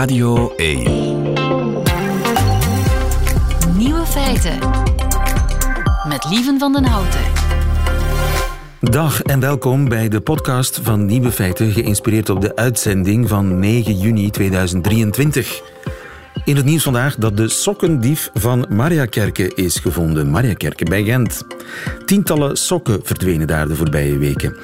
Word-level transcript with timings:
Radio 0.00 0.52
1. 0.56 0.82
Nieuwe 3.76 4.06
feiten. 4.06 4.58
Met 6.08 6.26
Lieven 6.30 6.58
van 6.58 6.72
den 6.72 6.84
Houten. 6.84 7.20
Dag 8.80 9.22
en 9.22 9.40
welkom 9.40 9.88
bij 9.88 10.08
de 10.08 10.20
podcast 10.20 10.80
van 10.82 11.06
Nieuwe 11.06 11.32
Feiten, 11.32 11.72
geïnspireerd 11.72 12.30
op 12.30 12.40
de 12.40 12.56
uitzending 12.56 13.28
van 13.28 13.58
9 13.58 13.98
juni 13.98 14.30
2023. 14.30 15.62
In 16.44 16.56
het 16.56 16.64
nieuws 16.64 16.82
vandaag 16.82 17.16
dat 17.16 17.36
de 17.36 17.48
sokkendief 17.48 18.30
van 18.34 18.66
Mariakerke 18.68 19.54
is 19.54 19.78
gevonden. 19.78 20.30
Mariakerke 20.30 20.84
bij 20.84 21.04
Gent. 21.04 21.42
Tientallen 22.04 22.56
sokken 22.56 23.00
verdwenen 23.02 23.46
daar 23.46 23.68
de 23.68 23.76
voorbije 23.76 24.18
weken. 24.18 24.56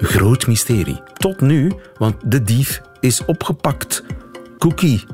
Groot 0.00 0.46
mysterie. 0.46 1.00
Tot 1.12 1.40
nu, 1.40 1.72
want 1.98 2.14
de 2.24 2.42
dief 2.42 2.80
is 3.00 3.24
opgepakt. 3.24 4.04
Cookie. 4.64 5.04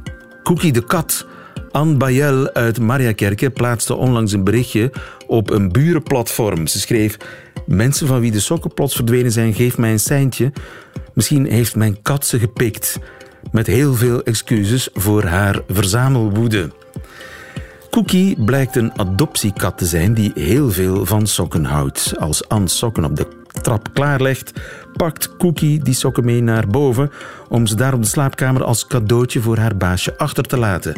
Cookie 0.42 0.72
de 0.72 0.84
kat. 0.84 1.26
Anne 1.70 1.96
Bayel 1.96 2.52
uit 2.52 2.80
Mariakerke 2.80 3.50
plaatste 3.50 3.94
onlangs 3.94 4.32
een 4.32 4.44
berichtje 4.44 4.92
op 5.26 5.50
een 5.50 5.72
burenplatform. 5.72 6.66
Ze 6.66 6.80
schreef... 6.80 7.16
Mensen 7.66 8.06
van 8.06 8.20
wie 8.20 8.30
de 8.30 8.40
sokken 8.40 8.74
plots 8.74 8.94
verdwenen 8.94 9.32
zijn, 9.32 9.54
geef 9.54 9.78
mij 9.78 9.92
een 9.92 10.00
seintje. 10.00 10.52
Misschien 11.14 11.46
heeft 11.46 11.76
mijn 11.76 12.02
kat 12.02 12.26
ze 12.26 12.38
gepikt. 12.38 12.98
Met 13.52 13.66
heel 13.66 13.94
veel 13.94 14.22
excuses 14.22 14.88
voor 14.94 15.24
haar 15.24 15.60
verzamelwoede. 15.68 16.70
Cookie 17.90 18.44
blijkt 18.44 18.76
een 18.76 18.98
adoptiekat 18.98 19.78
te 19.78 19.86
zijn 19.86 20.14
die 20.14 20.32
heel 20.34 20.70
veel 20.70 21.06
van 21.06 21.26
sokken 21.26 21.64
houdt. 21.64 22.14
Als 22.18 22.48
Anne 22.48 22.68
sokken 22.68 23.04
op 23.04 23.16
de 23.16 23.39
trap 23.62 23.88
klaarlegt, 23.92 24.52
pakt 24.96 25.36
Cookie 25.36 25.82
die 25.82 25.94
sokken 25.94 26.24
mee 26.24 26.42
naar 26.42 26.68
boven 26.68 27.10
om 27.48 27.66
ze 27.66 27.74
daar 27.74 27.94
op 27.94 28.02
de 28.02 28.08
slaapkamer 28.08 28.64
als 28.64 28.86
cadeautje 28.86 29.40
voor 29.40 29.56
haar 29.56 29.76
baasje 29.76 30.18
achter 30.18 30.44
te 30.44 30.58
laten. 30.58 30.94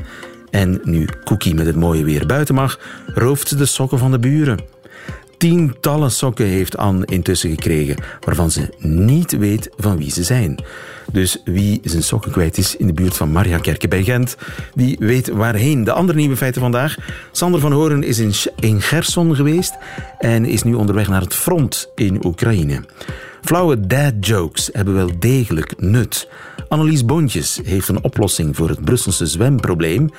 En 0.51 0.80
nu 0.84 1.08
Cookie 1.25 1.55
met 1.55 1.67
het 1.67 1.77
mooie 1.77 2.05
weer 2.05 2.27
buiten 2.27 2.55
mag, 2.55 2.78
rooft 3.06 3.48
ze 3.48 3.56
de 3.56 3.67
sokken 3.67 3.98
van 3.98 4.11
de 4.11 4.19
buren. 4.19 4.72
Tientallen 5.43 6.11
sokken 6.11 6.47
heeft 6.47 6.77
Anne 6.77 7.05
intussen 7.07 7.51
gekregen, 7.51 7.97
waarvan 8.21 8.51
ze 8.51 8.75
niet 8.79 9.39
weet 9.39 9.71
van 9.77 9.98
wie 9.98 10.11
ze 10.11 10.23
zijn. 10.23 10.65
Dus 11.12 11.43
wie 11.45 11.81
zijn 11.85 12.03
sokken 12.03 12.33
kwijt 12.33 12.59
is 12.59 12.77
in 12.77 12.87
de 12.87 12.93
buurt 12.93 13.17
van 13.17 13.33
Mariakerke 13.33 13.89
bij 13.89 14.03
Gent, 14.03 14.37
die 14.75 14.97
weet 14.98 15.29
waarheen. 15.29 15.85
De 15.85 15.93
andere 15.93 16.19
nieuwe 16.19 16.37
feiten 16.37 16.61
vandaag. 16.61 16.97
Sander 17.33 17.61
van 17.61 17.73
Horen 17.73 18.03
is 18.03 18.19
in, 18.19 18.33
in 18.61 18.81
Gerson 18.81 19.35
geweest 19.35 19.75
en 20.19 20.45
is 20.45 20.63
nu 20.63 20.75
onderweg 20.75 21.09
naar 21.09 21.20
het 21.20 21.35
front 21.35 21.91
in 21.95 22.27
Oekraïne. 22.27 22.85
Flauwe 23.43 23.87
dad 23.87 24.13
jokes 24.20 24.70
hebben 24.73 24.95
wel 24.95 25.11
degelijk 25.19 25.75
nut. 25.81 26.29
Annelies 26.69 27.05
Bontjes 27.05 27.61
heeft 27.65 27.89
een 27.89 28.05
oplossing 28.05 28.57
voor 28.57 28.69
het 28.69 28.85
Brusselse 28.85 29.27
zwemprobleem. 29.27 30.11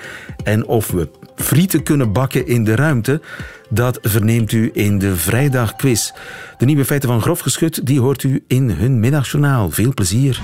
En 0.44 0.66
of 0.66 0.92
we 0.92 1.08
frieten 1.36 1.84
kunnen 1.84 2.14
bakken 2.14 2.48
in 2.48 2.64
de 2.64 2.76
ruimte, 2.76 3.22
dat 3.74 4.00
verneemt 4.02 4.52
u 4.52 4.70
in 4.74 5.00
de 5.00 5.16
vrijdagquiz. 5.16 6.12
De 6.58 6.66
nieuwe 6.66 6.86
feiten 6.86 7.10
van 7.10 7.22
Grof 7.22 7.40
Geschut, 7.40 7.86
die 7.86 8.00
hoort 8.00 8.24
u 8.24 8.44
in 8.48 8.70
hun 8.70 9.00
middagjournaal. 9.00 9.70
Veel 9.70 9.94
plezier. 9.94 10.42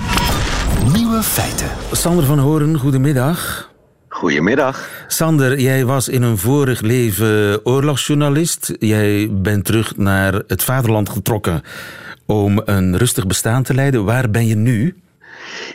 Nieuwe 0.94 1.24
feiten. 1.24 1.70
Sander 1.92 2.26
van 2.26 2.40
Horen, 2.40 2.78
goedemiddag. 2.78 3.70
Goedemiddag. 4.08 4.90
Sander, 5.08 5.60
jij 5.60 5.86
was 5.86 6.08
in 6.08 6.22
een 6.22 6.38
vorig 6.38 6.82
leven 6.82 7.66
oorlogsjournalist. 7.66 8.74
Jij 8.80 9.30
bent 9.32 9.66
terug 9.66 9.98
naar 9.98 10.42
het 10.48 10.64
vaderland 10.64 11.10
getrokken 11.10 11.62
om 12.26 12.62
een 12.66 12.98
rustig 12.98 13.28
bestaan 13.28 13.64
te 13.64 13.74
leiden. 13.74 14.06
Waar 14.06 14.30
ben 14.30 14.48
je 14.48 14.56
nu? 14.56 14.96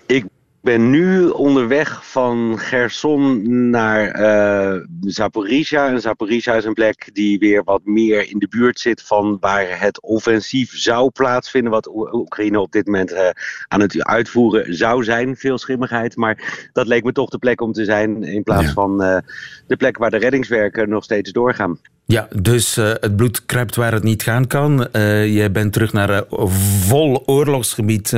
Ik 0.06 0.24
ben 0.64 0.90
nu 0.90 1.28
onderweg 1.28 2.06
van 2.10 2.58
Gerson 2.58 3.42
naar 3.70 4.20
uh, 4.20 4.80
Zaporizhia. 5.00 5.88
En 5.88 6.00
Zaporizhia 6.00 6.54
is 6.54 6.64
een 6.64 6.72
plek 6.72 7.10
die 7.12 7.38
weer 7.38 7.64
wat 7.64 7.80
meer 7.84 8.30
in 8.30 8.38
de 8.38 8.48
buurt 8.48 8.80
zit 8.80 9.02
van 9.02 9.36
waar 9.40 9.80
het 9.80 10.02
offensief 10.02 10.76
zou 10.76 11.10
plaatsvinden. 11.10 11.72
Wat 11.72 11.88
Oekraïne 12.12 12.60
op 12.60 12.72
dit 12.72 12.86
moment 12.86 13.12
uh, 13.12 13.28
aan 13.68 13.80
het 13.80 14.04
uitvoeren 14.04 14.74
zou 14.74 15.04
zijn. 15.04 15.36
Veel 15.36 15.58
schimmigheid. 15.58 16.16
Maar 16.16 16.68
dat 16.72 16.86
leek 16.86 17.04
me 17.04 17.12
toch 17.12 17.30
de 17.30 17.38
plek 17.38 17.60
om 17.60 17.72
te 17.72 17.84
zijn 17.84 18.22
in 18.22 18.42
plaats 18.42 18.66
ja. 18.66 18.72
van 18.72 19.02
uh, 19.02 19.18
de 19.66 19.76
plek 19.76 19.98
waar 19.98 20.10
de 20.10 20.16
reddingswerken 20.16 20.88
nog 20.88 21.04
steeds 21.04 21.32
doorgaan. 21.32 21.78
Ja, 22.06 22.28
dus 22.40 22.78
uh, 22.78 22.84
het 23.00 23.16
bloed 23.16 23.46
kruipt 23.46 23.76
waar 23.76 23.92
het 23.92 24.02
niet 24.02 24.22
gaan 24.22 24.46
kan. 24.46 24.88
Uh, 24.92 25.34
jij 25.34 25.50
bent 25.50 25.72
terug 25.72 25.92
naar 25.92 26.10
uh, 26.10 26.46
vol 26.86 27.22
oorlogsgebied 27.26 28.16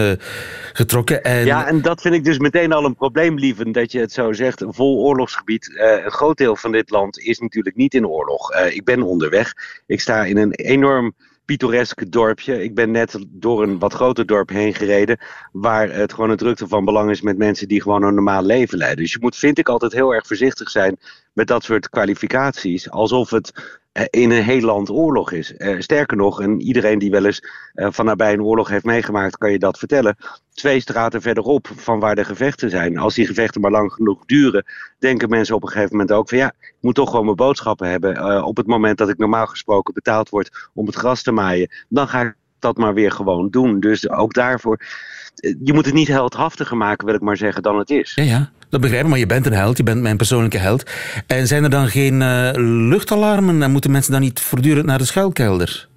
getrokken. 0.72 1.24
En... 1.24 1.44
Ja, 1.44 1.66
en 1.66 1.82
dat 1.82 2.00
vind 2.00 2.14
ik 2.14 2.24
dus 2.24 2.35
meteen 2.38 2.72
al 2.72 2.84
een 2.84 2.94
probleem, 2.94 3.38
lieven, 3.38 3.72
dat 3.72 3.92
je 3.92 4.00
het 4.00 4.12
zo 4.12 4.32
zegt. 4.32 4.64
Vol 4.66 5.04
oorlogsgebied. 5.04 5.72
een 5.76 6.10
groot 6.10 6.36
deel 6.36 6.56
van 6.56 6.72
dit 6.72 6.90
land 6.90 7.18
is 7.18 7.38
natuurlijk 7.38 7.76
niet 7.76 7.94
in 7.94 8.06
oorlog. 8.06 8.54
ik 8.54 8.84
ben 8.84 9.02
onderweg. 9.02 9.52
Ik 9.86 10.00
sta 10.00 10.24
in 10.24 10.36
een 10.36 10.52
enorm 10.52 11.14
pittoresk 11.44 12.10
dorpje. 12.10 12.62
Ik 12.62 12.74
ben 12.74 12.90
net 12.90 13.18
door 13.28 13.62
een 13.62 13.78
wat 13.78 13.92
groter 13.92 14.26
dorp 14.26 14.48
heen 14.48 14.74
gereden. 14.74 15.18
Waar 15.52 15.92
het 15.92 16.12
gewoon 16.12 16.30
een 16.30 16.36
drukte 16.36 16.68
van 16.68 16.84
belang 16.84 17.10
is 17.10 17.20
met 17.20 17.38
mensen 17.38 17.68
die 17.68 17.82
gewoon 17.82 18.02
een 18.02 18.14
normaal 18.14 18.42
leven 18.42 18.78
leiden. 18.78 19.02
Dus 19.02 19.12
je 19.12 19.18
moet, 19.20 19.36
vind 19.36 19.58
ik, 19.58 19.68
altijd 19.68 19.92
heel 19.92 20.14
erg 20.14 20.26
voorzichtig 20.26 20.70
zijn 20.70 20.98
met 21.36 21.46
dat 21.46 21.64
soort 21.64 21.88
kwalificaties. 21.88 22.90
Alsof 22.90 23.30
het 23.30 23.78
in 24.10 24.30
een 24.30 24.42
heel 24.42 24.60
land 24.60 24.90
oorlog 24.90 25.32
is. 25.32 25.54
Uh, 25.58 25.80
sterker 25.80 26.16
nog, 26.16 26.40
en 26.40 26.60
iedereen 26.60 26.98
die 26.98 27.10
wel 27.10 27.24
eens 27.24 27.42
uh, 27.74 27.88
van 27.90 28.04
nabij 28.04 28.32
een 28.32 28.42
oorlog 28.42 28.68
heeft 28.68 28.84
meegemaakt, 28.84 29.36
kan 29.36 29.52
je 29.52 29.58
dat 29.58 29.78
vertellen. 29.78 30.16
Twee 30.52 30.80
straten 30.80 31.22
verderop 31.22 31.68
van 31.76 32.00
waar 32.00 32.14
de 32.14 32.24
gevechten 32.24 32.70
zijn. 32.70 32.98
Als 32.98 33.14
die 33.14 33.26
gevechten 33.26 33.60
maar 33.60 33.70
lang 33.70 33.92
genoeg 33.92 34.24
duren, 34.24 34.64
denken 34.98 35.28
mensen 35.28 35.54
op 35.54 35.62
een 35.62 35.68
gegeven 35.68 35.96
moment 35.96 36.12
ook 36.12 36.28
van 36.28 36.38
ja, 36.38 36.52
ik 36.60 36.74
moet 36.80 36.94
toch 36.94 37.10
gewoon 37.10 37.24
mijn 37.24 37.36
boodschappen 37.36 37.90
hebben. 37.90 38.44
Op 38.44 38.56
het 38.56 38.66
moment 38.66 38.98
dat 38.98 39.08
ik 39.08 39.18
normaal 39.18 39.46
gesproken 39.46 39.94
betaald 39.94 40.28
word 40.28 40.68
om 40.74 40.86
het 40.86 40.94
gras 40.94 41.22
te 41.22 41.32
maaien, 41.32 41.70
dan 41.88 42.08
ga 42.08 42.20
ik 42.20 42.34
dat 42.58 42.76
maar 42.76 42.94
weer 42.94 43.12
gewoon 43.12 43.50
doen. 43.50 43.80
Dus 43.80 44.10
ook 44.10 44.34
daarvoor, 44.34 44.80
je 45.62 45.72
moet 45.72 45.84
het 45.84 45.94
niet 45.94 46.08
heldhaftiger 46.08 46.76
maken, 46.76 47.06
wil 47.06 47.14
ik 47.14 47.20
maar 47.20 47.36
zeggen, 47.36 47.62
dan 47.62 47.78
het 47.78 47.90
is. 47.90 48.14
Ja, 48.14 48.22
ja. 48.22 48.50
Dat 48.76 48.84
begrijp 48.84 49.04
ik, 49.04 49.10
maar 49.10 49.20
je 49.20 49.26
bent 49.26 49.46
een 49.46 49.52
held, 49.52 49.76
je 49.76 49.82
bent 49.82 50.02
mijn 50.02 50.16
persoonlijke 50.16 50.58
held. 50.58 50.90
En 51.26 51.46
zijn 51.46 51.64
er 51.64 51.70
dan 51.70 51.88
geen 51.88 52.20
uh, 52.20 52.50
luchtalarmen 52.88 53.62
en 53.62 53.70
moeten 53.70 53.90
mensen 53.90 54.12
dan 54.12 54.20
niet 54.20 54.40
voortdurend 54.40 54.86
naar 54.86 54.98
de 54.98 55.04
schuilkelder? 55.04 55.88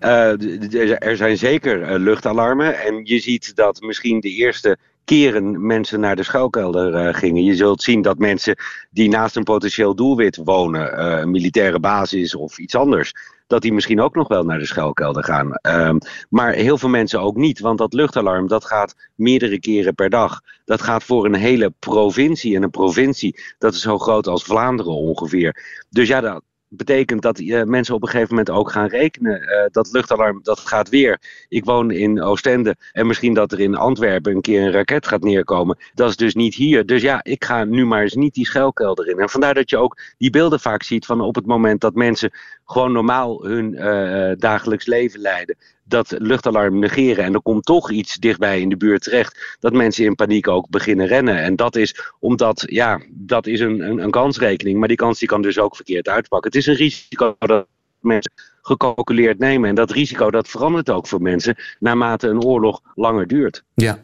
Uh, 0.00 0.98
er 0.98 1.16
zijn 1.16 1.38
zeker 1.38 1.80
uh, 1.80 1.98
luchtalarmen 1.98 2.78
en 2.78 3.00
je 3.04 3.18
ziet 3.18 3.56
dat 3.56 3.80
misschien 3.80 4.20
de 4.20 4.28
eerste 4.28 4.76
keren 5.04 5.66
mensen 5.66 6.00
naar 6.00 6.16
de 6.16 6.22
schuilkelder 6.22 7.14
gingen. 7.14 7.44
Je 7.44 7.54
zult 7.54 7.82
zien 7.82 8.02
dat 8.02 8.18
mensen 8.18 8.56
die 8.90 9.08
naast 9.08 9.36
een 9.36 9.44
potentieel 9.44 9.94
doelwit 9.94 10.36
wonen, 10.44 11.02
een 11.22 11.30
militaire 11.30 11.80
basis 11.80 12.34
of 12.34 12.58
iets 12.58 12.74
anders, 12.74 13.12
dat 13.46 13.62
die 13.62 13.72
misschien 13.72 14.00
ook 14.00 14.14
nog 14.14 14.28
wel 14.28 14.44
naar 14.44 14.58
de 14.58 14.66
schuilkelder 14.66 15.24
gaan. 15.24 15.52
Um, 15.62 15.98
maar 16.28 16.52
heel 16.52 16.78
veel 16.78 16.88
mensen 16.88 17.20
ook 17.20 17.36
niet, 17.36 17.60
want 17.60 17.78
dat 17.78 17.92
luchtalarm 17.92 18.48
dat 18.48 18.64
gaat 18.64 18.94
meerdere 19.14 19.60
keren 19.60 19.94
per 19.94 20.10
dag. 20.10 20.40
Dat 20.64 20.82
gaat 20.82 21.04
voor 21.04 21.24
een 21.24 21.34
hele 21.34 21.72
provincie 21.78 22.56
en 22.56 22.62
een 22.62 22.70
provincie 22.70 23.40
dat 23.58 23.74
is 23.74 23.80
zo 23.80 23.98
groot 23.98 24.26
als 24.26 24.44
Vlaanderen 24.44 24.92
ongeveer. 24.92 25.64
Dus 25.90 26.08
ja, 26.08 26.20
dat, 26.20 26.42
betekent 26.68 27.22
dat 27.22 27.38
uh, 27.38 27.62
mensen 27.62 27.94
op 27.94 28.02
een 28.02 28.08
gegeven 28.08 28.30
moment 28.30 28.50
ook 28.50 28.70
gaan 28.70 28.88
rekenen. 28.88 29.42
Uh, 29.42 29.64
dat 29.70 29.92
luchtalarm, 29.92 30.40
dat 30.42 30.58
gaat 30.58 30.88
weer. 30.88 31.20
Ik 31.48 31.64
woon 31.64 31.90
in 31.90 32.22
Oostende 32.22 32.76
en 32.92 33.06
misschien 33.06 33.34
dat 33.34 33.52
er 33.52 33.60
in 33.60 33.74
Antwerpen 33.74 34.34
een 34.34 34.40
keer 34.40 34.62
een 34.62 34.72
raket 34.72 35.06
gaat 35.06 35.22
neerkomen. 35.22 35.78
Dat 35.94 36.08
is 36.08 36.16
dus 36.16 36.34
niet 36.34 36.54
hier. 36.54 36.86
Dus 36.86 37.02
ja, 37.02 37.24
ik 37.24 37.44
ga 37.44 37.64
nu 37.64 37.86
maar 37.86 38.02
eens 38.02 38.14
niet 38.14 38.34
die 38.34 38.46
schuilkelder 38.46 39.08
in. 39.08 39.18
En 39.18 39.28
vandaar 39.28 39.54
dat 39.54 39.70
je 39.70 39.76
ook 39.76 40.00
die 40.18 40.30
beelden 40.30 40.60
vaak 40.60 40.82
ziet 40.82 41.06
van 41.06 41.20
op 41.20 41.34
het 41.34 41.46
moment 41.46 41.80
dat 41.80 41.94
mensen 41.94 42.30
gewoon 42.64 42.92
normaal 42.92 43.44
hun 43.44 43.72
uh, 43.72 44.32
dagelijks 44.36 44.86
leven 44.86 45.20
leiden. 45.20 45.56
Dat 45.88 46.14
luchtalarm 46.18 46.78
negeren 46.78 47.24
en 47.24 47.34
er 47.34 47.42
komt 47.42 47.64
toch 47.64 47.90
iets 47.90 48.14
dichtbij 48.14 48.60
in 48.60 48.68
de 48.68 48.76
buurt 48.76 49.02
terecht. 49.02 49.56
Dat 49.60 49.72
mensen 49.72 50.04
in 50.04 50.14
paniek 50.14 50.48
ook 50.48 50.68
beginnen 50.68 51.06
rennen. 51.06 51.42
En 51.42 51.56
dat 51.56 51.76
is 51.76 52.12
omdat, 52.18 52.64
ja, 52.66 53.00
dat 53.10 53.46
is 53.46 53.60
een, 53.60 53.80
een, 53.80 53.98
een 53.98 54.10
kansrekening. 54.10 54.78
Maar 54.78 54.88
die 54.88 54.96
kans 54.96 55.18
die 55.18 55.28
kan 55.28 55.42
dus 55.42 55.58
ook 55.58 55.76
verkeerd 55.76 56.08
uitpakken. 56.08 56.50
Het 56.50 56.60
is 56.60 56.66
een 56.66 56.74
risico 56.74 57.36
dat 57.38 57.66
mensen 58.06 58.32
gecalculeerd 58.66 59.38
nemen. 59.38 59.68
En 59.68 59.74
dat 59.74 59.90
risico 59.90 60.30
dat 60.30 60.48
verandert 60.48 60.90
ook 60.90 61.06
voor 61.06 61.22
mensen 61.22 61.54
naarmate 61.78 62.28
een 62.28 62.42
oorlog 62.42 62.80
langer 62.94 63.26
duurt. 63.26 63.64
Ja, 63.74 63.98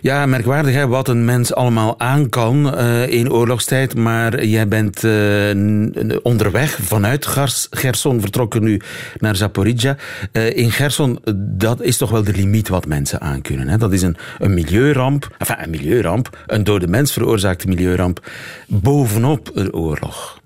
ja 0.00 0.26
merkwaardig 0.26 0.74
hè, 0.74 0.88
wat 0.88 1.08
een 1.08 1.24
mens 1.24 1.54
allemaal 1.54 1.98
aan 1.98 2.28
kan 2.28 2.74
uh, 2.74 3.08
in 3.08 3.32
oorlogstijd. 3.32 3.96
Maar 3.96 4.44
jij 4.44 4.68
bent 4.68 5.02
uh, 5.02 6.16
onderweg 6.22 6.78
vanuit 6.82 7.26
Gerson 7.70 8.20
vertrokken 8.20 8.62
nu 8.62 8.80
naar 9.18 9.36
Zaporizhia. 9.36 9.96
Uh, 10.32 10.56
in 10.56 10.70
Gerson, 10.70 11.18
dat 11.36 11.82
is 11.82 11.96
toch 11.96 12.10
wel 12.10 12.24
de 12.24 12.32
limiet 12.32 12.68
wat 12.68 12.86
mensen 12.86 13.20
aankunnen. 13.20 13.68
Hè? 13.68 13.76
Dat 13.76 13.92
is 13.92 14.02
een, 14.02 14.16
een 14.38 14.54
milieuramp, 14.54 15.28
een 15.38 15.70
milieuramp, 15.70 16.44
een 16.46 16.64
door 16.64 16.80
de 16.80 16.88
mens 16.88 17.12
veroorzaakte 17.12 17.68
milieuramp, 17.68 18.26
bovenop 18.66 19.50
een 19.54 19.72
oorlog. 19.72 20.39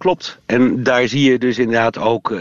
Klopt. 0.00 0.38
En 0.46 0.82
daar 0.82 1.08
zie 1.08 1.30
je 1.30 1.38
dus 1.38 1.58
inderdaad 1.58 1.98
ook 1.98 2.40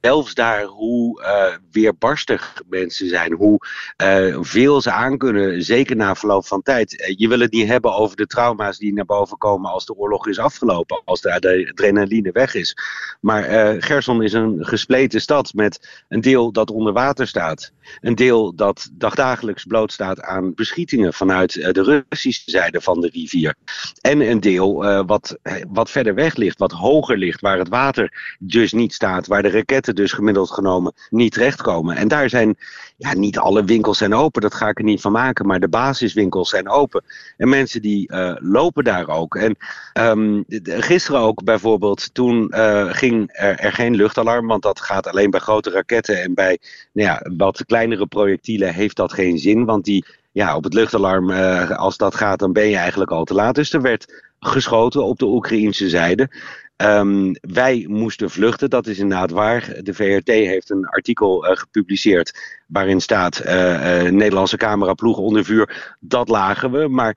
zelfs 0.00 0.34
daar 0.34 0.64
hoe 0.64 1.22
uh, 1.22 1.56
weerbarstig 1.70 2.62
mensen 2.68 3.08
zijn, 3.08 3.32
hoe 3.32 3.66
uh, 4.02 4.38
veel 4.40 4.80
ze 4.80 4.90
aankunnen, 4.90 5.62
zeker 5.62 5.96
na 5.96 6.14
verloop 6.14 6.46
van 6.46 6.62
tijd. 6.62 7.14
je 7.16 7.28
wil 7.28 7.40
het 7.40 7.52
niet 7.52 7.68
hebben 7.68 7.94
over 7.94 8.16
de 8.16 8.26
trauma's 8.26 8.78
die 8.78 8.92
naar 8.92 9.04
boven 9.04 9.38
komen 9.38 9.70
als 9.70 9.86
de 9.86 9.94
oorlog 9.94 10.26
is 10.26 10.38
afgelopen, 10.38 11.02
als 11.04 11.20
de, 11.20 11.32
adrenaline 11.70 12.32
weg 12.32 12.54
is. 12.54 12.76
Maar 13.20 13.42
Gerson 13.82 14.22
is 14.22 14.32
een 14.32 14.58
gespleten 14.60 15.20
stad 15.20 15.54
met 15.54 16.04
een 16.08 16.20
deel 16.20 16.52
dat 16.52 16.70
onder 16.70 16.92
water 16.92 17.26
staat, 17.26 17.72
een 18.00 18.14
deel 18.14 18.54
dat 18.54 18.88
dagdagelijks 18.92 19.64
blootstaat 19.64 20.20
aan 20.20 20.54
beschietingen 20.54 21.14
vanuit 21.14 21.52
de 21.52 22.04
Russische 22.10 22.50
zijde 22.50 22.80
van 22.80 23.00
de 23.00 23.10
rivier. 23.12 23.54
En 24.00 24.20
een 24.20 24.40
deel 24.40 25.04
wat, 25.06 25.38
wat 25.68 25.90
verder 25.90 26.14
weg 26.14 26.36
ligt, 26.36 26.58
wat 26.58 26.72
hoger 26.72 26.96
ligt, 27.06 27.40
waar 27.40 27.58
het 27.58 27.68
water 27.68 28.36
dus 28.38 28.72
niet 28.72 28.94
staat, 28.94 29.26
waar 29.26 29.42
de 29.42 29.50
raketten 29.50 29.94
dus 29.94 30.12
gemiddeld 30.12 30.50
genomen 30.50 30.92
niet 31.10 31.32
terechtkomen. 31.32 31.96
En 31.96 32.08
daar 32.08 32.28
zijn, 32.28 32.56
ja, 32.96 33.14
niet 33.14 33.38
alle 33.38 33.64
winkels 33.64 33.98
zijn 33.98 34.14
open, 34.14 34.42
dat 34.42 34.54
ga 34.54 34.68
ik 34.68 34.78
er 34.78 34.84
niet 34.84 35.00
van 35.00 35.12
maken, 35.12 35.46
maar 35.46 35.60
de 35.60 35.68
basiswinkels 35.68 36.50
zijn 36.50 36.68
open. 36.68 37.04
En 37.36 37.48
mensen 37.48 37.82
die 37.82 38.12
uh, 38.12 38.34
lopen 38.38 38.84
daar 38.84 39.08
ook. 39.08 39.36
En 39.36 39.56
um, 39.92 40.44
gisteren 40.62 41.20
ook 41.20 41.44
bijvoorbeeld, 41.44 42.14
toen 42.14 42.52
uh, 42.54 42.92
ging 42.92 43.28
er, 43.32 43.58
er, 43.58 43.72
geen 43.72 43.94
luchtalarm, 43.94 44.46
want 44.46 44.62
dat 44.62 44.80
gaat 44.80 45.06
alleen 45.06 45.30
bij 45.30 45.40
grote 45.40 45.70
raketten 45.70 46.22
en 46.22 46.34
bij 46.34 46.58
nou 46.92 47.08
ja, 47.08 47.30
wat 47.36 47.64
kleinere 47.64 48.06
projectielen 48.06 48.74
heeft 48.74 48.96
dat 48.96 49.12
geen 49.12 49.38
zin, 49.38 49.64
want 49.64 49.84
die 49.84 50.04
ja, 50.32 50.56
op 50.56 50.64
het 50.64 50.74
luchtalarm, 50.74 51.30
uh, 51.30 51.70
als 51.70 51.96
dat 51.96 52.14
gaat, 52.14 52.38
dan 52.38 52.52
ben 52.52 52.68
je 52.68 52.76
eigenlijk 52.76 53.10
al 53.10 53.24
te 53.24 53.34
laat. 53.34 53.54
Dus 53.54 53.72
er 53.72 53.80
werd 53.80 54.27
geschoten 54.40 55.04
op 55.04 55.18
de 55.18 55.26
Oekraïnse 55.26 55.88
zijde. 55.88 56.30
Um, 56.76 57.32
wij 57.40 57.84
moesten 57.88 58.30
vluchten, 58.30 58.70
dat 58.70 58.86
is 58.86 58.98
inderdaad 58.98 59.30
waar. 59.30 59.74
De 59.82 59.94
VRT 59.94 60.28
heeft 60.28 60.70
een 60.70 60.86
artikel 60.86 61.50
uh, 61.50 61.56
gepubliceerd 61.56 62.58
waarin 62.66 63.00
staat 63.00 63.42
uh, 63.44 64.04
uh, 64.04 64.10
Nederlandse 64.10 64.56
cameraploegen 64.56 65.22
onder 65.22 65.44
vuur. 65.44 65.96
Dat 66.00 66.28
lagen 66.28 66.70
we, 66.70 66.88
maar 66.88 67.16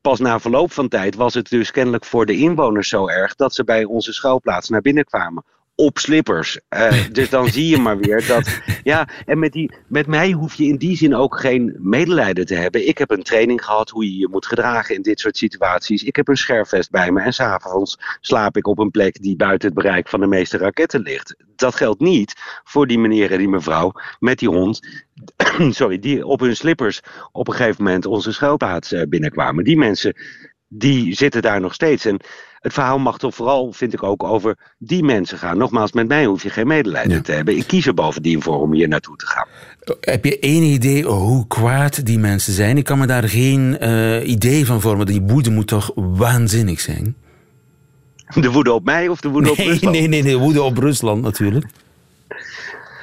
pas 0.00 0.18
na 0.18 0.40
verloop 0.40 0.72
van 0.72 0.88
tijd 0.88 1.14
was 1.14 1.34
het 1.34 1.48
dus 1.48 1.70
kennelijk 1.70 2.04
voor 2.04 2.26
de 2.26 2.36
inwoners 2.36 2.88
zo 2.88 3.08
erg 3.08 3.34
dat 3.34 3.54
ze 3.54 3.64
bij 3.64 3.84
onze 3.84 4.12
schuilplaats 4.12 4.68
naar 4.68 4.80
binnen 4.80 5.04
kwamen 5.04 5.44
op 5.80 5.98
slippers. 5.98 6.60
Uh, 6.70 7.04
dus 7.12 7.30
dan 7.30 7.48
zie 7.48 7.68
je 7.68 7.78
maar 7.78 7.98
weer 7.98 8.26
dat. 8.26 8.60
Ja, 8.82 9.08
en 9.26 9.38
met, 9.38 9.52
die, 9.52 9.72
met 9.86 10.06
mij 10.06 10.30
hoef 10.30 10.54
je 10.54 10.64
in 10.64 10.76
die 10.76 10.96
zin 10.96 11.14
ook 11.14 11.40
geen 11.40 11.76
medelijden 11.78 12.46
te 12.46 12.54
hebben. 12.54 12.88
Ik 12.88 12.98
heb 12.98 13.10
een 13.10 13.22
training 13.22 13.64
gehad 13.64 13.90
hoe 13.90 14.04
je 14.04 14.18
je 14.18 14.28
moet 14.30 14.46
gedragen 14.46 14.94
in 14.94 15.02
dit 15.02 15.20
soort 15.20 15.36
situaties. 15.36 16.02
Ik 16.02 16.16
heb 16.16 16.28
een 16.28 16.36
scherfvest 16.36 16.90
bij 16.90 17.12
me 17.12 17.20
en 17.20 17.32
s'avonds 17.32 17.98
slaap 18.20 18.56
ik 18.56 18.66
op 18.66 18.78
een 18.78 18.90
plek 18.90 19.22
die 19.22 19.36
buiten 19.36 19.68
het 19.68 19.78
bereik 19.78 20.08
van 20.08 20.20
de 20.20 20.26
meeste 20.26 20.58
raketten 20.58 21.00
ligt. 21.00 21.36
Dat 21.56 21.74
geldt 21.74 22.00
niet 22.00 22.34
voor 22.64 22.86
die 22.86 22.98
meneer 22.98 23.32
en 23.32 23.38
die 23.38 23.48
mevrouw 23.48 23.92
met 24.18 24.38
die 24.38 24.48
hond. 24.48 24.80
Sorry, 25.70 25.98
die 25.98 26.26
op 26.26 26.40
hun 26.40 26.56
slippers 26.56 27.00
op 27.32 27.48
een 27.48 27.54
gegeven 27.54 27.84
moment 27.84 28.06
onze 28.06 28.32
schuilplaats 28.32 28.92
uh, 28.92 29.02
binnenkwamen. 29.08 29.64
Die 29.64 29.76
mensen 29.76 30.14
die 30.68 31.14
zitten 31.14 31.42
daar 31.42 31.60
nog 31.60 31.74
steeds. 31.74 32.04
En 32.04 32.20
het 32.60 32.72
verhaal 32.72 32.98
mag 32.98 33.18
toch 33.18 33.34
vooral, 33.34 33.72
vind 33.72 33.92
ik 33.92 34.02
ook, 34.02 34.22
over 34.22 34.74
die 34.78 35.04
mensen 35.04 35.38
gaan. 35.38 35.58
Nogmaals, 35.58 35.92
met 35.92 36.08
mij 36.08 36.24
hoef 36.24 36.42
je 36.42 36.50
geen 36.50 36.66
medelijden 36.66 37.22
te 37.22 37.32
hebben. 37.32 37.56
Ik 37.56 37.66
kies 37.66 37.86
er 37.86 37.94
bovendien 37.94 38.42
voor 38.42 38.60
om 38.60 38.72
hier 38.72 38.88
naartoe 38.88 39.16
te 39.16 39.26
gaan. 39.26 39.46
Heb 40.00 40.24
je 40.24 40.38
enig 40.38 40.68
idee 40.68 41.04
hoe 41.04 41.46
kwaad 41.46 42.06
die 42.06 42.18
mensen 42.18 42.52
zijn? 42.52 42.76
Ik 42.76 42.84
kan 42.84 42.98
me 42.98 43.06
daar 43.06 43.28
geen 43.28 43.76
uh, 43.80 44.28
idee 44.28 44.66
van 44.66 44.80
vormen. 44.80 45.06
Die 45.06 45.22
woede 45.22 45.50
moet 45.50 45.66
toch 45.66 45.90
waanzinnig 45.94 46.80
zijn? 46.80 47.16
De 48.34 48.50
woede 48.50 48.72
op 48.72 48.84
mij 48.84 49.08
of 49.08 49.20
de 49.20 49.28
woede 49.28 49.46
nee, 49.46 49.56
op 49.56 49.72
Rusland? 49.72 49.96
Nee, 49.96 50.08
nee, 50.08 50.22
nee, 50.22 50.32
de 50.32 50.38
woede 50.38 50.62
op 50.62 50.78
Rusland 50.78 51.22
natuurlijk 51.22 51.66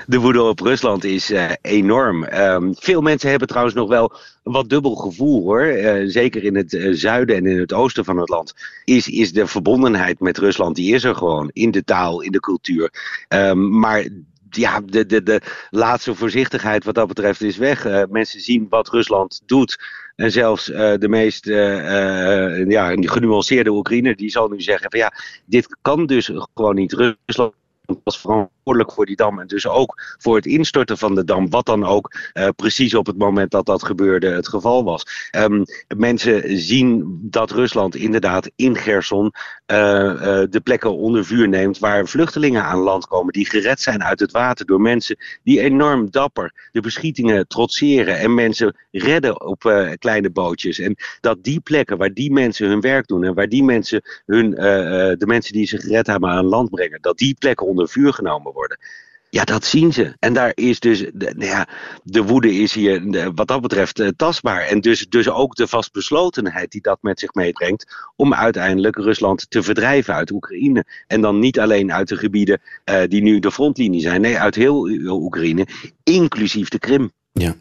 de 0.07 0.19
woede 0.19 0.41
op 0.41 0.59
Rusland 0.59 1.03
is 1.03 1.31
uh, 1.31 1.51
enorm. 1.61 2.23
Um, 2.23 2.75
veel 2.77 3.01
mensen 3.01 3.29
hebben 3.29 3.47
trouwens 3.47 3.75
nog 3.75 3.89
wel 3.89 4.13
een 4.43 4.51
wat 4.51 4.69
dubbel 4.69 4.95
gevoel 4.95 5.41
hoor. 5.41 5.65
Uh, 5.65 6.03
zeker 6.09 6.43
in 6.43 6.55
het 6.55 6.73
uh, 6.73 6.93
zuiden 6.93 7.35
en 7.35 7.45
in 7.45 7.59
het 7.59 7.73
oosten 7.73 8.05
van 8.05 8.17
het 8.17 8.29
land. 8.29 8.53
Is, 8.83 9.09
is 9.09 9.33
de 9.33 9.47
verbondenheid 9.47 10.19
met 10.19 10.37
Rusland, 10.37 10.75
die 10.75 10.93
is 10.93 11.03
er 11.03 11.15
gewoon. 11.15 11.49
In 11.53 11.71
de 11.71 11.83
taal, 11.83 12.21
in 12.21 12.31
de 12.31 12.39
cultuur. 12.39 12.93
Um, 13.27 13.79
maar 13.79 14.07
ja, 14.49 14.81
de, 14.85 15.05
de, 15.05 15.23
de 15.23 15.41
laatste 15.69 16.15
voorzichtigheid 16.15 16.83
wat 16.83 16.95
dat 16.95 17.07
betreft 17.07 17.41
is 17.41 17.57
weg. 17.57 18.07
Mensen 18.09 18.41
zien 18.41 18.67
wat 18.69 18.89
Rusland 18.89 19.41
doet. 19.45 19.79
En 20.15 20.31
zelfs 20.31 20.65
de 20.65 21.07
meest 21.09 21.45
ja, 21.45 22.95
genuanceerde 22.95 23.69
Oekraïner 23.69 24.15
die 24.15 24.29
zal 24.29 24.47
nu 24.47 24.61
zeggen 24.61 24.89
van 24.89 24.99
ja, 24.99 25.13
dit 25.45 25.77
kan 25.81 26.05
dus 26.05 26.31
gewoon 26.53 26.75
niet. 26.75 26.93
Rusland 26.93 27.53
was 28.03 28.17
verantwoordelijk 28.65 28.91
voor 28.91 29.05
die 29.05 29.15
dam 29.15 29.39
en 29.39 29.47
dus 29.47 29.67
ook 29.67 30.15
voor 30.17 30.35
het 30.35 30.45
instorten 30.45 30.97
van 30.97 31.15
de 31.15 31.23
dam, 31.23 31.49
wat 31.49 31.65
dan 31.65 31.85
ook 31.85 32.15
uh, 32.33 32.47
precies 32.55 32.93
op 32.93 33.05
het 33.05 33.17
moment 33.17 33.51
dat 33.51 33.65
dat 33.65 33.83
gebeurde 33.83 34.27
het 34.27 34.47
geval 34.47 34.83
was. 34.83 35.29
Um, 35.37 35.63
mensen 35.97 36.57
zien 36.57 37.17
dat 37.21 37.51
Rusland 37.51 37.95
inderdaad 37.95 38.51
in 38.55 38.75
Gerson 38.75 39.31
uh, 39.71 39.77
uh, 39.77 40.43
de 40.49 40.61
plekken 40.63 40.95
onder 40.97 41.25
vuur 41.25 41.47
neemt 41.47 41.79
waar 41.79 42.07
vluchtelingen 42.07 42.63
aan 42.63 42.79
land 42.79 43.07
komen 43.07 43.33
die 43.33 43.45
gered 43.45 43.81
zijn 43.81 44.03
uit 44.03 44.19
het 44.19 44.31
water 44.31 44.65
door 44.65 44.81
mensen 44.81 45.17
die 45.43 45.59
enorm 45.59 46.11
dapper 46.11 46.69
de 46.71 46.81
beschietingen 46.81 47.47
trotseren 47.47 48.17
en 48.17 48.33
mensen 48.33 48.75
redden 48.91 49.41
op 49.41 49.59
kleine 49.97 50.29
bootjes. 50.29 50.79
En 50.79 50.95
dat 51.21 51.43
die 51.43 51.59
plekken 51.59 51.97
waar 51.97 52.13
die 52.13 52.31
mensen 52.31 52.67
hun 52.67 52.81
werk 52.81 53.07
doen 53.07 53.23
en 53.23 53.33
waar 53.33 53.49
die 53.49 53.63
mensen 53.63 54.01
hun, 54.25 54.51
de 54.51 55.25
mensen 55.25 55.53
die 55.53 55.65
ze 55.65 55.77
gered 55.77 56.07
hebben 56.07 56.29
aan 56.29 56.45
land 56.45 56.69
brengen, 56.69 57.01
dat 57.01 57.17
die 57.17 57.35
plekken 57.39 57.67
onder 57.67 57.89
vuur 57.89 58.13
genomen 58.13 58.53
worden. 58.55 58.77
Ja, 59.35 59.43
dat 59.43 59.65
zien 59.65 59.93
ze. 59.93 60.15
En 60.19 60.33
daar 60.33 60.51
is 60.53 60.79
dus, 60.79 60.99
de, 60.99 61.33
nou 61.37 61.45
ja, 61.45 61.67
de 62.03 62.23
woede 62.23 62.53
is 62.53 62.73
hier 62.73 63.31
wat 63.33 63.47
dat 63.47 63.61
betreft 63.61 63.99
uh, 63.99 64.07
tastbaar. 64.15 64.61
En 64.61 64.81
dus, 64.81 65.07
dus 65.09 65.29
ook 65.29 65.55
de 65.55 65.67
vastbeslotenheid 65.67 66.71
die 66.71 66.81
dat 66.81 66.97
met 67.01 67.19
zich 67.19 67.33
meebrengt 67.33 68.11
om 68.15 68.33
uiteindelijk 68.33 68.95
Rusland 68.95 69.49
te 69.49 69.63
verdrijven 69.63 70.13
uit 70.13 70.31
Oekraïne. 70.31 70.85
En 71.07 71.21
dan 71.21 71.39
niet 71.39 71.59
alleen 71.59 71.93
uit 71.93 72.07
de 72.07 72.17
gebieden 72.17 72.61
uh, 72.85 73.01
die 73.07 73.21
nu 73.21 73.39
de 73.39 73.51
frontlinie 73.51 74.01
zijn, 74.01 74.21
nee, 74.21 74.39
uit 74.39 74.55
heel 74.55 74.87
Oekraïne, 75.05 75.67
inclusief 76.03 76.69
de 76.69 76.79
Krim. 76.79 77.11
Ja, 77.39 77.55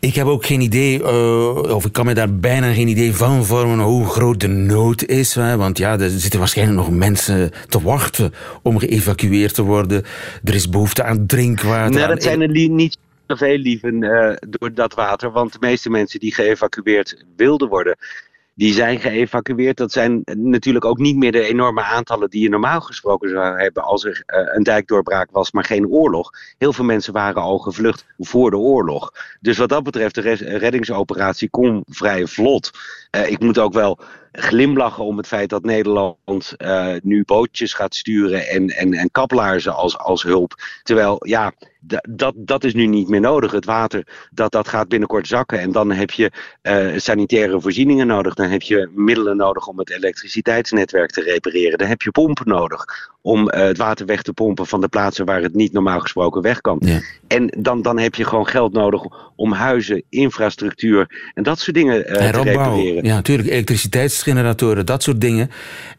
ik 0.00 0.14
heb 0.14 0.26
ook 0.26 0.46
geen 0.46 0.60
idee, 0.60 0.98
uh, 0.98 1.56
of 1.56 1.84
ik 1.84 1.92
kan 1.92 2.06
me 2.06 2.14
daar 2.14 2.34
bijna 2.34 2.72
geen 2.72 2.88
idee 2.88 3.14
van 3.14 3.44
vormen 3.44 3.78
hoe 3.78 4.06
groot 4.06 4.40
de 4.40 4.48
nood 4.48 5.04
is. 5.04 5.34
Hè? 5.34 5.56
Want 5.56 5.78
ja, 5.78 5.98
er 5.98 6.10
zitten 6.10 6.38
waarschijnlijk 6.38 6.78
nog 6.78 6.90
mensen 6.90 7.50
te 7.68 7.82
wachten 7.82 8.32
om 8.62 8.78
geëvacueerd 8.78 9.54
te 9.54 9.62
worden. 9.62 10.04
Er 10.44 10.54
is 10.54 10.68
behoefte 10.68 11.04
aan 11.04 11.26
drinkwater. 11.26 11.94
Nee, 11.94 12.06
dat 12.06 12.22
zijn 12.22 12.40
er 12.40 12.68
niet 12.68 12.98
zoveel 13.26 13.56
lieven 13.56 14.02
uh, 14.02 14.32
door 14.48 14.74
dat 14.74 14.94
water. 14.94 15.30
Want 15.30 15.52
de 15.52 15.58
meeste 15.60 15.90
mensen 15.90 16.20
die 16.20 16.34
geëvacueerd 16.34 17.24
wilden 17.36 17.68
worden, 17.68 17.96
die 18.54 18.72
zijn 18.72 19.00
geëvacueerd. 19.00 19.76
Dat 19.76 19.92
zijn 19.92 20.22
natuurlijk 20.24 20.84
ook 20.84 20.98
niet 20.98 21.16
meer 21.16 21.32
de 21.32 21.46
enorme 21.46 21.82
aantallen 21.82 22.30
die 22.30 22.42
je 22.42 22.48
normaal 22.48 22.80
gesproken 22.80 23.28
zou 23.28 23.60
hebben 23.60 23.82
als 23.82 24.04
er 24.04 24.22
uh, 24.26 24.54
een 24.54 24.62
dijkdoorbraak 24.62 25.30
was, 25.30 25.52
maar 25.52 25.64
geen 25.64 25.86
oorlog. 25.86 26.30
Heel 26.58 26.72
veel 26.72 26.84
mensen 26.84 27.12
waren 27.12 27.42
al 27.42 27.58
gevlucht 27.58 28.06
voor 28.18 28.50
de 28.50 28.56
oorlog. 28.56 29.12
Dus 29.40 29.58
wat 29.58 29.68
dat 29.68 29.82
betreft, 29.82 30.14
de 30.14 30.58
reddingsoperatie 30.58 31.50
kon 31.50 31.82
vrij 31.88 32.26
vlot. 32.26 32.70
Uh, 33.16 33.30
ik 33.30 33.40
moet 33.40 33.58
ook 33.58 33.72
wel 33.72 33.98
glimlachen 34.32 35.04
om 35.04 35.16
het 35.16 35.26
feit 35.26 35.48
dat 35.48 35.64
Nederland 35.64 36.54
uh, 36.58 36.94
nu 37.02 37.24
bootjes 37.24 37.74
gaat 37.74 37.94
sturen 37.94 38.48
en, 38.48 38.68
en, 38.68 38.92
en 38.94 39.10
kaplaarzen 39.10 39.74
als, 39.74 39.98
als 39.98 40.22
hulp. 40.22 40.54
Terwijl, 40.82 41.26
ja, 41.26 41.52
dat, 42.08 42.34
dat 42.36 42.64
is 42.64 42.74
nu 42.74 42.86
niet 42.86 43.08
meer 43.08 43.20
nodig. 43.20 43.52
Het 43.52 43.64
water 43.64 44.28
dat, 44.30 44.52
dat 44.52 44.68
gaat 44.68 44.88
binnenkort 44.88 45.26
zakken. 45.26 45.60
En 45.60 45.72
dan 45.72 45.90
heb 45.90 46.10
je 46.10 46.30
uh, 46.62 46.98
sanitaire 46.98 47.60
voorzieningen 47.60 48.06
nodig. 48.06 48.34
Dan 48.34 48.48
heb 48.48 48.62
je 48.62 48.90
middelen 48.94 49.36
nodig 49.36 49.66
om 49.66 49.78
het 49.78 49.90
elektriciteitsnetwerk 49.90 51.10
te 51.10 51.22
repareren. 51.22 51.78
Dan 51.78 51.88
heb 51.88 52.02
je 52.02 52.10
pompen 52.10 52.48
nodig 52.48 53.11
om 53.22 53.40
uh, 53.40 53.60
het 53.60 53.78
water 53.78 54.06
weg 54.06 54.22
te 54.22 54.32
pompen 54.32 54.66
van 54.66 54.80
de 54.80 54.88
plaatsen 54.88 55.24
waar 55.24 55.42
het 55.42 55.54
niet 55.54 55.72
normaal 55.72 56.00
gesproken 56.00 56.42
weg 56.42 56.60
kan. 56.60 56.76
Ja. 56.80 57.00
En 57.26 57.54
dan, 57.58 57.82
dan 57.82 57.98
heb 57.98 58.14
je 58.14 58.24
gewoon 58.24 58.46
geld 58.46 58.72
nodig 58.72 59.02
om 59.36 59.52
huizen, 59.52 60.02
infrastructuur 60.08 61.30
en 61.34 61.42
dat 61.42 61.58
soort 61.58 61.76
dingen 61.76 61.98
uh, 61.98 62.30
te 62.30 62.42
repareren. 62.42 63.04
Ja, 63.04 63.14
natuurlijk. 63.14 63.48
Elektriciteitsgeneratoren, 63.48 64.86
dat 64.86 65.02
soort 65.02 65.20
dingen. 65.20 65.50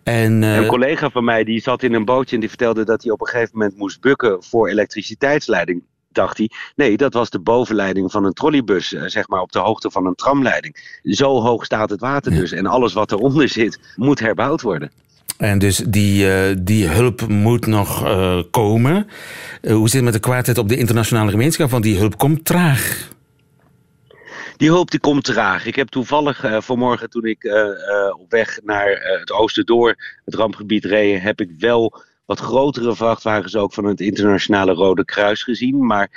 En, 0.04 0.42
uh... 0.42 0.56
Een 0.56 0.68
collega 0.68 1.10
van 1.10 1.24
mij 1.24 1.44
die 1.44 1.62
zat 1.62 1.84
in 1.84 1.94
een 1.94 2.06
bootje 2.06 2.36
en 2.36 2.40
die 2.40 2.50
vertelde 2.50 2.86
dat 2.86 3.04
hij 3.04 3.12
op 3.12 3.22
een 3.22 3.28
gegeven 3.28 3.58
moment 3.58 3.78
moest 3.78 4.02
bukken 4.02 4.44
voor 4.44 4.68
elektriciteitsleiding 4.68 5.84
dacht 6.14 6.38
hij, 6.38 6.50
nee, 6.76 6.98
dat 6.98 7.14
was 7.14 7.30
de 7.30 7.40
bovenleiding 7.40 8.12
van 8.12 8.26
een 8.26 8.34
trolleybus, 8.34 8.88
zeg 8.88 9.28
maar 9.28 9.42
op 9.42 9.52
de 9.52 9.60
hoogte 9.60 9.92
van 9.92 10.06
een 10.06 10.16
tramleiding. 10.16 11.00
Zo 11.04 11.42
hoog 11.42 11.66
staat 11.66 11.90
het 11.90 12.00
water 12.00 12.32
dus 12.32 12.52
en 12.52 12.66
alles 12.66 12.94
wat 12.94 13.12
eronder 13.12 13.50
zit 13.50 13.80
moet 13.96 14.20
herbouwd 14.20 14.62
worden. 14.62 14.92
En 15.38 15.60
dus 15.60 15.78
die, 15.78 16.26
uh, 16.26 16.56
die 16.60 16.88
hulp 16.88 17.28
moet 17.28 17.66
nog 17.66 18.04
uh, 18.04 18.42
komen. 18.52 19.08
Uh, 19.62 19.74
hoe 19.76 19.88
zit 19.88 19.96
het 19.96 20.04
met 20.04 20.14
de 20.14 20.20
kwaadheid 20.20 20.58
op 20.58 20.70
de 20.70 20.78
internationale 20.78 21.32
gemeenschap? 21.32 21.70
Want 21.70 21.84
die 21.84 21.98
hulp 21.98 22.18
komt 22.18 22.46
traag. 22.46 23.12
Die 24.58 24.70
hulp 24.70 24.92
die 24.92 25.00
komt 25.00 25.24
traag. 25.24 25.66
Ik 25.66 25.76
heb 25.76 25.90
toevallig 25.90 26.46
vanmorgen 26.58 27.10
toen 27.10 27.26
ik 27.26 27.44
op 28.20 28.32
weg 28.32 28.60
naar 28.64 29.18
het 29.20 29.32
oosten 29.32 29.66
door 29.66 29.96
het 30.26 30.36
rampgebied 30.36 30.86
reed, 30.86 31.22
heb 31.22 31.42
ik 31.42 31.50
wel 31.60 32.02
wat 32.26 32.40
grotere 32.40 32.96
vrachtwagens 32.96 33.56
ook 33.56 33.74
van 33.74 33.86
het 33.86 34.00
internationale 34.00 34.74
Rode 34.74 35.06
Kruis 35.06 35.44
gezien. 35.44 35.86
Maar 35.86 36.10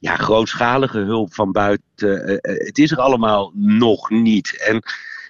ja, 0.00 0.16
grootschalige 0.16 0.98
hulp 0.98 1.34
van 1.34 1.52
buiten, 1.52 2.40
het 2.42 2.78
is 2.78 2.90
er 2.90 3.00
allemaal 3.00 3.52
nog 3.54 4.10
niet. 4.10 4.64
En 4.66 4.82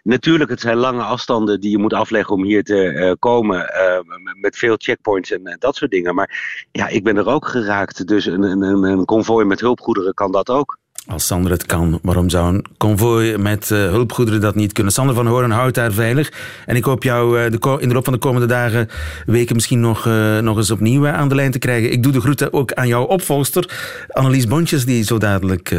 Natuurlijk, 0.07 0.51
het 0.51 0.61
zijn 0.61 0.77
lange 0.77 1.03
afstanden 1.03 1.61
die 1.61 1.71
je 1.71 1.79
moet 1.79 1.93
afleggen 1.93 2.35
om 2.35 2.45
hier 2.45 2.65
te 2.65 2.93
uh, 2.93 3.13
komen. 3.19 3.57
Uh, 3.57 4.17
met 4.41 4.57
veel 4.57 4.75
checkpoints 4.79 5.31
en 5.31 5.41
uh, 5.45 5.55
dat 5.59 5.77
soort 5.77 5.91
dingen. 5.91 6.15
Maar 6.15 6.65
ja, 6.73 6.89
ik 6.89 7.05
ben 7.05 7.17
er 7.17 7.27
ook 7.27 7.49
geraakt. 7.49 8.07
Dus 8.07 8.27
een, 8.27 8.43
een, 8.43 8.83
een 8.83 9.47
met 9.47 9.61
hulpgoederen 9.61 10.15
kan 10.15 10.33
dat 10.33 10.51
ook. 10.51 10.79
Als 11.07 11.27
Sander 11.27 11.51
het 11.51 11.67
kan, 11.67 11.99
waarom 12.03 12.31
zou 12.31 12.55
een 12.55 12.65
konvooi 12.77 13.39
met 13.39 13.69
hulpgoederen 13.69 14.41
dat 14.41 14.55
niet 14.55 14.73
kunnen? 14.73 14.93
Sander 14.93 15.15
van 15.15 15.27
Hoorn 15.27 15.51
houdt 15.51 15.75
daar 15.75 15.93
veilig. 15.93 16.33
En 16.67 16.77
ik 16.77 16.85
hoop 16.85 17.03
jou 17.03 17.51
de 17.51 17.77
in 17.81 17.89
de 17.89 17.95
loop 17.95 18.05
van 18.05 18.13
de 18.13 18.19
komende 18.19 18.47
dagen, 18.47 18.89
weken 19.27 19.55
misschien 19.55 19.81
nog, 19.81 20.05
nog 20.41 20.57
eens 20.57 20.71
opnieuw 20.71 21.09
aan 21.09 21.29
de 21.29 21.35
lijn 21.35 21.51
te 21.51 21.59
krijgen. 21.59 21.93
Ik 21.93 22.03
doe 22.03 22.13
de 22.13 22.21
groeten 22.21 22.53
ook 22.53 22.73
aan 22.73 22.89
jouw 22.89 23.05
opvolster, 23.05 23.95
Annelies 24.09 24.47
Bontjes, 24.47 24.85
die 24.85 25.05
zo 25.05 25.19
dadelijk 25.19 25.75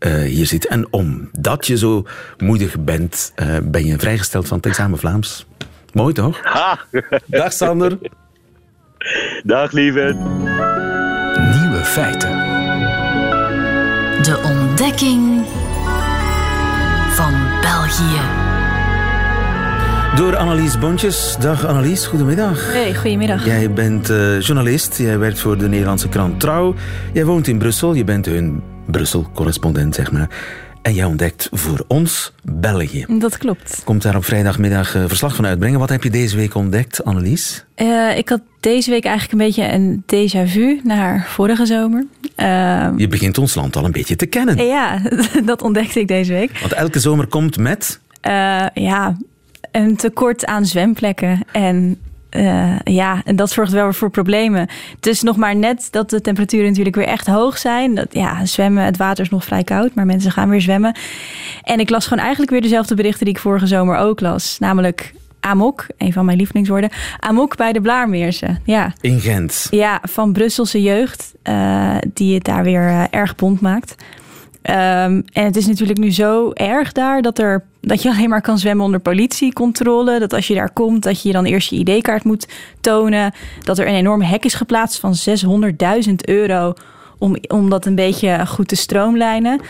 uh, 0.00 0.22
hier 0.22 0.46
zit. 0.46 0.66
En 0.66 0.92
omdat 0.92 1.66
je 1.66 1.76
zo 1.76 2.06
moedig 2.38 2.78
bent, 2.78 3.32
uh, 3.36 3.56
ben 3.62 3.86
je 3.86 3.98
vrijgesteld 3.98 4.48
van 4.48 4.56
het 4.56 4.66
examen 4.66 4.98
Vlaams. 4.98 5.46
Mooi 5.92 6.14
toch? 6.14 6.38
Ha. 6.42 6.78
Dag 7.26 7.52
Sander. 7.52 7.98
Dag 9.42 9.72
lieve. 9.72 10.14
Nieuwe 11.60 11.80
feiten. 11.84 12.30
De 14.22 14.40
ontdekking 14.44 15.46
van 17.10 17.34
België. 17.60 18.20
Door 20.16 20.36
Annelies 20.36 20.78
Bontjes. 20.78 21.36
Dag 21.40 21.66
Annelies, 21.66 22.06
goedemiddag. 22.06 22.72
Hey, 22.72 22.94
goedemiddag. 22.94 23.44
Jij 23.44 23.72
bent 23.72 24.10
uh, 24.10 24.40
journalist, 24.40 24.98
jij 24.98 25.18
werkt 25.18 25.40
voor 25.40 25.58
de 25.58 25.68
Nederlandse 25.68 26.08
krant 26.08 26.40
Trouw. 26.40 26.74
Jij 27.12 27.24
woont 27.24 27.46
in 27.46 27.58
Brussel, 27.58 27.94
je 27.94 28.04
bent 28.04 28.26
hun 28.26 28.62
Brussel-correspondent, 28.90 29.94
zeg 29.94 30.12
maar. 30.12 30.28
En 30.82 30.94
jij 30.94 31.04
ontdekt 31.04 31.48
voor 31.52 31.84
ons 31.88 32.32
België. 32.42 33.04
Dat 33.08 33.38
klopt. 33.38 33.82
Komt 33.84 34.02
daar 34.02 34.16
op 34.16 34.24
vrijdagmiddag 34.24 34.96
uh, 34.96 35.04
verslag 35.06 35.34
van 35.34 35.46
uitbrengen. 35.46 35.78
Wat 35.78 35.88
heb 35.88 36.02
je 36.02 36.10
deze 36.10 36.36
week 36.36 36.54
ontdekt, 36.54 37.04
Annelies? 37.04 37.64
Uh, 37.76 38.16
ik 38.16 38.28
had 38.28 38.40
deze 38.60 38.90
week 38.90 39.04
eigenlijk 39.04 39.40
een 39.40 39.46
beetje 39.46 39.72
een 39.72 40.04
déjà 40.14 40.50
vu 40.50 40.80
naar 40.84 41.26
vorige 41.28 41.66
zomer. 41.66 42.06
Uh, 42.36 42.88
je 42.96 43.08
begint 43.08 43.38
ons 43.38 43.54
land 43.54 43.76
al 43.76 43.84
een 43.84 43.92
beetje 43.92 44.16
te 44.16 44.26
kennen. 44.26 44.66
Ja, 44.66 45.02
dat 45.44 45.62
ontdekte 45.62 46.00
ik 46.00 46.08
deze 46.08 46.32
week. 46.32 46.58
Want 46.60 46.72
elke 46.72 47.00
zomer 47.00 47.26
komt 47.26 47.58
met... 47.58 48.00
ja, 48.74 49.16
een 49.72 49.96
tekort 49.96 50.46
aan 50.46 50.66
zwemplekken 50.66 51.40
en 51.52 51.98
uh, 52.36 52.78
ja, 52.84 53.22
en 53.24 53.36
dat 53.36 53.50
zorgt 53.50 53.72
wel 53.72 53.92
voor 53.92 54.10
problemen. 54.10 54.68
Het 54.96 55.06
is 55.06 55.22
nog 55.22 55.36
maar 55.36 55.56
net 55.56 55.88
dat 55.90 56.10
de 56.10 56.20
temperaturen 56.20 56.66
natuurlijk 56.66 56.96
weer 56.96 57.06
echt 57.06 57.26
hoog 57.26 57.58
zijn. 57.58 57.94
Dat, 57.94 58.06
ja, 58.10 58.46
zwemmen, 58.46 58.84
het 58.84 58.96
water 58.96 59.24
is 59.24 59.30
nog 59.30 59.44
vrij 59.44 59.64
koud, 59.64 59.94
maar 59.94 60.06
mensen 60.06 60.32
gaan 60.32 60.48
weer 60.48 60.60
zwemmen. 60.60 60.94
En 61.62 61.80
ik 61.80 61.90
las 61.90 62.06
gewoon 62.06 62.22
eigenlijk 62.22 62.50
weer 62.50 62.62
dezelfde 62.62 62.94
berichten 62.94 63.24
die 63.24 63.34
ik 63.34 63.40
vorige 63.40 63.66
zomer 63.66 63.96
ook 63.96 64.20
las. 64.20 64.56
Namelijk 64.58 65.12
Amok, 65.40 65.86
een 65.98 66.12
van 66.12 66.24
mijn 66.24 66.36
lievelingswoorden. 66.36 66.90
Amok 67.18 67.56
bij 67.56 67.72
de 67.72 67.80
Blaarmeersen. 67.80 68.60
Ja. 68.64 68.92
In 69.00 69.20
Gent. 69.20 69.66
Ja, 69.70 70.00
van 70.02 70.32
Brusselse 70.32 70.82
jeugd, 70.82 71.32
uh, 71.44 71.96
die 72.12 72.34
het 72.34 72.44
daar 72.44 72.62
weer 72.62 72.82
uh, 72.82 73.04
erg 73.10 73.34
bond 73.34 73.60
maakt. 73.60 73.94
Um, 74.62 75.24
en 75.32 75.44
het 75.44 75.56
is 75.56 75.66
natuurlijk 75.66 75.98
nu 75.98 76.12
zo 76.12 76.50
erg 76.52 76.92
daar 76.92 77.22
dat, 77.22 77.38
er, 77.38 77.64
dat 77.80 78.02
je 78.02 78.10
alleen 78.12 78.28
maar 78.28 78.40
kan 78.40 78.58
zwemmen 78.58 78.84
onder 78.84 79.00
politiecontrole. 79.00 80.18
Dat 80.18 80.32
als 80.32 80.46
je 80.46 80.54
daar 80.54 80.72
komt, 80.72 81.02
dat 81.02 81.22
je 81.22 81.32
dan 81.32 81.44
eerst 81.44 81.70
je 81.70 81.76
ID-kaart 81.76 82.24
moet 82.24 82.48
tonen. 82.80 83.32
Dat 83.62 83.78
er 83.78 83.86
een 83.86 83.94
enorme 83.94 84.24
hek 84.24 84.44
is 84.44 84.54
geplaatst 84.54 85.00
van 85.00 85.14
600.000 86.08 86.14
euro 86.24 86.72
om, 87.18 87.36
om 87.48 87.70
dat 87.70 87.86
een 87.86 87.94
beetje 87.94 88.46
goed 88.46 88.68
te 88.68 88.76
stroomlijnen. 88.76 89.60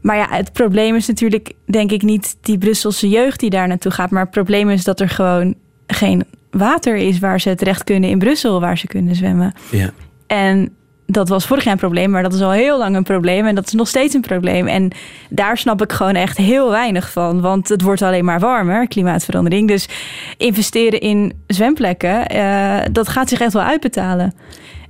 Maar 0.00 0.16
ja, 0.16 0.26
het 0.30 0.52
probleem 0.52 0.94
is 0.94 1.06
natuurlijk, 1.06 1.52
denk 1.64 1.92
ik, 1.92 2.02
niet 2.02 2.36
die 2.40 2.58
Brusselse 2.58 3.08
jeugd 3.08 3.40
die 3.40 3.50
daar 3.50 3.68
naartoe 3.68 3.92
gaat. 3.92 4.10
Maar 4.10 4.22
het 4.22 4.30
probleem 4.30 4.70
is 4.70 4.84
dat 4.84 5.00
er 5.00 5.08
gewoon 5.08 5.54
geen 5.86 6.24
water 6.50 6.96
is 6.96 7.18
waar 7.18 7.40
ze 7.40 7.54
terecht 7.54 7.84
kunnen 7.84 8.10
in 8.10 8.18
Brussel, 8.18 8.60
waar 8.60 8.78
ze 8.78 8.86
kunnen 8.86 9.14
zwemmen. 9.14 9.52
Ja. 9.70 9.90
En 10.26 10.76
dat 11.10 11.28
was 11.28 11.46
vorig 11.46 11.64
jaar 11.64 11.72
een 11.72 11.78
probleem, 11.78 12.10
maar 12.10 12.22
dat 12.22 12.34
is 12.34 12.40
al 12.40 12.50
heel 12.50 12.78
lang 12.78 12.96
een 12.96 13.02
probleem. 13.02 13.46
En 13.46 13.54
dat 13.54 13.66
is 13.66 13.72
nog 13.72 13.88
steeds 13.88 14.14
een 14.14 14.20
probleem. 14.20 14.66
En 14.66 14.90
daar 15.30 15.58
snap 15.58 15.82
ik 15.82 15.92
gewoon 15.92 16.14
echt 16.14 16.36
heel 16.36 16.70
weinig 16.70 17.10
van. 17.10 17.40
Want 17.40 17.68
het 17.68 17.82
wordt 17.82 18.02
alleen 18.02 18.24
maar 18.24 18.40
warmer, 18.40 18.88
klimaatverandering. 18.88 19.68
Dus 19.68 19.88
investeren 20.36 21.00
in 21.00 21.32
zwemplekken, 21.46 22.36
uh, 22.36 22.76
dat 22.92 23.08
gaat 23.08 23.28
zich 23.28 23.40
echt 23.40 23.52
wel 23.52 23.62
uitbetalen. 23.62 24.34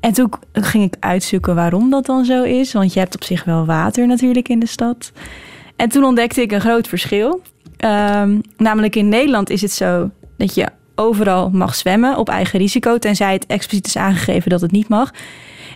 En 0.00 0.12
toen 0.12 0.32
ging 0.52 0.84
ik 0.84 0.94
uitzoeken 1.00 1.54
waarom 1.54 1.90
dat 1.90 2.06
dan 2.06 2.25
zo 2.25 2.42
is. 2.42 2.72
Want 2.72 2.92
je 2.92 2.98
hebt 2.98 3.14
op 3.14 3.25
zich 3.25 3.44
wel 3.44 3.64
water 3.64 4.06
natuurlijk 4.06 4.48
in 4.48 4.58
de 4.58 4.66
stad. 4.66 5.12
En 5.76 5.88
toen 5.88 6.04
ontdekte 6.04 6.40
ik 6.40 6.52
een 6.52 6.60
groot 6.60 6.88
verschil. 6.88 7.42
Um, 7.84 8.40
namelijk 8.56 8.96
in 8.96 9.08
Nederland 9.08 9.50
is 9.50 9.62
het 9.62 9.72
zo 9.72 10.10
dat 10.37 10.54
je 10.54 10.66
overal 10.99 11.50
mag 11.50 11.75
zwemmen 11.75 12.17
op 12.17 12.28
eigen 12.28 12.59
risico, 12.59 12.99
tenzij 12.99 13.33
het 13.33 13.47
expliciet 13.47 13.87
is 13.87 13.97
aangegeven 13.97 14.50
dat 14.50 14.61
het 14.61 14.71
niet 14.71 14.88
mag. 14.88 15.11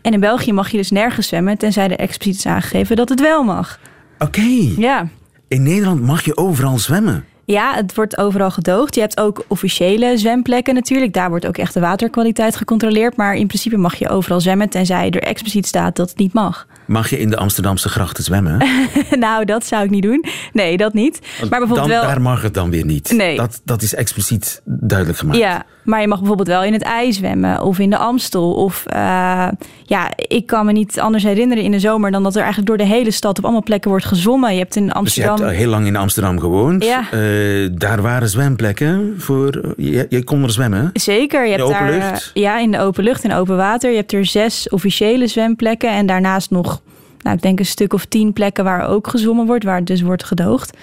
En 0.03 0.13
in 0.13 0.21
België 0.21 0.53
mag 0.53 0.71
je 0.71 0.77
dus 0.77 0.91
nergens 0.91 1.29
zwemmen, 1.29 1.59
tenzij 1.59 1.89
er 1.91 1.99
expliciet 1.99 2.39
is 2.39 2.47
aangegeven 2.47 2.97
dat 2.97 3.09
het 3.09 3.21
wel 3.21 3.43
mag. 3.43 3.79
Oké. 4.19 4.25
Okay. 4.25 4.75
Ja. 4.77 5.09
In 5.49 5.63
Nederland 5.63 6.03
mag 6.03 6.25
je 6.25 6.37
overal 6.37 6.79
zwemmen. 6.79 7.25
Ja, 7.45 7.75
het 7.75 7.95
wordt 7.95 8.19
overal 8.19 8.51
gedoogd. 8.51 8.95
Je 8.95 9.01
hebt 9.01 9.21
ook 9.21 9.45
officiële 9.49 10.17
zwemplekken 10.17 10.75
natuurlijk. 10.75 11.13
Daar 11.13 11.29
wordt 11.29 11.47
ook 11.47 11.59
echt 11.59 11.75
de 11.75 11.81
waterkwaliteit 11.81 12.57
gecontroleerd. 12.57 13.17
Maar 13.17 13.35
in 13.35 13.47
principe 13.47 13.77
mag 13.77 13.95
je 13.95 14.09
overal 14.09 14.41
zwemmen, 14.41 14.69
tenzij 14.69 15.11
er 15.11 15.23
expliciet 15.23 15.67
staat 15.67 15.97
dat 15.97 16.09
het 16.09 16.19
niet 16.19 16.33
mag. 16.33 16.67
Mag 16.87 17.11
je 17.11 17.19
in 17.19 17.31
de 17.31 17.37
Amsterdamse 17.37 17.89
grachten 17.89 18.25
zwemmen? 18.25 18.67
nou, 19.11 19.45
dat 19.45 19.67
zou 19.67 19.85
ik 19.85 19.91
niet 19.91 20.03
doen. 20.03 20.25
Nee, 20.53 20.77
dat 20.77 20.93
niet. 20.93 21.21
Maar 21.21 21.49
bijvoorbeeld 21.49 21.79
dan, 21.79 21.89
wel... 21.89 22.03
Daar 22.03 22.21
mag 22.21 22.43
het 22.43 22.55
dan 22.55 22.71
weer 22.71 22.85
niet. 22.85 23.11
Nee. 23.11 23.37
Dat, 23.37 23.61
dat 23.65 23.83
is 23.83 23.95
expliciet 23.95 24.61
duidelijk 24.65 25.19
gemaakt. 25.19 25.39
Ja, 25.39 25.65
maar 25.85 26.01
je 26.01 26.09
mag 26.09 26.19
bijvoorbeeld 26.19 26.49
wel 26.49 26.65
in 26.65 26.73
het 26.73 26.83
ijs 26.83 27.17
zwemmen 27.17 27.63
of 27.63 27.79
in 27.79 27.91
de 27.91 27.97
Amstel. 27.97 28.53
Of 28.53 28.85
uh, 28.93 29.49
ja, 29.83 30.11
ik 30.17 30.47
kan 30.47 30.67
me 30.67 30.73
niet 30.73 31.01
anders 31.01 31.23
herinneren 31.23 31.65
in 31.65 31.71
de 31.71 31.79
zomer 31.79 32.11
dan 32.11 32.23
dat 32.23 32.35
er 32.35 32.41
eigenlijk 32.43 32.69
door 32.69 32.87
de 32.87 32.93
hele 32.93 33.11
stad 33.11 33.39
op 33.39 33.45
allemaal 33.45 33.63
plekken 33.63 33.91
wordt 33.91 34.05
gezwommen. 34.05 34.53
Je 34.53 34.59
hebt 34.59 34.77
in 34.77 34.93
Amsterdam. 34.93 35.37
Dus 35.37 35.45
je 35.45 35.51
hebt 35.51 35.59
heel 35.59 35.71
lang 35.71 35.87
in 35.87 35.97
Amsterdam 35.97 36.41
gewoond. 36.41 36.85
Ja. 36.85 37.09
Uh, 37.15 37.32
daar 37.73 38.03
waren 38.03 38.29
zwemplekken 38.29 39.15
voor. 39.19 39.75
Je, 39.77 40.07
je 40.09 40.25
kon 40.25 40.43
er 40.43 40.51
zwemmen. 40.51 40.91
Zeker. 40.93 41.47
Je 41.47 41.53
in 41.53 41.59
hebt 41.59 41.69
de 41.69 41.75
open 41.75 41.87
daar, 41.87 42.11
lucht? 42.11 42.31
Ja, 42.35 42.59
in 42.59 42.71
de 42.71 42.79
open 42.79 43.05
lucht 43.05 43.25
en 43.25 43.33
open 43.33 43.57
water. 43.57 43.91
Je 43.91 43.97
hebt 43.97 44.13
er 44.13 44.27
zes 44.27 44.69
officiële 44.69 45.27
zwemplekken 45.27 45.91
en 45.91 46.07
daarnaast 46.07 46.51
nog 46.51 46.83
nou, 47.23 47.37
ik 47.37 47.43
denk 47.43 47.59
een 47.59 47.67
stuk 47.67 47.93
of 47.93 48.05
tien 48.05 48.33
plekken 48.33 48.65
waar 48.65 48.89
ook 48.89 49.09
gezwommen 49.09 49.47
wordt, 49.47 49.65
waar 49.65 49.77
het 49.77 49.87
dus 49.87 50.03
wordt 50.03 50.25
gedoogd. 50.25 50.77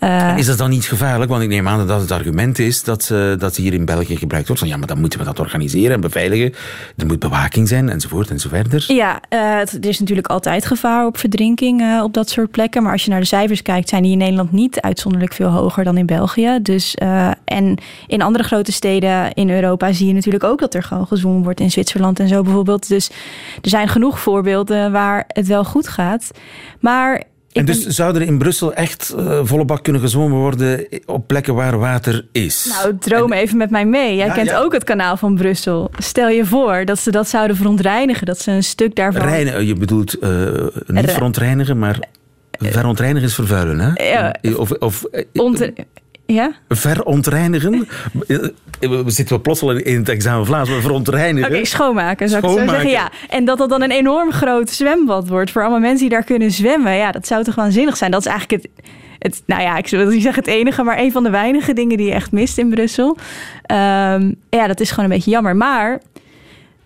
Uh, 0.00 0.38
is 0.38 0.46
dat 0.46 0.58
dan 0.58 0.70
niet 0.70 0.84
gevaarlijk? 0.84 1.30
Want 1.30 1.42
ik 1.42 1.48
neem 1.48 1.68
aan 1.68 1.86
dat 1.86 2.00
het 2.00 2.10
argument 2.10 2.58
is 2.58 2.82
dat, 2.82 3.08
uh, 3.12 3.38
dat 3.38 3.56
hier 3.56 3.72
in 3.72 3.84
België 3.84 4.16
gebruikt 4.16 4.46
wordt. 4.46 4.62
Van 4.62 4.70
ja, 4.70 4.76
maar 4.76 4.86
dan 4.86 5.00
moeten 5.00 5.18
we 5.18 5.24
dat 5.24 5.38
organiseren 5.38 5.94
en 5.94 6.00
beveiligen. 6.00 6.54
Er 6.96 7.06
moet 7.06 7.18
bewaking 7.18 7.68
zijn, 7.68 7.88
enzovoort 7.88 8.30
en 8.30 8.38
zo 8.38 8.48
verder. 8.48 8.84
Ja, 8.88 9.20
uh, 9.30 9.60
er 9.60 9.86
is 9.86 9.98
natuurlijk 9.98 10.26
altijd 10.26 10.66
gevaar 10.66 11.06
op 11.06 11.18
verdrinking 11.18 12.02
op 12.02 12.14
dat 12.14 12.30
soort 12.30 12.50
plekken. 12.50 12.82
Maar 12.82 12.92
als 12.92 13.04
je 13.04 13.10
naar 13.10 13.20
de 13.20 13.26
cijfers 13.26 13.62
kijkt, 13.62 13.88
zijn 13.88 14.02
die 14.02 14.12
in 14.12 14.18
Nederland 14.18 14.52
niet 14.52 14.80
uitzonderlijk 14.80 15.32
veel 15.32 15.48
hoger 15.48 15.84
dan 15.84 15.96
in 15.96 16.06
België. 16.06 16.58
Dus, 16.62 16.94
en 17.44 17.78
in 18.06 18.22
andere 18.22 18.44
grote 18.44 18.72
steden 18.72 19.32
in 19.32 19.50
Europa 19.50 19.92
zie 19.92 20.06
je 20.06 20.12
natuurlijk 20.12 20.44
ook 20.44 20.60
dat 20.60 20.74
er 20.74 20.82
gewoon 20.82 21.06
gezwommen 21.06 21.42
wordt. 21.42 21.60
In 21.60 21.70
Zwitserland 21.70 22.20
en 22.20 22.28
zo 22.28 22.42
bijvoorbeeld. 22.42 22.88
Dus 22.88 23.10
er 23.62 23.68
zijn 23.68 23.88
genoeg 23.88 24.20
voorbeelden 24.20 24.92
waar 24.92 25.24
het 25.28 25.46
wel 25.46 25.64
goed 25.64 25.88
gaat. 25.88 26.30
Maar 26.80 27.22
en 27.56 27.64
dus 27.64 27.82
ben... 27.82 27.92
zou 27.92 28.14
er 28.14 28.22
in 28.22 28.38
Brussel 28.38 28.74
echt 28.74 29.14
uh, 29.18 29.40
volle 29.42 29.64
bak 29.64 29.82
kunnen 29.82 30.00
gezwommen 30.02 30.38
worden 30.38 30.86
op 31.06 31.26
plekken 31.26 31.54
waar 31.54 31.78
water 31.78 32.26
is? 32.32 32.66
Nou, 32.82 32.96
droom 32.98 33.32
en... 33.32 33.38
even 33.38 33.56
met 33.56 33.70
mij 33.70 33.86
mee. 33.86 34.16
Jij 34.16 34.26
ja, 34.26 34.32
kent 34.32 34.48
ja. 34.48 34.58
ook 34.58 34.72
het 34.72 34.84
kanaal 34.84 35.16
van 35.16 35.34
Brussel. 35.34 35.90
Stel 35.98 36.28
je 36.28 36.44
voor 36.44 36.84
dat 36.84 36.98
ze 36.98 37.10
dat 37.10 37.28
zouden 37.28 37.56
verontreinigen. 37.56 38.26
Dat 38.26 38.38
ze 38.38 38.50
een 38.50 38.64
stuk 38.64 38.96
daarvan... 38.96 39.22
Reinigen, 39.22 39.66
je 39.66 39.74
bedoelt 39.74 40.22
uh, 40.22 40.30
niet 40.86 41.04
Re... 41.04 41.12
verontreinigen, 41.12 41.78
maar 41.78 41.98
verontreinigen 42.58 43.28
is 43.28 43.34
vervuilen, 43.34 43.80
hè? 43.80 44.10
Ja. 44.10 44.36
Of... 44.56 44.70
of 44.70 45.04
Ont... 45.32 45.70
Ja? 46.26 46.52
Verontreinigen? 46.68 47.88
We 48.80 49.02
zitten 49.06 49.28
wel 49.28 49.40
plots 49.40 49.62
al 49.62 49.70
in 49.70 49.98
het 49.98 50.08
examen 50.08 50.46
Vlaams, 50.46 50.68
maar 50.68 50.80
verontreinigen. 50.80 51.48
Oké, 51.48 51.52
okay, 51.52 51.64
schoonmaken 51.64 52.28
zou 52.28 52.42
schoonmaken. 52.42 52.74
ik 52.74 52.80
zo 52.80 52.88
zeggen. 52.88 53.10
Ja. 53.30 53.36
En 53.36 53.44
dat 53.44 53.58
dat 53.58 53.68
dan 53.68 53.82
een 53.82 53.90
enorm 53.90 54.32
groot 54.32 54.70
zwembad 54.70 55.28
wordt 55.28 55.50
voor 55.50 55.62
allemaal 55.62 55.80
mensen 55.80 56.00
die 56.00 56.08
daar 56.08 56.24
kunnen 56.24 56.50
zwemmen. 56.50 56.96
Ja, 56.96 57.12
dat 57.12 57.26
zou 57.26 57.44
toch 57.44 57.54
waanzinnig 57.54 57.96
zijn. 57.96 58.10
Dat 58.10 58.20
is 58.20 58.26
eigenlijk 58.26 58.62
het, 58.62 58.84
het 59.18 59.42
nou 59.46 59.62
ja, 59.62 59.76
ik 59.76 59.88
wil 59.88 60.08
niet 60.08 60.22
zeggen 60.22 60.42
het 60.42 60.52
enige, 60.52 60.82
maar 60.82 60.98
een 60.98 61.12
van 61.12 61.22
de 61.22 61.30
weinige 61.30 61.72
dingen 61.72 61.96
die 61.96 62.06
je 62.06 62.12
echt 62.12 62.32
mist 62.32 62.58
in 62.58 62.68
Brussel. 62.68 63.16
Um, 63.72 64.34
ja, 64.50 64.66
dat 64.66 64.80
is 64.80 64.90
gewoon 64.90 65.04
een 65.04 65.16
beetje 65.16 65.30
jammer. 65.30 65.56
Maar 65.56 66.00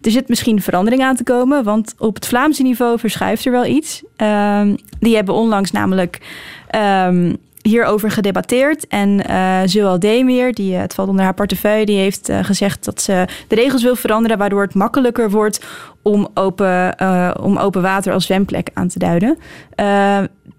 er 0.01 0.11
zit 0.11 0.29
misschien 0.29 0.63
verandering 0.63 1.03
aan 1.03 1.17
te 1.17 1.25
komen, 1.25 1.65
want 1.65 1.95
op 1.99 2.15
het 2.15 2.27
Vlaamse 2.27 2.63
niveau 2.63 2.99
verschuift 2.99 3.45
er 3.45 3.53
wel 3.53 3.65
iets. 3.67 4.03
Um, 4.17 4.77
die 5.01 5.15
hebben 5.15 5.35
onlangs 5.35 5.71
namelijk 5.71 6.19
um, 7.07 7.37
hierover 7.63 8.11
gedebatteerd. 8.11 8.87
En 8.87 9.31
uh, 9.31 9.61
Zoal 9.65 9.99
Demir, 9.99 10.53
die, 10.53 10.75
het 10.75 10.95
valt 10.95 11.09
onder 11.09 11.25
haar 11.25 11.35
portefeuille, 11.35 11.87
die 11.87 11.99
heeft 11.99 12.31
gezegd 12.43 12.85
dat 12.85 13.03
ze 13.03 13.27
de 13.49 13.55
regels 13.55 13.83
wil 13.83 13.97
veranderen, 13.97 14.39
waardoor 14.39 14.63
het 14.63 14.75
makkelijker 14.75 15.31
wordt 15.31 15.65
om 16.03 16.29
open, 16.35 16.95
om 17.41 17.57
open 17.57 17.83
water 17.83 18.13
als 18.13 18.27
zwemplek 18.27 18.69
aan 18.75 18.89
te 18.89 18.99
duiden. 18.99 19.39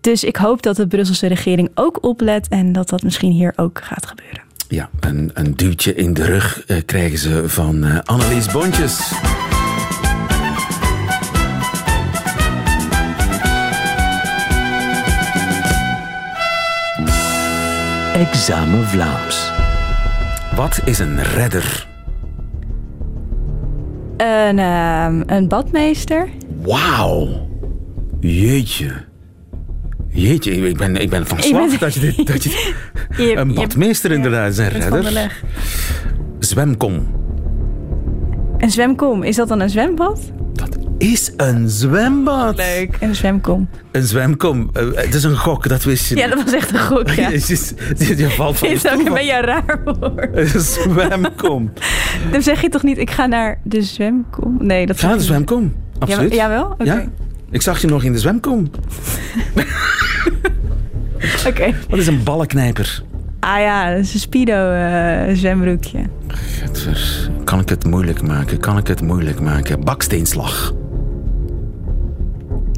dus 0.02 0.24
ik 0.24 0.36
hoop 0.36 0.62
dat 0.62 0.76
de 0.76 0.88
Brusselse 0.88 1.28
regering 1.28 1.70
ook 1.76 2.04
oplet 2.04 2.48
en 2.48 2.72
dat 2.72 2.90
dat 2.90 3.04
misschien 3.04 3.32
hier 3.32 3.54
ook 3.56 3.80
gaat 3.84 4.06
gebeuren. 4.06 4.42
Ja, 4.68 4.90
een, 5.00 5.32
een 5.34 5.56
duwtje 5.56 5.96
in 5.96 6.14
de 6.14 6.26
rug 6.26 6.66
krijgen 6.86 7.18
ze 7.18 7.50
van 7.50 8.04
Annelies 8.06 8.52
Bontjes. 8.52 9.12
Examen 18.22 18.88
Vlaams. 18.88 19.52
Wat 20.56 20.82
is 20.86 21.00
een 21.00 21.24
redder? 21.24 21.88
Een, 24.18 24.58
uh, 24.58 25.22
een 25.26 25.48
badmeester. 25.48 26.30
Wauw. 26.62 27.50
Jeetje. 28.20 28.92
Jeetje, 30.10 30.52
ik 30.52 30.78
ben, 30.78 30.96
ik 30.96 31.10
ben 31.10 31.28
van 31.28 31.42
slag 31.42 31.78
dat 31.78 31.94
je 31.94 32.00
dit... 32.00 32.28
Dat 32.28 32.44
je, 32.44 32.50
je 33.18 33.36
een 33.36 33.54
badmeester 33.54 34.10
je, 34.10 34.16
inderdaad, 34.16 34.52
is 34.52 34.58
een 34.58 34.70
redder. 34.70 35.44
Zwemkom. 36.40 37.08
Een 38.58 38.72
zwemkom, 38.72 39.24
is 39.24 39.36
dat 39.36 39.48
dan 39.48 39.60
een 39.60 39.70
zwembad? 39.70 40.32
Is 41.02 41.32
een 41.38 41.70
zwembad. 41.70 42.58
Leuk, 42.58 42.98
een 43.00 43.16
zwemkom. 43.16 43.70
Een 43.92 44.04
zwemkom. 44.04 44.70
Uh, 44.74 44.96
het 44.96 45.14
is 45.14 45.24
een 45.24 45.38
gok, 45.38 45.68
dat 45.68 45.84
wist 45.84 46.10
je. 46.10 46.16
Ja, 46.16 46.28
dat 46.28 46.44
was 46.44 46.54
echt 46.54 46.74
een 46.74 46.80
gok, 46.80 47.10
ja. 47.10 47.30
je, 47.98 48.14
je, 48.18 48.30
valt 48.30 48.58
van 48.58 48.68
is 48.70 48.88
ook 48.88 49.06
een 49.06 49.14
beetje 49.14 49.42
raar 49.42 49.80
voor. 49.84 50.30
Een 50.34 50.48
zwemkom. 50.48 51.74
Dan 52.32 52.42
zeg 52.42 52.62
je 52.62 52.70
toch 52.70 52.84
niet, 52.84 52.98
ik 52.98 53.12
ga 53.12 53.26
naar 53.26 53.60
de 53.64 53.82
zwemkom? 53.82 54.58
Nee, 54.60 54.86
dat 54.86 55.00
Ga 55.00 55.08
naar 55.08 55.18
de 55.18 55.24
zwemkom, 55.24 55.76
absoluut. 56.00 56.34
Ja, 56.34 56.38
jawel? 56.38 56.76
Ja? 56.78 57.04
Ik 57.50 57.62
zag 57.62 57.82
je 57.82 57.88
nog 57.88 58.04
in 58.04 58.12
de 58.12 58.20
zwemkom. 58.20 58.72
Oké. 61.48 61.74
Wat 61.90 62.00
is 62.00 62.08
een 62.08 62.24
ballenknijper? 62.24 63.04
Ah 63.40 63.60
ja, 63.60 63.92
dat 63.92 64.00
is 64.00 64.14
een 64.14 64.20
speedo 64.20 64.74
uh, 64.74 65.36
zwembroekje. 65.36 66.00
Kan 67.44 67.60
ik 67.60 67.70
het 67.70 67.86
moeilijk 67.86 68.22
maken? 68.22 68.60
Kan 68.60 68.78
ik 68.78 68.88
het 68.88 69.02
moeilijk 69.02 69.40
maken? 69.40 69.84
Baksteenslag. 69.84 70.74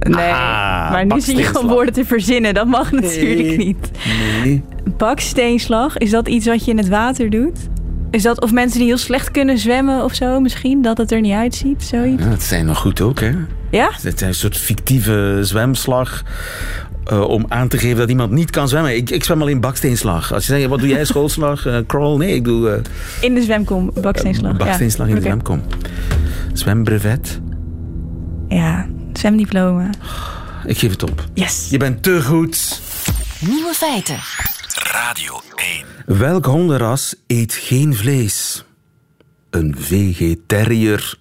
Nee, 0.04 0.32
ah, 0.32 0.92
maar 0.92 1.06
nu 1.06 1.22
zie 1.22 1.38
je 1.38 1.44
gewoon 1.44 1.68
woorden 1.68 1.94
te 1.94 2.06
verzinnen. 2.06 2.54
Dat 2.54 2.68
mag 2.68 2.92
natuurlijk 2.92 3.58
niet. 3.58 3.92
Nee. 4.44 4.64
Baksteenslag, 4.98 5.98
is 5.98 6.10
dat 6.10 6.28
iets 6.28 6.46
wat 6.46 6.66
je 6.66 6.72
in 6.72 6.78
het 6.78 6.88
water 6.88 7.30
doet? 7.30 7.58
Is 8.12 8.24
dat 8.24 8.42
of 8.42 8.52
mensen 8.52 8.80
die 8.80 8.88
heel 8.88 8.98
slecht 8.98 9.32
kunnen 9.32 9.58
zwemmen 9.58 10.04
of 10.04 10.14
zo 10.14 10.40
misschien? 10.40 10.82
Dat 10.82 10.98
het 10.98 11.12
er 11.12 11.22
niet 11.22 11.34
uitziet, 11.34 11.84
zoiets? 11.84 12.24
Ja, 12.24 12.30
het 12.30 12.44
zijn 12.44 12.66
nog 12.66 12.78
goed 12.78 13.02
ook, 13.02 13.20
hè? 13.20 13.32
Ja? 13.72 13.90
Het 14.02 14.18
zijn 14.20 14.30
een 14.30 14.36
soort 14.36 14.58
fictieve 14.58 15.40
zwemslag. 15.42 16.24
Uh, 17.12 17.22
om 17.22 17.46
aan 17.48 17.68
te 17.68 17.78
geven 17.78 17.98
dat 17.98 18.10
iemand 18.10 18.32
niet 18.32 18.50
kan 18.50 18.68
zwemmen. 18.68 18.96
Ik, 18.96 19.10
ik 19.10 19.24
zwem 19.24 19.42
alleen 19.42 19.60
baksteenslag. 19.60 20.34
Als 20.34 20.48
je 20.48 20.54
zegt, 20.54 20.68
wat 20.68 20.80
doe 20.80 20.88
jij? 20.88 21.06
Schoolslag? 21.06 21.68
Uh, 21.68 21.78
crawl? 21.88 22.18
Nee, 22.18 22.36
ik 22.36 22.44
doe... 22.44 22.70
Uh, 22.70 22.76
in 23.22 23.34
de 23.34 23.42
zwemkom, 23.42 23.92
baksteenslag. 24.02 24.58
baksteenslag 24.58 25.08
ja. 25.08 25.16
in 25.16 25.22
de 25.22 25.28
okay. 25.28 25.40
zwemkom. 25.42 25.62
Zwembrevet? 26.54 27.42
Ja, 28.48 28.88
zwemdiploma. 29.24 29.90
Ik 30.66 30.78
geef 30.78 30.92
het 30.92 31.04
op. 31.04 31.26
Yes. 31.34 31.70
Je 31.70 31.78
bent 31.78 32.04
te 32.04 32.24
goed. 32.24 32.82
Nieuwe 33.40 33.74
feiten. 33.74 34.20
Radio 34.74 35.42
1. 36.06 36.18
Welk 36.18 36.46
hondenras 36.46 37.16
eet 37.28 37.54
geen 37.54 37.96
vlees? 37.96 38.66
Een 39.50 39.76
vegetariër. 39.78 41.18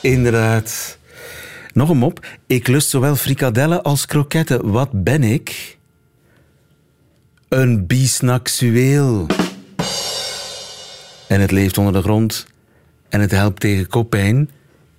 Inderdaad. 0.00 0.98
Nog 1.72 1.88
een 1.88 1.96
mop. 1.96 2.26
Ik 2.46 2.68
lust 2.68 2.88
zowel 2.88 3.16
frikadellen 3.16 3.82
als 3.82 4.06
kroketten. 4.06 4.70
Wat 4.70 5.04
ben 5.04 5.22
ik? 5.22 5.78
Een 7.48 7.86
bisnaxueel. 7.86 9.26
En 11.28 11.40
het 11.40 11.50
leeft 11.50 11.78
onder 11.78 11.92
de 11.92 12.02
grond 12.02 12.46
en 13.08 13.20
het 13.20 13.30
helpt 13.30 13.60
tegen 13.60 13.88
koppijn. 13.88 14.50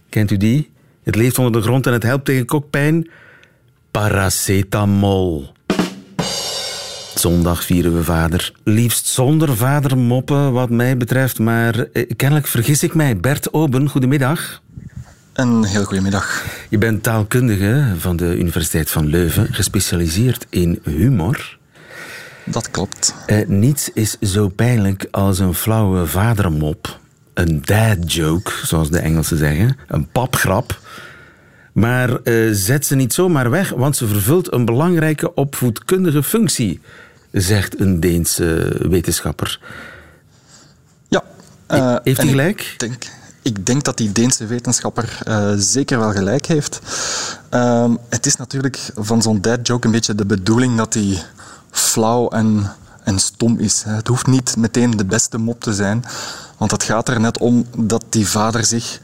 Kent 0.10 0.32
u 0.32 0.38
die? 0.38 0.74
Het 1.06 1.16
leeft 1.16 1.38
onder 1.38 1.52
de 1.52 1.62
grond 1.62 1.88
en 1.88 1.94
het 1.94 2.04
helpt 2.04 2.26
tegen 2.26 2.46
koppijn. 2.46 3.10
Paracetamol. 3.92 5.54
Zondag 7.16 7.64
vieren 7.64 7.96
we 7.96 8.04
vader. 8.04 8.54
Liefst 8.64 9.08
zonder 9.08 9.56
vadermoppen, 9.56 10.52
wat 10.52 10.70
mij 10.70 10.98
betreft. 10.98 11.40
Maar 11.40 11.80
eh, 11.80 12.12
kennelijk 12.16 12.48
vergis 12.48 12.84
ik 12.84 12.94
mij. 12.94 13.18
Bert 13.18 13.54
Oben, 13.54 13.90
goedemiddag. 13.90 14.62
Een 15.34 15.64
heel 15.64 15.84
goede 15.84 16.02
middag. 16.02 16.46
Je 16.70 16.78
bent 16.78 17.04
taalkundige 17.04 17.94
van 17.98 18.16
de 18.16 18.38
Universiteit 18.38 18.90
van 18.90 19.06
Leuven, 19.06 19.54
gespecialiseerd 19.54 20.46
in 20.50 20.80
humor. 20.84 21.58
Dat 22.44 22.72
klopt. 22.72 23.16
Eh, 23.26 23.48
niets 23.48 23.90
is 23.94 24.20
zo 24.20 24.48
pijnlijk 24.48 25.08
als 25.12 25.40
een 25.40 25.54
flauwe 25.54 26.06
vadermop. 26.06 27.00
Een 27.36 27.62
dad 27.62 28.14
joke, 28.14 28.52
zoals 28.64 28.90
de 28.90 29.00
Engelsen 29.00 29.38
zeggen. 29.38 29.78
Een 29.88 30.08
papgrap. 30.08 30.80
Maar 31.74 32.10
uh, 32.24 32.50
zet 32.54 32.86
ze 32.86 32.96
niet 32.96 33.14
zomaar 33.14 33.50
weg, 33.50 33.70
want 33.70 33.96
ze 33.96 34.08
vervult 34.08 34.54
een 34.54 34.66
belangrijke 34.66 35.34
opvoedkundige 35.34 36.24
functie, 36.24 36.82
zegt 37.32 37.80
een 37.80 38.00
Deense 38.00 38.78
wetenschapper. 38.90 39.60
Ja. 41.08 41.24
Uh, 41.72 41.96
Heeft 42.04 42.18
hij 42.18 42.28
gelijk? 42.28 42.62
Ik 42.62 42.80
denk, 42.80 43.06
ik 43.42 43.66
denk 43.66 43.84
dat 43.84 43.98
die 43.98 44.12
Deense 44.12 44.46
wetenschapper 44.46 45.20
uh, 45.28 45.52
zeker 45.58 46.00
wel 46.00 46.12
gelijk 46.12 46.46
heeft. 46.46 46.80
Uh, 47.54 47.94
het 48.10 48.26
is 48.26 48.36
natuurlijk 48.36 48.80
van 48.96 49.22
zo'n 49.22 49.42
dad 49.42 49.68
joke 49.68 49.86
een 49.86 49.92
beetje 49.94 50.16
de 50.16 50.26
bedoeling 50.26 50.78
dat 50.78 50.94
hij 50.94 51.24
flauw 51.72 52.30
en, 52.30 52.72
en 53.06 53.20
stom 53.20 53.60
is. 53.60 53.84
Het 53.88 54.08
hoeft 54.08 54.28
niet 54.28 54.56
meteen 54.58 54.92
de 54.92 55.06
beste 55.06 55.38
mop 55.38 55.62
te 55.62 55.74
zijn, 55.74 56.04
want 56.58 56.72
het 56.72 56.84
gaat 56.84 57.10
er 57.10 57.20
net 57.20 57.38
om 57.38 57.66
dat 57.78 58.04
die 58.10 58.28
vader 58.28 58.66
zich 58.66 59.00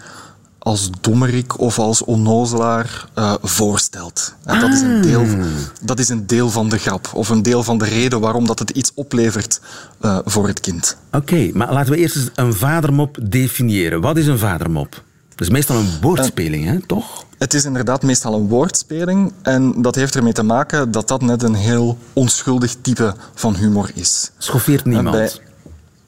als 0.59 0.89
dommerik 1.01 1.59
of 1.59 1.79
als 1.79 2.03
onnozelaar 2.03 3.07
uh, 3.17 3.33
voorstelt. 3.41 4.35
En 4.45 4.59
dat, 4.59 4.69
is 4.69 4.81
een 4.81 5.01
deel, 5.01 5.21
ah. 5.21 5.45
dat 5.81 5.99
is 5.99 6.09
een 6.09 6.27
deel 6.27 6.49
van 6.49 6.69
de 6.69 6.77
grap, 6.77 7.09
of 7.13 7.29
een 7.29 7.41
deel 7.41 7.63
van 7.63 7.77
de 7.77 7.85
reden 7.85 8.19
waarom 8.19 8.47
dat 8.47 8.59
het 8.59 8.69
iets 8.69 8.91
oplevert 8.93 9.61
uh, 10.01 10.17
voor 10.25 10.47
het 10.47 10.59
kind. 10.59 10.97
Oké, 11.11 11.49
maar 11.53 11.73
laten 11.73 11.91
we 11.91 11.97
eerst 11.97 12.15
eens 12.15 12.29
een 12.35 12.53
vadermop 12.53 13.17
definiëren. 13.21 14.01
Wat 14.01 14.17
is 14.17 14.27
een 14.27 14.39
vadermop? 14.39 15.03
Dat 15.35 15.47
is 15.47 15.49
meestal 15.49 15.75
een 15.75 15.89
woordspeling, 16.01 16.65
hè, 16.65 16.79
toch? 16.79 17.25
Het 17.37 17.53
is 17.53 17.65
inderdaad 17.65 18.01
meestal 18.01 18.33
een 18.33 18.47
woordspeling. 18.47 19.33
En 19.41 19.81
dat 19.81 19.95
heeft 19.95 20.15
ermee 20.15 20.33
te 20.33 20.43
maken 20.43 20.91
dat 20.91 21.07
dat 21.07 21.21
net 21.21 21.43
een 21.43 21.55
heel 21.55 21.97
onschuldig 22.13 22.75
type 22.81 23.15
van 23.33 23.55
humor 23.55 23.91
is. 23.93 24.31
Schoffeert 24.37 24.85
niemand? 24.85 25.15
Bij, 25.15 25.31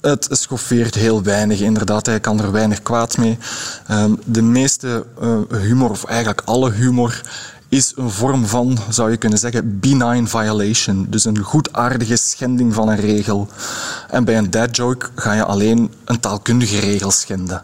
het 0.02 0.28
schoffeert 0.30 0.96
heel 0.96 1.24
weinig, 1.24 1.60
inderdaad. 1.60 2.06
Hij 2.06 2.20
kan 2.20 2.42
er 2.42 2.52
weinig 2.52 2.82
kwaad 2.82 3.18
mee. 3.18 3.38
Um, 3.92 4.20
de 4.26 4.42
meeste 4.42 5.06
uh, 5.22 5.38
humor, 5.50 5.90
of 5.90 6.04
eigenlijk 6.04 6.42
alle 6.46 6.72
humor, 6.72 7.22
is 7.70 7.94
een 7.96 8.12
vorm 8.12 8.46
van, 8.46 8.78
zou 8.90 9.12
je 9.12 9.18
kunnen 9.18 9.40
zeggen, 9.40 9.80
benign 9.80 10.26
violation. 10.26 11.08
Dus 11.10 11.26
een 11.26 11.40
goedaardige 11.40 12.16
schending 12.16 12.74
van 12.74 12.90
een 12.90 13.00
regel. 13.00 13.48
En 14.10 14.24
bij 14.24 14.38
een 14.38 14.50
dad 14.50 14.76
joke 14.76 15.10
ga 15.16 15.34
je 15.34 15.44
alleen 15.44 15.92
een 16.06 16.20
taalkundige 16.20 16.80
regel 16.80 17.12
schenden. 17.12 17.64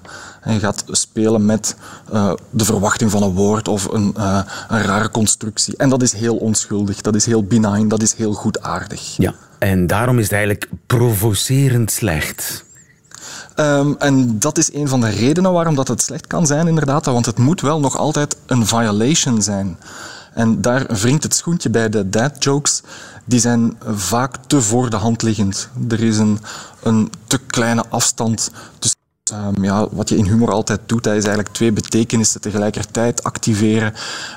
En 0.50 0.56
je 0.56 0.62
gaat 0.62 0.84
spelen 0.88 1.46
met 1.46 1.76
uh, 2.14 2.34
de 2.50 2.66
verwachting 2.66 3.12
van 3.12 3.24
een 3.24 3.34
woord 3.34 3.68
of 3.68 3.86
een, 3.86 4.14
uh, 4.18 4.42
een 4.68 4.82
rare 4.82 5.10
constructie. 5.10 5.78
En 5.78 5.90
dat 5.90 6.02
is 6.02 6.14
heel 6.14 6.36
onschuldig, 6.36 7.02
dat 7.02 7.16
is 7.16 7.26
heel 7.26 7.44
benign, 7.44 7.88
dat 7.88 8.02
is 8.02 8.14
heel 8.14 8.34
goedaardig. 8.34 9.18
Ja, 9.18 9.34
en 9.60 9.88
daarom 9.88 10.18
is 10.18 10.24
het 10.24 10.34
eigenlijk 10.34 10.70
provocerend 10.86 11.92
slecht. 11.92 12.66
Um, 13.56 13.96
en 14.00 14.40
dat 14.40 14.58
is 14.58 14.74
een 14.74 14.88
van 14.88 15.02
de 15.02 15.10
redenen 15.10 15.52
waarom 15.52 15.76
dat 15.76 15.88
het 15.88 16.02
slecht 16.02 16.28
kan 16.28 16.48
zijn, 16.48 16.68
inderdaad. 16.68 17.06
Want 17.06 17.26
het 17.26 17.38
moet 17.38 17.62
wel 17.62 17.80
nog 17.80 17.98
altijd 17.98 18.36
een 18.46 18.68
violation 18.68 19.42
zijn. 19.42 19.78
En 20.34 20.62
daar 20.62 20.86
wringt 20.88 21.24
het 21.24 21.36
schoentje 21.36 21.70
bij 21.70 21.90
de 21.90 22.10
dad 22.10 22.44
jokes. 22.44 22.82
Die 23.26 23.40
zijn 23.40 23.78
vaak 23.86 24.36
te 24.48 24.62
voor 24.62 24.90
de 24.90 24.96
hand 24.96 25.22
liggend. 25.22 25.70
Er 25.90 26.04
is 26.04 26.18
een, 26.18 26.40
een 26.84 27.12
te 27.28 27.38
kleine 27.38 27.84
afstand 27.90 28.52
tussen 28.80 28.99
Um, 29.32 29.63
ja, 29.63 29.88
wat 29.92 30.10
je 30.10 30.18
in 30.18 30.26
humor 30.26 30.52
altijd 30.52 30.80
doet, 30.86 31.04
dat 31.04 31.15
is 31.15 31.24
eigenlijk 31.24 31.54
twee 31.54 31.72
betekenissen 31.72 32.42
tegelijkertijd 32.42 33.24
activeren. 33.24 33.94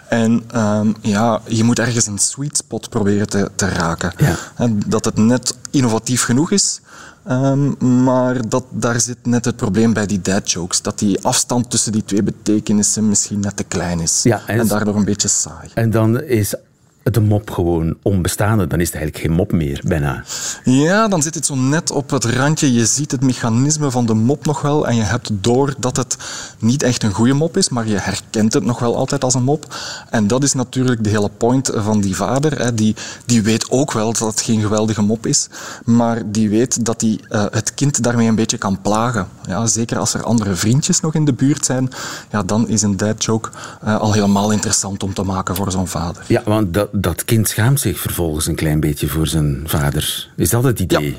En 0.09 0.44
um, 0.57 0.94
ja, 1.00 1.40
je 1.46 1.64
moet 1.64 1.78
ergens 1.78 2.07
een 2.07 2.18
sweet 2.18 2.57
spot 2.57 2.88
proberen 2.88 3.28
te, 3.28 3.50
te 3.55 3.68
raken. 3.68 4.12
Ja. 4.16 4.37
En 4.57 4.81
dat 4.87 5.05
het 5.05 5.16
net 5.16 5.57
innovatief 5.70 6.22
genoeg 6.22 6.50
is, 6.50 6.81
um, 7.28 7.76
maar 8.05 8.48
dat, 8.48 8.64
daar 8.70 9.00
zit 9.00 9.26
net 9.26 9.44
het 9.44 9.57
probleem 9.57 9.92
bij 9.92 10.07
die 10.07 10.20
dad 10.20 10.50
jokes. 10.50 10.83
Dat 10.83 10.98
die 10.98 11.24
afstand 11.24 11.70
tussen 11.70 11.92
die 11.92 12.05
twee 12.05 12.22
betekenissen 12.22 13.09
misschien 13.09 13.40
net 13.40 13.57
te 13.57 13.64
klein 13.64 14.00
is. 14.00 14.22
Ja, 14.22 14.42
en, 14.46 14.59
en 14.59 14.66
daardoor 14.66 14.96
een 14.96 15.05
beetje 15.05 15.28
saai. 15.28 15.70
En 15.74 15.90
dan 15.90 16.22
is 16.22 16.55
de 17.02 17.20
mop 17.20 17.50
gewoon 17.50 17.96
onbestaande. 18.02 18.66
Dan 18.66 18.80
is 18.80 18.86
het 18.86 18.96
eigenlijk 18.96 19.26
geen 19.26 19.36
mop 19.36 19.52
meer, 19.52 19.80
bijna. 19.86 20.24
Ja, 20.64 21.08
dan 21.08 21.22
zit 21.22 21.34
het 21.34 21.46
zo 21.46 21.54
net 21.54 21.90
op 21.90 22.10
het 22.10 22.24
randje. 22.24 22.72
Je 22.72 22.86
ziet 22.86 23.10
het 23.10 23.22
mechanisme 23.22 23.90
van 23.90 24.06
de 24.06 24.14
mop 24.14 24.46
nog 24.46 24.60
wel 24.62 24.86
en 24.86 24.96
je 24.96 25.02
hebt 25.02 25.30
door 25.32 25.74
dat 25.78 25.96
het 25.96 26.16
niet 26.58 26.82
echt 26.82 27.02
een 27.02 27.12
goede 27.12 27.32
mop 27.32 27.56
is, 27.56 27.68
maar 27.68 27.88
je 27.88 27.98
herkent 27.98 28.52
het 28.52 28.64
nog 28.64 28.78
wel 28.78 28.96
altijd 28.96 29.24
als 29.24 29.34
een 29.34 29.42
mop. 29.42 29.74
En 30.10 30.26
dat 30.26 30.42
is 30.42 30.52
natuurlijk 30.52 31.04
de 31.04 31.10
hele 31.10 31.30
point 31.36 31.70
van 31.74 32.00
die 32.00 32.16
vader. 32.16 32.58
Hè. 32.58 32.74
Die, 32.74 32.96
die 33.24 33.42
weet 33.42 33.70
ook 33.70 33.92
wel 33.92 34.12
dat 34.12 34.28
het 34.28 34.40
geen 34.40 34.60
geweldige 34.60 35.02
mop 35.02 35.26
is, 35.26 35.48
maar 35.84 36.22
die 36.26 36.48
weet 36.48 36.84
dat 36.84 37.00
hij 37.00 37.18
uh, 37.30 37.44
het 37.50 37.74
kind 37.74 38.02
daarmee 38.02 38.28
een 38.28 38.34
beetje 38.34 38.58
kan 38.58 38.80
plagen. 38.80 39.28
Ja, 39.46 39.66
zeker 39.66 39.98
als 39.98 40.14
er 40.14 40.22
andere 40.22 40.54
vriendjes 40.54 41.00
nog 41.00 41.14
in 41.14 41.24
de 41.24 41.32
buurt 41.32 41.64
zijn, 41.64 41.90
ja, 42.30 42.42
dan 42.42 42.68
is 42.68 42.82
een 42.82 42.96
dad 42.96 43.24
joke 43.24 43.50
uh, 43.84 43.98
al 43.98 44.12
helemaal 44.12 44.50
interessant 44.50 45.02
om 45.02 45.14
te 45.14 45.22
maken 45.22 45.56
voor 45.56 45.70
zo'n 45.70 45.88
vader. 45.88 46.24
Ja, 46.26 46.42
want 46.44 46.74
dat, 46.74 46.88
dat 46.92 47.24
kind 47.24 47.48
schaamt 47.48 47.81
zich 47.81 47.98
vervolgens 47.98 48.46
een 48.46 48.55
klein 48.55 48.81
beetje 48.81 49.09
voor 49.09 49.26
zijn 49.26 49.62
vader. 49.66 50.33
Is 50.37 50.50
dat 50.50 50.64
het 50.64 50.81
idee? 50.81 51.11
Ja. 51.11 51.16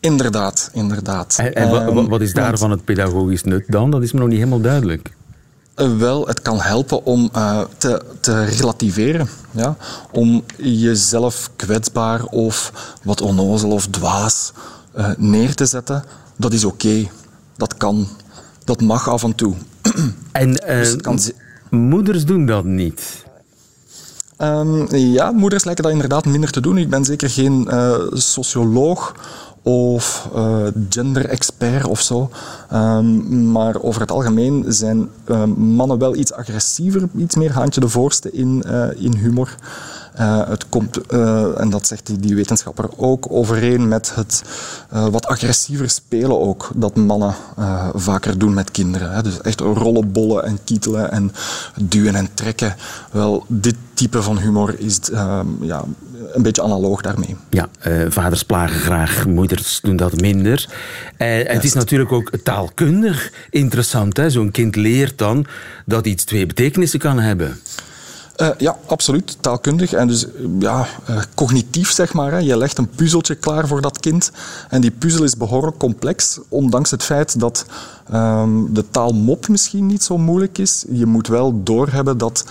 Inderdaad, 0.00 0.70
inderdaad. 0.72 1.36
En, 1.38 1.54
en 1.54 1.96
um, 1.96 2.08
wat 2.08 2.20
is 2.20 2.32
daarvan 2.32 2.70
het 2.70 2.84
pedagogisch 2.84 3.42
nut 3.42 3.64
dan? 3.66 3.90
Dat 3.90 4.02
is 4.02 4.12
me 4.12 4.18
nog 4.18 4.28
niet 4.28 4.38
helemaal 4.38 4.60
duidelijk. 4.60 5.12
Uh, 5.76 5.96
wel, 5.96 6.26
het 6.26 6.42
kan 6.42 6.60
helpen 6.60 7.04
om 7.04 7.30
uh, 7.36 7.60
te, 7.78 8.02
te 8.20 8.44
relativeren. 8.44 9.28
Ja? 9.50 9.76
Om 10.12 10.44
jezelf 10.56 11.50
kwetsbaar 11.56 12.24
of 12.24 12.72
wat 13.02 13.20
onnozel 13.20 13.70
of 13.70 13.86
dwaas 13.86 14.52
uh, 14.98 15.08
neer 15.16 15.54
te 15.54 15.66
zetten. 15.66 16.04
Dat 16.36 16.52
is 16.52 16.64
oké. 16.64 16.86
Okay. 16.86 17.10
Dat 17.56 17.76
kan. 17.76 18.08
Dat 18.64 18.80
mag 18.80 19.08
af 19.08 19.22
en 19.22 19.34
toe. 19.34 19.54
En 20.32 20.52
dus 20.52 20.96
kan... 20.96 21.20
moeders 21.70 22.24
doen 22.24 22.46
dat 22.46 22.64
niet? 22.64 23.25
Um, 24.38 24.96
ja, 24.96 25.30
moeders 25.30 25.64
lijken 25.64 25.84
dat 25.84 25.92
inderdaad 25.92 26.24
minder 26.24 26.50
te 26.50 26.60
doen. 26.60 26.78
Ik 26.78 26.90
ben 26.90 27.04
zeker 27.04 27.30
geen 27.30 27.68
uh, 27.70 27.94
socioloog 28.12 29.14
of 29.62 30.28
uh, 30.34 30.56
gender-expert 30.88 31.86
of 31.86 32.00
zo. 32.00 32.30
Um, 32.72 33.50
maar 33.50 33.82
over 33.82 34.00
het 34.00 34.10
algemeen 34.10 34.64
zijn 34.68 35.08
uh, 35.26 35.44
mannen 35.56 35.98
wel 35.98 36.16
iets 36.16 36.32
agressiever, 36.32 37.08
iets 37.16 37.34
meer 37.34 37.52
handje 37.52 37.80
de 37.80 37.88
voorste 37.88 38.32
in, 38.32 38.64
in 38.96 39.14
humor. 39.14 39.54
Uh, 40.20 40.48
het 40.48 40.68
komt, 40.68 40.98
uh, 41.10 41.60
en 41.60 41.70
dat 41.70 41.86
zegt 41.86 42.06
die, 42.06 42.18
die, 42.18 42.34
wetenschapper 42.34 42.88
ook, 42.96 43.26
overeen 43.30 43.88
met 43.88 44.14
het 44.14 44.42
uh, 44.94 45.06
wat 45.06 45.26
agressiever 45.26 45.90
spelen 45.90 46.40
ook, 46.40 46.70
dat 46.74 46.96
mannen 46.96 47.34
vaker 47.94 48.38
doen 48.38 48.54
met 48.54 48.70
kinderen. 48.70 49.12
Hè. 49.12 49.22
Dus 49.22 49.40
echt 49.40 49.60
rollenbollen 49.60 50.44
en 50.44 50.58
kietelen 50.64 51.10
en 51.12 51.32
duwen 51.80 52.14
en 52.14 52.28
trekken. 52.34 52.76
Wel, 53.10 53.44
dit 53.48 53.74
type 53.94 54.22
van 54.22 54.38
humor 54.38 54.74
is 54.78 55.00
ja, 55.60 55.84
een 56.32 56.42
beetje 56.42 56.62
analoog 56.62 57.00
daarmee. 57.00 57.36
Ja, 57.50 57.68
vaders 58.08 58.42
plagen 58.42 58.80
graag, 58.80 59.26
moeders 59.26 59.80
doen 59.80 59.96
dat 59.96 60.20
minder. 60.20 60.68
En 61.16 61.46
het 61.46 61.64
is 61.64 61.72
natuurlijk 61.72 62.12
ook 62.12 62.30
taalkundig 62.42 63.32
interessant. 63.50 64.20
Zo'n 64.26 64.50
kind 64.50 64.76
leert 64.76 65.18
dan 65.18 65.46
dat 65.84 66.06
iets 66.06 66.24
twee 66.24 66.46
betekenissen 66.46 66.98
kan 66.98 67.18
hebben. 67.18 67.58
Uh, 68.36 68.48
ja, 68.58 68.76
absoluut. 68.86 69.36
Taalkundig 69.40 69.92
en 69.92 70.08
dus 70.08 70.26
ja, 70.58 70.86
uh, 71.10 71.22
cognitief, 71.34 71.92
zeg 71.92 72.12
maar. 72.12 72.32
Hè. 72.32 72.38
Je 72.38 72.56
legt 72.56 72.78
een 72.78 72.88
puzzeltje 72.88 73.34
klaar 73.34 73.66
voor 73.66 73.80
dat 73.80 74.00
kind. 74.00 74.30
En 74.68 74.80
die 74.80 74.90
puzzel 74.90 75.24
is 75.24 75.36
behoorlijk 75.36 75.78
complex, 75.78 76.38
ondanks 76.48 76.90
het 76.90 77.02
feit 77.02 77.40
dat 77.40 77.66
um, 78.12 78.74
de 78.74 78.84
taalmop 78.90 79.48
misschien 79.48 79.86
niet 79.86 80.02
zo 80.02 80.18
moeilijk 80.18 80.58
is. 80.58 80.84
Je 80.90 81.06
moet 81.06 81.28
wel 81.28 81.62
doorhebben 81.62 82.18
dat 82.18 82.44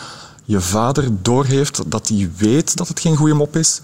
je 0.43 0.61
vader 0.61 1.07
doorheeft 1.21 1.91
dat 1.91 2.07
hij 2.07 2.31
weet 2.37 2.77
dat 2.77 2.87
het 2.87 2.99
geen 2.99 3.15
goede 3.15 3.33
mop 3.33 3.55
is. 3.55 3.81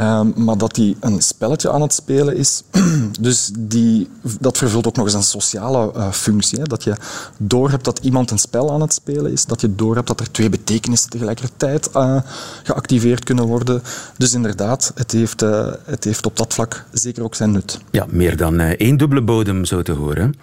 Um, 0.00 0.32
maar 0.36 0.58
dat 0.58 0.76
hij 0.76 0.96
een 1.00 1.22
spelletje 1.22 1.70
aan 1.70 1.80
het 1.80 1.92
spelen 1.92 2.36
is. 2.36 2.62
dus 3.20 3.50
die, 3.58 4.08
dat 4.40 4.58
vervult 4.58 4.86
ook 4.86 4.96
nog 4.96 5.04
eens 5.04 5.14
een 5.14 5.22
sociale 5.22 5.92
uh, 5.96 6.12
functie. 6.12 6.58
Hè? 6.58 6.64
Dat 6.64 6.84
je 6.84 6.94
doorhebt 7.38 7.84
dat 7.84 7.98
iemand 7.98 8.30
een 8.30 8.38
spel 8.38 8.72
aan 8.72 8.80
het 8.80 8.92
spelen 8.92 9.32
is. 9.32 9.44
Dat 9.44 9.60
je 9.60 9.74
doorhebt 9.74 10.06
dat 10.06 10.20
er 10.20 10.30
twee 10.30 10.48
betekenissen 10.48 11.10
tegelijkertijd 11.10 11.90
uh, 11.96 12.20
geactiveerd 12.62 13.24
kunnen 13.24 13.44
worden. 13.44 13.82
Dus 14.16 14.34
inderdaad, 14.34 14.92
het 14.94 15.10
heeft, 15.12 15.42
uh, 15.42 15.72
het 15.84 16.04
heeft 16.04 16.26
op 16.26 16.36
dat 16.36 16.54
vlak 16.54 16.84
zeker 16.92 17.22
ook 17.22 17.34
zijn 17.34 17.50
nut. 17.50 17.78
Ja, 17.90 18.06
meer 18.08 18.36
dan 18.36 18.60
één 18.60 18.96
dubbele 18.96 19.22
bodem, 19.22 19.64
zo 19.64 19.82
te 19.82 19.92
horen. 19.92 20.34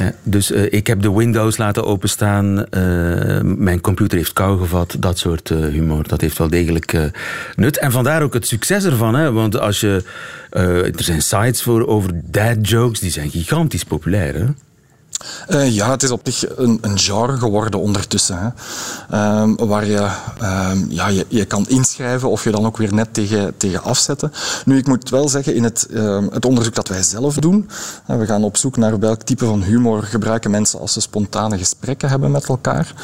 Uh, 0.00 0.08
dus 0.22 0.50
uh, 0.50 0.72
ik 0.72 0.86
heb 0.86 1.02
de 1.02 1.12
Windows 1.12 1.56
laten 1.56 1.84
openstaan. 1.84 2.58
Uh, 2.58 3.40
mijn 3.42 3.80
computer 3.80 4.18
heeft 4.18 4.32
kou 4.32 4.58
gevat. 4.58 4.96
Dat 4.98 5.18
soort 5.18 5.48
humor. 5.48 6.08
Dat 6.08 6.20
heeft 6.20 6.38
wel 6.38 6.48
degelijk 6.48 7.12
nut. 7.56 7.78
En 7.78 7.92
vandaar 7.92 8.22
ook 8.22 8.34
het 8.34 8.46
succes 8.46 8.84
ervan. 8.84 9.14
Hè? 9.14 9.32
Want 9.32 9.58
als 9.58 9.80
je. 9.80 10.02
er 10.50 10.92
zijn 10.96 11.22
sites 11.22 11.62
voor 11.62 11.86
over 11.86 12.10
dad 12.24 12.68
jokes. 12.68 13.00
Die 13.00 13.10
zijn 13.10 13.30
gigantisch 13.30 13.84
populair. 13.84 14.34
Hè? 14.34 14.46
Uh, 15.48 15.74
ja, 15.74 15.90
het 15.90 16.02
is 16.02 16.10
op 16.10 16.20
zich 16.24 16.56
een, 16.56 16.78
een 16.80 16.98
genre 16.98 17.36
geworden 17.36 17.80
ondertussen. 17.80 18.38
Hè. 18.38 19.40
Um, 19.40 19.56
waar 19.56 19.86
je, 19.86 20.08
um, 20.42 20.86
ja, 20.88 21.08
je, 21.08 21.26
je 21.28 21.44
kan 21.44 21.68
inschrijven 21.68 22.30
of 22.30 22.44
je 22.44 22.50
dan 22.50 22.66
ook 22.66 22.76
weer 22.76 22.94
net 22.94 23.14
tegen, 23.14 23.56
tegen 23.56 23.82
afzetten. 23.82 24.32
Nu, 24.64 24.78
ik 24.78 24.86
moet 24.86 25.10
wel 25.10 25.28
zeggen, 25.28 25.54
in 25.54 25.64
het, 25.64 25.86
um, 25.94 26.28
het 26.32 26.44
onderzoek 26.44 26.74
dat 26.74 26.88
wij 26.88 27.02
zelf 27.02 27.34
doen, 27.34 27.68
we 28.06 28.26
gaan 28.26 28.44
op 28.44 28.56
zoek 28.56 28.76
naar 28.76 28.98
welk 28.98 29.22
type 29.22 29.46
van 29.46 29.62
humor 29.62 30.02
gebruiken 30.02 30.50
mensen 30.50 30.80
als 30.80 30.92
ze 30.92 31.00
spontane 31.00 31.58
gesprekken 31.58 32.08
hebben 32.08 32.30
met 32.30 32.48
elkaar. 32.48 32.94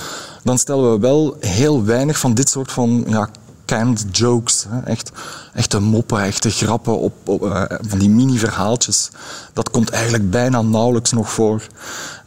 Dan 0.43 0.59
stellen 0.59 0.93
we 0.93 0.99
wel 0.99 1.37
heel 1.41 1.85
weinig 1.85 2.19
van 2.19 2.35
dit 2.35 2.49
soort 2.49 2.73
van 2.73 3.05
ja, 3.09 3.29
canned 3.71 4.07
jokes. 4.13 4.67
Hè. 4.69 4.81
Echt, 4.81 5.11
echte 5.55 5.81
moppen, 5.81 6.23
echte 6.23 6.51
grappen 6.51 6.99
op, 6.99 7.13
uh, 7.43 7.63
van 7.81 7.99
die 7.99 8.11
mini-verhaaltjes. 8.11 9.11
Dat 9.53 9.71
komt 9.71 9.91
eigenlijk 9.91 10.31
bijna 10.31 10.63
nauwelijks 10.63 11.13
nog 11.13 11.33
voor. 11.33 11.67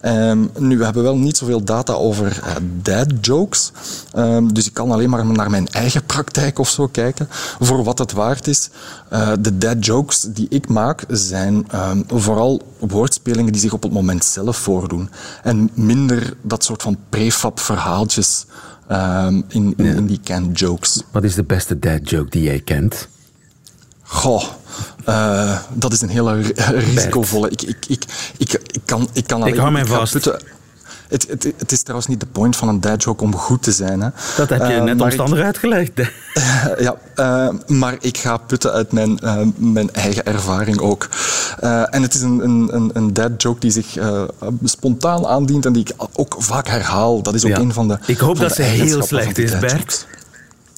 Um, 0.05 0.49
nu, 0.57 0.77
we 0.77 0.83
hebben 0.83 1.03
wel 1.03 1.17
niet 1.17 1.37
zoveel 1.37 1.63
data 1.63 1.93
over 1.93 2.41
uh, 2.43 2.55
dad 2.81 3.07
jokes. 3.21 3.71
Um, 4.15 4.53
dus 4.53 4.65
ik 4.65 4.73
kan 4.73 4.91
alleen 4.91 5.09
maar 5.09 5.25
naar 5.25 5.49
mijn 5.49 5.67
eigen 5.67 6.05
praktijk 6.05 6.59
of 6.59 6.69
zo 6.69 6.87
kijken. 6.87 7.27
Voor 7.59 7.83
wat 7.83 7.99
het 7.99 8.11
waard 8.11 8.47
is. 8.47 8.69
Uh, 9.13 9.31
de 9.39 9.57
dad 9.57 9.85
jokes 9.85 10.21
die 10.21 10.45
ik 10.49 10.67
maak 10.67 11.03
zijn 11.07 11.67
um, 11.75 12.03
vooral 12.07 12.61
woordspelingen 12.79 13.51
die 13.51 13.61
zich 13.61 13.73
op 13.73 13.83
het 13.83 13.91
moment 13.91 14.25
zelf 14.25 14.57
voordoen. 14.57 15.09
En 15.43 15.69
minder 15.73 16.33
dat 16.41 16.63
soort 16.63 16.81
van 16.81 16.97
prefab 17.09 17.59
verhaaltjes 17.59 18.45
in, 18.87 19.45
in, 19.47 19.77
in, 19.77 20.05
die 20.05 20.19
canned 20.23 20.59
jokes. 20.59 21.03
Wat 21.11 21.23
is 21.23 21.35
de 21.35 21.43
beste 21.43 21.79
dad 21.79 22.09
joke 22.09 22.29
die 22.29 22.43
jij 22.43 22.59
kent? 22.59 23.07
Goh, 24.03 24.43
uh, 25.09 25.57
dat 25.73 25.93
is 25.93 26.01
een 26.01 26.09
hele 26.09 26.41
risicovolle. 26.71 27.49
Ik, 27.49 27.61
ik, 27.61 27.85
ik, 27.87 28.05
ik, 28.37 28.53
ik, 28.53 28.81
kan, 28.85 29.09
ik 29.13 29.27
kan 29.27 29.41
alleen... 29.41 29.53
Ik 29.53 29.59
hou 29.59 29.71
mij 29.71 29.85
vast. 29.85 30.11
Putten. 30.11 30.39
Het, 31.07 31.27
het, 31.29 31.53
het, 31.57 31.71
is 31.71 31.81
trouwens 31.81 32.07
niet 32.07 32.19
de 32.19 32.25
point 32.25 32.55
van 32.55 32.67
een 32.67 32.81
dad 32.81 33.03
joke 33.03 33.23
om 33.23 33.35
goed 33.35 33.63
te 33.63 33.71
zijn. 33.71 34.01
Hè. 34.01 34.09
Dat 34.37 34.49
heb 34.49 34.67
je 34.67 34.75
uh, 34.75 34.83
net 34.83 35.01
omstandig 35.01 35.39
ik, 35.39 35.45
uitgelegd. 35.45 35.91
ja, 36.79 36.95
uh, 37.15 37.49
maar 37.67 37.95
ik 37.99 38.17
ga 38.17 38.37
putten 38.37 38.71
uit 38.71 38.91
mijn, 38.91 39.19
uh, 39.23 39.37
mijn 39.55 39.93
eigen 39.93 40.25
ervaring 40.25 40.79
ook. 40.79 41.09
en 41.89 42.01
het 42.01 42.13
is 42.13 42.21
een, 42.21 42.43
een, 42.43 42.89
een 42.93 43.13
dad 43.13 43.41
joke 43.41 43.59
die 43.59 43.71
zich 43.71 43.97
spontaan 44.63 45.25
aandient 45.25 45.65
en 45.65 45.73
die 45.73 45.85
ik 45.87 46.07
ook 46.13 46.35
vaak 46.37 46.67
herhaal. 46.67 47.21
Dat 47.21 47.33
is 47.33 47.43
ook 47.45 47.51
ja. 47.51 47.59
een 47.59 47.73
van 47.73 47.87
de. 47.87 47.97
Ik 48.05 48.17
hoop 48.17 48.39
dat 48.39 48.55
ze 48.55 48.61
heel 48.61 49.03
slecht 49.03 49.37
is, 49.37 49.59
Bert. 49.59 50.07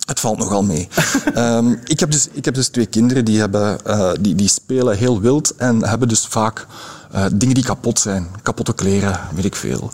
Het 0.06 0.20
valt 0.20 0.38
nogal 0.38 0.64
mee. 0.64 0.88
um, 1.36 1.80
ik, 1.94 2.00
heb 2.00 2.12
dus, 2.12 2.28
ik 2.32 2.46
heb 2.46 2.54
dus 2.54 2.68
twee 2.68 2.86
kinderen 2.86 3.26
die, 3.26 3.40
hebben, 3.40 3.78
uh, 3.88 4.12
die, 4.20 4.36
die 4.36 4.48
spelen 4.48 4.98
heel 4.98 5.22
wild 5.22 5.56
en 5.56 5.86
hebben 5.88 6.08
dus 6.08 6.26
vaak 6.26 6.68
uh, 7.16 7.26
dingen 7.34 7.56
die 7.56 7.64
kapot 7.64 8.00
zijn. 8.00 8.28
Kapotte 8.44 8.74
kleren, 8.74 9.20
weet 9.36 9.46
ik 9.46 9.56
veel. 9.56 9.92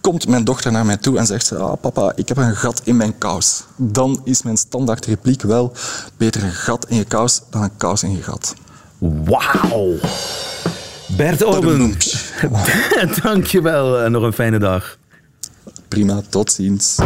Komt 0.00 0.28
mijn 0.28 0.44
dochter 0.44 0.72
naar 0.72 0.86
mij 0.86 0.96
toe 0.96 1.18
en 1.18 1.26
zegt 1.26 1.46
ze: 1.46 1.56
ah, 1.56 1.80
Papa, 1.80 2.12
ik 2.14 2.28
heb 2.28 2.36
een 2.36 2.56
gat 2.56 2.80
in 2.84 2.96
mijn 2.96 3.18
kous. 3.18 3.64
Dan 3.76 4.20
is 4.24 4.42
mijn 4.42 4.56
standaard 4.56 5.06
repliek 5.06 5.42
wel: 5.42 5.72
Beter 6.16 6.44
een 6.44 6.52
gat 6.52 6.86
in 6.88 6.96
je 6.96 7.04
kous 7.04 7.40
dan 7.50 7.62
een 7.62 7.76
kous 7.76 8.02
in 8.02 8.16
je 8.16 8.22
gat. 8.22 8.54
Wauw! 8.98 9.94
Bert 11.16 11.44
Oben, 11.44 11.94
dankjewel 13.22 14.00
en 14.00 14.12
nog 14.12 14.22
een 14.22 14.32
fijne 14.32 14.58
dag. 14.58 14.96
Prima, 15.88 16.22
tot 16.28 16.52
ziens. 16.52 16.96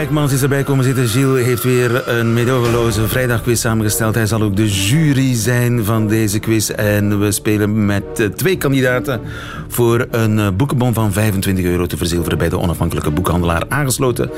Gilles 0.00 0.14
Wijkmans 0.18 0.32
is 0.32 0.42
erbij 0.42 0.62
komen 0.62 0.84
zitten. 0.84 1.08
Gilles 1.08 1.44
heeft 1.44 1.62
weer 1.62 2.08
een 2.08 2.32
medogeloze 2.32 3.08
vrijdagquiz 3.08 3.60
samengesteld. 3.60 4.14
Hij 4.14 4.26
zal 4.26 4.42
ook 4.42 4.56
de 4.56 4.68
jury 4.68 5.34
zijn 5.34 5.84
van 5.84 6.08
deze 6.08 6.38
quiz. 6.38 6.70
En 6.70 7.20
we 7.20 7.32
spelen 7.32 7.86
met 7.86 8.02
eh, 8.16 8.26
twee 8.26 8.56
kandidaten 8.56 9.20
voor 9.68 10.06
een 10.10 10.38
eh, 10.38 10.48
boekenbon 10.56 10.94
van 10.94 11.12
25 11.12 11.64
euro 11.64 11.86
te 11.86 11.96
verzilveren 11.96 12.38
bij 12.38 12.48
de 12.48 12.58
onafhankelijke 12.58 13.10
boekhandelaar 13.10 13.62
aangesloten. 13.68 14.30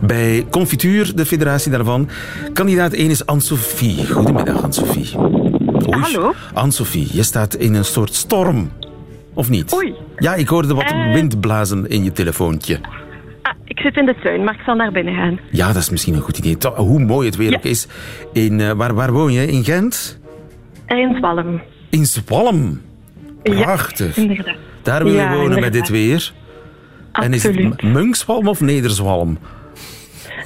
Bij 0.00 0.46
Confituur, 0.50 1.12
de 1.14 1.26
federatie 1.26 1.70
daarvan. 1.70 2.08
Kandidaat 2.52 2.92
1 2.92 3.10
is 3.10 3.26
Anne-Sophie. 3.26 4.06
Goedemiddag, 4.10 4.62
Anne-Sophie. 4.62 5.18
Oei. 5.18 6.00
Hallo? 6.00 6.34
Anne-Sophie, 6.52 7.08
je 7.12 7.22
staat 7.22 7.54
in 7.54 7.74
een 7.74 7.84
soort 7.84 8.14
storm. 8.14 8.70
Of 9.34 9.48
niet? 9.48 9.74
Oei. 9.74 9.94
Ja, 10.18 10.34
ik 10.34 10.48
hoorde 10.48 10.74
wat 10.74 10.84
Eh. 10.84 11.12
wind 11.12 11.40
blazen 11.40 11.88
in 11.88 12.04
je 12.04 12.12
telefoontje. 12.12 12.80
Ik 13.76 13.82
zit 13.82 13.96
in 13.96 14.06
de 14.06 14.14
tuin, 14.22 14.44
maar 14.44 14.54
ik 14.54 14.60
zal 14.64 14.74
naar 14.74 14.92
binnen 14.92 15.14
gaan. 15.14 15.38
Ja, 15.50 15.66
dat 15.66 15.76
is 15.76 15.90
misschien 15.90 16.14
een 16.14 16.20
goed 16.20 16.38
idee. 16.38 16.56
Toch, 16.56 16.76
Hoe 16.76 17.00
mooi 17.04 17.26
het 17.26 17.36
weer 17.36 17.50
Ja. 17.50 17.56
ook 17.56 17.64
is. 17.64 17.86
In, 18.32 18.60
eh, 18.60 18.70
waar, 18.70 18.94
waar 18.94 19.12
woon 19.12 19.32
je? 19.32 19.46
In 19.46 19.64
Gent? 19.64 20.18
In 20.86 21.14
Zwalm. 21.18 21.60
In 21.90 22.06
Zwalm. 22.06 22.80
Prachtig. 23.42 24.16
Ja, 24.16 24.22
inderdaad. 24.22 24.54
Daar 24.82 25.04
wil 25.04 25.12
je 25.12 25.18
Ja, 25.18 25.36
wonen 25.36 25.60
met 25.60 25.72
dit 25.72 25.88
weer. 25.88 26.32
En 27.12 27.32
is 27.32 27.42
het 27.42 27.82
Munkswalm 27.82 28.48
of 28.48 28.60
Nederzwalm? 28.60 29.38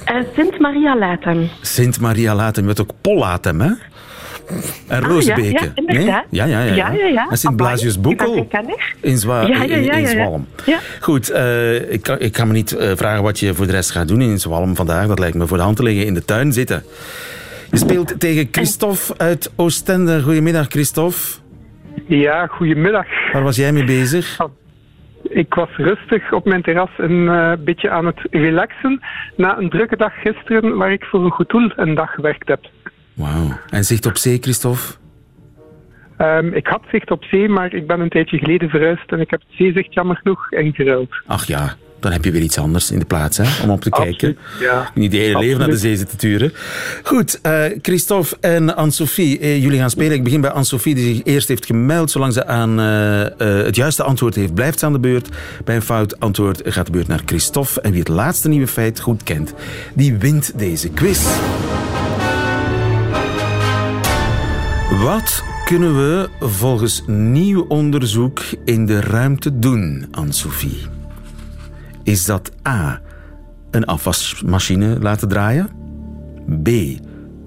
Eh, 0.05 0.15
Sint 0.35 0.59
Maria 0.59 0.97
Latem. 0.97 1.49
Sint 1.61 1.99
Maria 1.99 2.35
Latem, 2.35 2.61
je 2.63 2.67
hebt 2.69 2.81
ook 2.81 2.95
Pollatem, 3.01 3.61
hè? 3.61 3.71
En 4.87 5.01
Roosbeke. 5.01 5.41
Ah, 5.41 5.51
ja, 5.51 5.59
ja, 5.59 5.71
inderdaad. 5.75 6.05
Nee? 6.05 6.39
Ja, 6.39 6.45
ja, 6.45 6.63
ja. 6.63 6.73
Ja, 6.75 6.91
ja, 6.91 7.05
ja. 7.05 7.27
En 7.29 7.37
Sint 7.37 7.53
Amai, 7.53 7.69
Blasius 7.69 7.95
ik 7.95 8.01
ben 8.01 8.17
Boekel. 8.17 8.33
geen 8.33 8.47
kenner. 8.47 8.95
In, 9.01 9.17
Zwa 9.17 9.41
Ja, 9.41 9.47
ja, 9.47 9.75
in, 9.75 9.83
ja, 9.83 9.93
ja, 9.93 9.97
ja. 9.97 10.07
Zwalm. 10.07 10.47
Ja. 10.65 10.79
Goed, 10.99 11.29
eh, 11.29 11.91
ik, 11.91 12.01
kan, 12.01 12.19
ik 12.19 12.31
kan 12.31 12.47
me 12.47 12.53
niet 12.53 12.71
eh, 12.71 12.91
vragen 12.95 13.23
wat 13.23 13.39
je 13.39 13.53
voor 13.53 13.65
de 13.65 13.71
rest 13.71 13.91
gaat 13.91 14.07
doen 14.07 14.21
in 14.21 14.39
Zwalm 14.39 14.75
vandaag. 14.75 15.07
Dat 15.07 15.19
lijkt 15.19 15.37
me 15.37 15.47
voor 15.47 15.57
de 15.57 15.63
hand 15.63 15.75
te 15.75 15.83
liggen 15.83 16.05
in 16.05 16.13
de 16.13 16.25
tuin 16.25 16.53
zitten. 16.53 16.83
Je 17.71 17.77
speelt 17.77 18.19
tegen 18.19 18.47
Christophe 18.51 19.13
uit 19.17 19.51
Oostende. 19.55 20.21
Goedemiddag, 20.21 20.67
Christophe. 20.67 21.17
Ja, 22.07 22.47
goedemiddag. 22.47 23.05
Waar 23.31 23.43
was 23.43 23.55
jij 23.55 23.71
mee 23.73 23.83
bezig? 23.83 24.37
Ik 25.23 25.53
was 25.53 25.69
rustig 25.75 26.33
op 26.33 26.45
mijn 26.45 26.61
terras 26.61 26.89
een 26.97 27.27
eh, 27.27 27.53
beetje 27.59 27.89
aan 27.89 28.05
het 28.05 28.19
relaxen 28.31 29.01
na 29.35 29.57
een 29.57 29.69
drukke 29.69 29.97
dag 29.97 30.13
gisteren 30.21 30.77
waar 30.77 30.91
ik 30.91 31.03
voor 31.03 31.25
een 31.25 31.31
goed 31.31 31.49
doel 31.49 31.71
een 31.75 31.95
dag 31.95 32.11
gewerkt 32.11 32.47
heb. 32.47 32.59
Wauw. 33.13 33.59
En 33.69 33.83
zicht 33.83 34.05
op 34.05 34.17
zee, 34.17 34.37
Christophe? 34.41 34.99
Ehm, 36.17 36.47
ik 36.53 36.67
had 36.67 36.81
zicht 36.91 37.11
op 37.11 37.23
zee, 37.23 37.49
maar 37.49 37.73
ik 37.73 37.87
ben 37.87 37.99
een 37.99 38.09
tijdje 38.09 38.37
geleden 38.37 38.69
verhuisd 38.69 39.11
en 39.11 39.19
ik 39.19 39.29
heb 39.29 39.39
het 39.39 39.57
zeezicht 39.57 39.93
jammer 39.93 40.15
genoeg 40.15 40.51
ingeruild. 40.51 41.09
Ach 41.25 41.47
ja, 41.47 41.75
dan 42.01 42.11
heb 42.11 42.25
je 42.25 42.31
weer 42.31 42.41
iets 42.41 42.57
anders 42.57 42.91
in 42.91 42.99
de 42.99 43.05
plaats 43.05 43.37
hè, 43.37 43.63
om 43.63 43.69
op 43.69 43.81
te 43.81 43.89
kijken. 43.89 44.37
ja. 44.59 44.91
Niet 44.93 45.11
de 45.11 45.17
hele 45.17 45.39
leven 45.39 45.59
naar 45.59 45.69
de 45.69 45.77
zee 45.77 45.95
zitten 45.95 46.17
turen. 46.17 46.53
Goed, 47.03 47.41
eh, 47.41 47.63
Christophe 47.81 48.37
en 48.39 48.75
Anne-Sophie, 48.75 49.39
eh, 49.39 49.63
jullie 49.63 49.79
gaan 49.79 49.89
spelen. 49.89 50.13
Ik 50.13 50.23
begin 50.23 50.41
bij 50.41 50.49
Anne-Sophie, 50.49 50.95
die 50.95 51.15
zich 51.15 51.23
eerst 51.23 51.47
heeft 51.47 51.65
gemeld. 51.65 52.11
Zolang 52.11 52.33
ze 52.33 52.45
aan 52.45 52.79
eh, 52.79 53.47
het 53.65 53.75
juiste 53.75 54.03
antwoord 54.03 54.35
heeft, 54.35 54.53
blijft 54.53 54.79
ze 54.79 54.85
aan 54.85 54.93
de 54.93 54.99
beurt. 54.99 55.29
Bij 55.63 55.75
een 55.75 55.81
fout 55.81 56.19
antwoord 56.19 56.61
gaat 56.65 56.85
de 56.85 56.91
beurt 56.91 57.07
naar 57.07 57.21
Christophe. 57.25 57.81
En 57.81 57.91
wie 57.91 57.99
het 57.99 58.09
laatste 58.09 58.49
nieuwe 58.49 58.67
feit 58.67 58.99
goed 58.99 59.23
kent, 59.23 59.53
die 59.93 60.17
wint 60.17 60.59
deze 60.59 60.89
quiz. 60.89 61.25
Wat 65.01 65.43
kunnen 65.65 65.95
we 65.95 66.29
volgens 66.39 67.03
nieuw 67.07 67.65
onderzoek 67.67 68.39
in 68.65 68.85
de 68.85 69.01
ruimte 69.01 69.59
doen, 69.59 70.07
Anne-Sophie? 70.11 70.87
Is 72.03 72.25
dat 72.25 72.51
A. 72.67 73.01
Een 73.71 73.85
afwasmachine 73.85 74.99
laten 74.99 75.27
draaien? 75.27 75.69
B. 76.63 76.69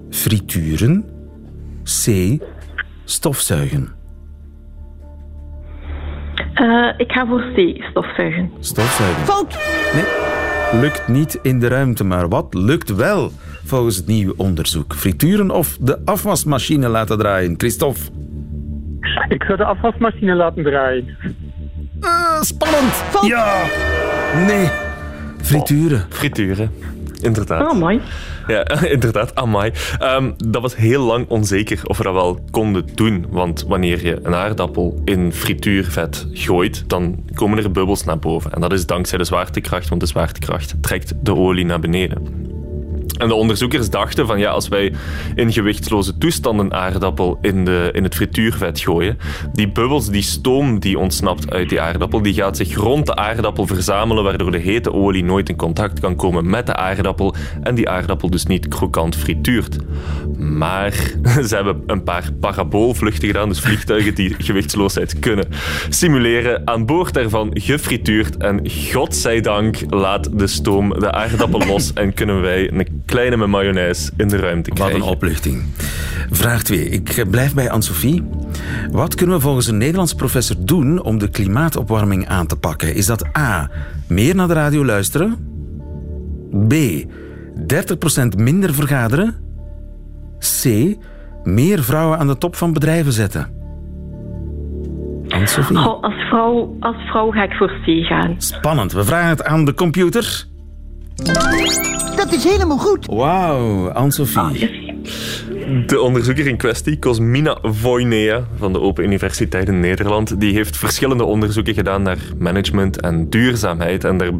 Frituren? 0.09 1.05
C. 1.83 2.37
Stofzuigen? 3.03 3.89
Eh, 6.53 6.93
ik 6.97 7.11
ga 7.11 7.27
voor 7.27 7.43
C, 7.55 7.83
stofzuigen. 7.89 8.51
Stofzuigen. 8.59 9.25
Fout! 9.25 9.57
Nee, 9.93 10.81
lukt 10.81 11.07
niet 11.07 11.39
in 11.41 11.59
de 11.59 11.67
ruimte, 11.67 12.03
maar 12.03 12.29
wat 12.29 12.53
lukt 12.53 12.95
wel 12.95 13.31
volgens 13.65 13.95
het 13.95 14.07
nieuwe 14.07 14.33
onderzoek? 14.37 14.93
Frituren 14.93 15.51
of 15.51 15.77
de 15.79 15.99
afwasmachine 16.05 16.87
laten 16.87 17.17
draaien? 17.17 17.53
Christophe? 17.57 17.99
Ik 19.29 19.43
zou 19.43 19.57
de 19.57 19.65
afwasmachine 19.65 20.35
laten 20.35 20.63
draaien. 20.63 21.17
Ah, 21.99 22.41
spannend! 22.41 23.03
Ja! 23.21 23.63
Nee. 24.47 24.69
Frituren. 25.41 26.05
Frituren. 26.09 26.71
Inderdaad. 27.21 27.71
Oh, 27.71 27.79
mooi. 27.79 28.01
Ja, 28.47 28.81
inderdaad, 28.95 29.35
amai. 29.35 29.71
Ehm, 29.99 30.31
dat 30.37 30.61
was 30.61 30.75
heel 30.75 31.03
lang 31.03 31.27
onzeker 31.27 31.79
of 31.83 31.97
we 31.97 32.03
dat 32.03 32.13
wel 32.13 32.39
konden 32.51 32.85
doen. 32.95 33.25
Want 33.29 33.65
wanneer 33.67 34.05
je 34.05 34.19
een 34.23 34.35
aardappel 34.35 35.01
in 35.05 35.33
frituurvet 35.33 36.27
gooit, 36.31 36.89
dan 36.89 37.23
komen 37.33 37.57
er 37.57 37.71
bubbels 37.71 38.03
naar 38.03 38.19
boven. 38.19 38.51
En 38.51 38.61
dat 38.61 38.73
is 38.73 38.85
dankzij 38.85 39.17
de 39.17 39.23
zwaartekracht, 39.23 39.89
want 39.89 40.01
de 40.01 40.07
zwaartekracht 40.07 40.75
trekt 40.81 41.13
de 41.21 41.35
olie 41.35 41.65
naar 41.65 41.79
beneden. 41.79 42.44
En 43.17 43.27
de 43.27 43.33
onderzoekers 43.33 43.89
dachten 43.89 44.27
van 44.27 44.39
ja, 44.39 44.49
als 44.49 44.67
wij 44.67 44.93
in 45.35 45.53
gewichtsloze 45.53 46.17
toestand 46.17 46.59
een 46.59 46.73
aardappel 46.73 47.37
in, 47.41 47.65
de, 47.65 47.89
in 47.93 48.03
het 48.03 48.15
frituurvet 48.15 48.79
gooien, 48.79 49.17
die 49.53 49.71
bubbels, 49.71 50.09
die 50.09 50.21
stoom 50.21 50.79
die 50.79 50.99
ontsnapt 50.99 51.51
uit 51.51 51.69
die 51.69 51.81
aardappel, 51.81 52.21
die 52.21 52.33
gaat 52.33 52.57
zich 52.57 52.75
rond 52.75 53.05
de 53.05 53.15
aardappel 53.15 53.67
verzamelen, 53.67 54.23
waardoor 54.23 54.51
de 54.51 54.57
hete 54.57 54.93
olie 54.93 55.23
nooit 55.23 55.49
in 55.49 55.55
contact 55.55 55.99
kan 55.99 56.15
komen 56.15 56.49
met 56.49 56.65
de 56.65 56.75
aardappel 56.75 57.35
en 57.63 57.75
die 57.75 57.89
aardappel 57.89 58.29
dus 58.29 58.45
niet 58.45 58.67
krokant 58.67 59.15
frituurt. 59.15 59.77
Maar 60.37 60.91
ze 61.47 61.55
hebben 61.55 61.83
een 61.85 62.03
paar 62.03 62.29
paraboolvluchten 62.39 63.27
gedaan, 63.27 63.49
dus 63.49 63.59
vliegtuigen 63.59 64.15
die 64.15 64.35
gewichtsloosheid 64.47 65.19
kunnen 65.19 65.47
simuleren, 65.89 66.61
aan 66.67 66.85
boord 66.85 67.13
daarvan 67.13 67.49
gefrituurd 67.53 68.37
en 68.37 68.69
godzijdank 68.91 69.77
laat 69.89 70.39
de 70.39 70.47
stoom 70.47 70.99
de 70.99 71.11
aardappel 71.11 71.67
los 71.67 71.93
en 71.93 72.13
kunnen 72.13 72.41
wij 72.41 72.71
een 72.71 73.03
kleine 73.05 73.37
met 73.37 73.47
mayonaise 73.47 74.11
in 74.17 74.27
de 74.27 74.37
ruimte 74.37 74.69
Wat 74.69 74.79
krijgen. 74.79 75.01
een 75.01 75.07
opluchting. 75.07 75.63
Vraag 76.31 76.63
2. 76.63 76.89
Ik 76.89 77.25
blijf 77.29 77.53
bij 77.53 77.69
Anne-Sophie. 77.69 78.23
Wat 78.91 79.15
kunnen 79.15 79.35
we 79.35 79.41
volgens 79.41 79.67
een 79.67 79.77
Nederlands 79.77 80.13
professor 80.13 80.55
doen 80.59 81.01
om 81.01 81.17
de 81.17 81.29
klimaatopwarming 81.29 82.27
aan 82.27 82.47
te 82.47 82.55
pakken? 82.57 82.95
Is 82.95 83.05
dat 83.05 83.37
A. 83.37 83.69
Meer 84.07 84.35
naar 84.35 84.47
de 84.47 84.53
radio 84.53 84.85
luisteren? 84.85 85.37
B. 86.67 86.73
30% 86.73 88.37
minder 88.37 88.73
vergaderen? 88.73 89.35
C. 90.61 90.95
Meer 91.43 91.83
vrouwen 91.83 92.17
aan 92.17 92.27
de 92.27 92.37
top 92.37 92.55
van 92.55 92.73
bedrijven 92.73 93.11
zetten? 93.13 93.47
Anne-Sophie. 95.27 95.77
Oh, 95.77 96.03
als, 96.03 96.13
vrouw, 96.13 96.75
als 96.79 96.95
vrouw 96.95 97.31
ga 97.31 97.43
ik 97.43 97.53
voor 97.53 97.71
C 97.85 98.05
gaan. 98.05 98.35
Spannend. 98.37 98.91
We 98.91 99.03
vragen 99.03 99.29
het 99.29 99.43
aan 99.43 99.65
de 99.65 99.73
computer. 99.73 100.45
Dat 102.15 102.33
is 102.33 102.43
helemaal 102.43 102.77
goed. 102.77 103.05
Wauw, 103.05 103.89
Anne-Sophie. 103.89 104.83
De 105.85 105.99
onderzoeker 105.99 106.47
in 106.47 106.57
kwestie, 106.57 106.99
Cosmina 106.99 107.57
Voinea 107.61 108.43
van 108.57 108.73
de 108.73 108.81
Open 108.81 109.03
Universiteit 109.03 109.67
in 109.67 109.79
Nederland, 109.79 110.39
die 110.39 110.53
heeft 110.53 110.77
verschillende 110.77 111.23
onderzoeken 111.23 111.73
gedaan 111.73 112.01
naar 112.01 112.17
management 112.37 113.01
en 113.01 113.29
duurzaamheid. 113.29 114.03
En 114.03 114.21
er 114.21 114.31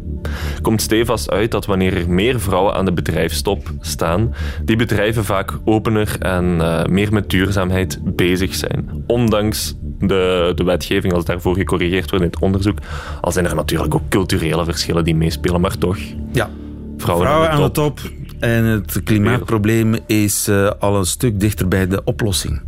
komt 0.61 0.81
stevast 0.81 1.31
uit 1.31 1.51
dat 1.51 1.65
wanneer 1.65 1.97
er 1.97 2.09
meer 2.09 2.39
vrouwen 2.39 2.73
aan 2.73 2.85
de 2.85 2.93
bedrijfstop 2.93 3.71
staan, 3.81 4.33
die 4.63 4.75
bedrijven 4.75 5.25
vaak 5.25 5.53
opener 5.65 6.15
en 6.19 6.61
eh, 6.61 6.85
meer 6.85 7.13
met 7.13 7.29
duurzaamheid 7.29 7.99
bezig 8.03 8.55
zijn. 8.55 9.03
Ondanks 9.07 9.75
de, 9.99 10.51
de 10.55 10.63
wetgeving 10.63 11.13
als 11.13 11.25
daarvoor 11.25 11.55
gecorrigeerd 11.55 12.09
wordt 12.09 12.25
in 12.25 12.31
het 12.31 12.41
onderzoek, 12.41 12.77
al 13.21 13.31
zijn 13.31 13.45
er 13.45 13.55
natuurlijk 13.55 13.95
ook 13.95 14.09
culturele 14.09 14.63
verschillen 14.63 15.03
die 15.03 15.15
meespelen, 15.15 15.61
maar 15.61 15.77
toch. 15.77 15.97
Ja, 16.31 16.49
Vrouwen, 16.97 17.27
Vrouwen 17.27 17.49
aan 17.51 17.61
de 17.61 17.71
top. 17.71 17.99
En 18.39 18.63
het 18.63 19.03
klimaatprobleem 19.03 19.95
is 20.05 20.47
eh, 20.47 20.71
al 20.79 20.97
een 20.97 21.05
stuk 21.05 21.39
dichter 21.39 21.67
bij 21.67 21.87
de 21.87 22.03
oplossing. 22.03 22.61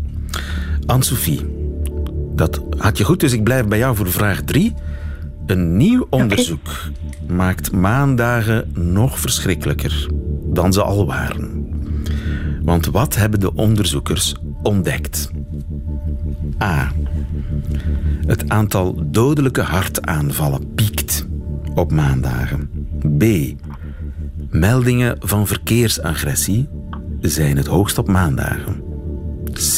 Anne-Sophie, 0.86 1.42
dat 2.36 2.62
had 2.78 2.98
je 2.98 3.04
goed, 3.04 3.20
dus 3.20 3.34
ik 3.34 3.44
blijf 3.44 3.66
bij 3.66 3.78
jou 3.78 3.96
voor 3.96 4.12
vraag 4.12 4.42
3. 4.42 4.74
Een 5.46 5.78
nieuw 5.78 6.08
onderzoek 6.10 6.70
maakt 7.28 7.72
maandagen 7.72 8.72
nog 8.74 9.20
verschrikkelijker 9.20 10.08
dan 10.46 10.74
ze 10.74 10.84
al 10.84 11.06
waren. 11.06 11.68
Want 12.62 12.86
wat 12.86 13.16
hebben 13.16 13.40
de 13.40 13.54
onderzoekers 13.54 14.36
ontdekt? 14.63 15.32
A. 16.63 16.92
Het 18.26 18.50
aantal 18.50 18.96
dodelijke 19.06 19.62
hartaanvallen 19.62 20.74
piekt 20.74 21.28
op 21.76 21.92
maandagen. 21.92 22.70
B. 23.18 23.24
Meldingen 24.60 25.15
van 25.20 25.48
verkeersagressie 25.48 26.70
zijn 27.20 27.58
het 27.58 27.67
hoogst 27.67 27.98
op 27.98 28.08
maandagen. 28.08 28.84
C. 29.54 29.78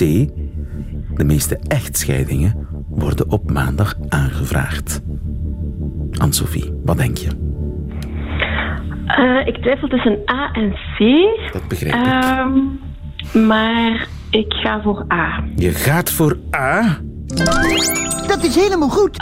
De 1.15 1.23
meeste 1.25 1.59
echtscheidingen 1.67 2.67
worden 2.89 3.31
op 3.31 3.51
maandag 3.51 3.95
aangevraagd. 4.09 5.01
Anne-Sophie, 6.17 6.73
wat 6.83 6.97
denk 6.97 7.17
je? 7.17 7.29
Eh, 9.05 9.47
ik 9.47 9.57
twijfel 9.61 9.87
tussen 9.87 10.19
A 10.31 10.51
en 10.51 10.71
C. 10.71 10.99
Dat 11.53 11.67
begrijp 11.67 11.95
ik. 11.95 12.05
Ehm, 12.05 13.47
maar 13.47 14.07
ik 14.29 14.53
ga 14.53 14.81
voor 14.81 15.05
A. 15.13 15.43
Je 15.55 15.71
gaat 15.71 16.11
voor 16.11 16.37
A. 16.55 16.97
Dat 18.27 18.43
is 18.43 18.55
helemaal 18.55 18.89
goed. 18.89 19.17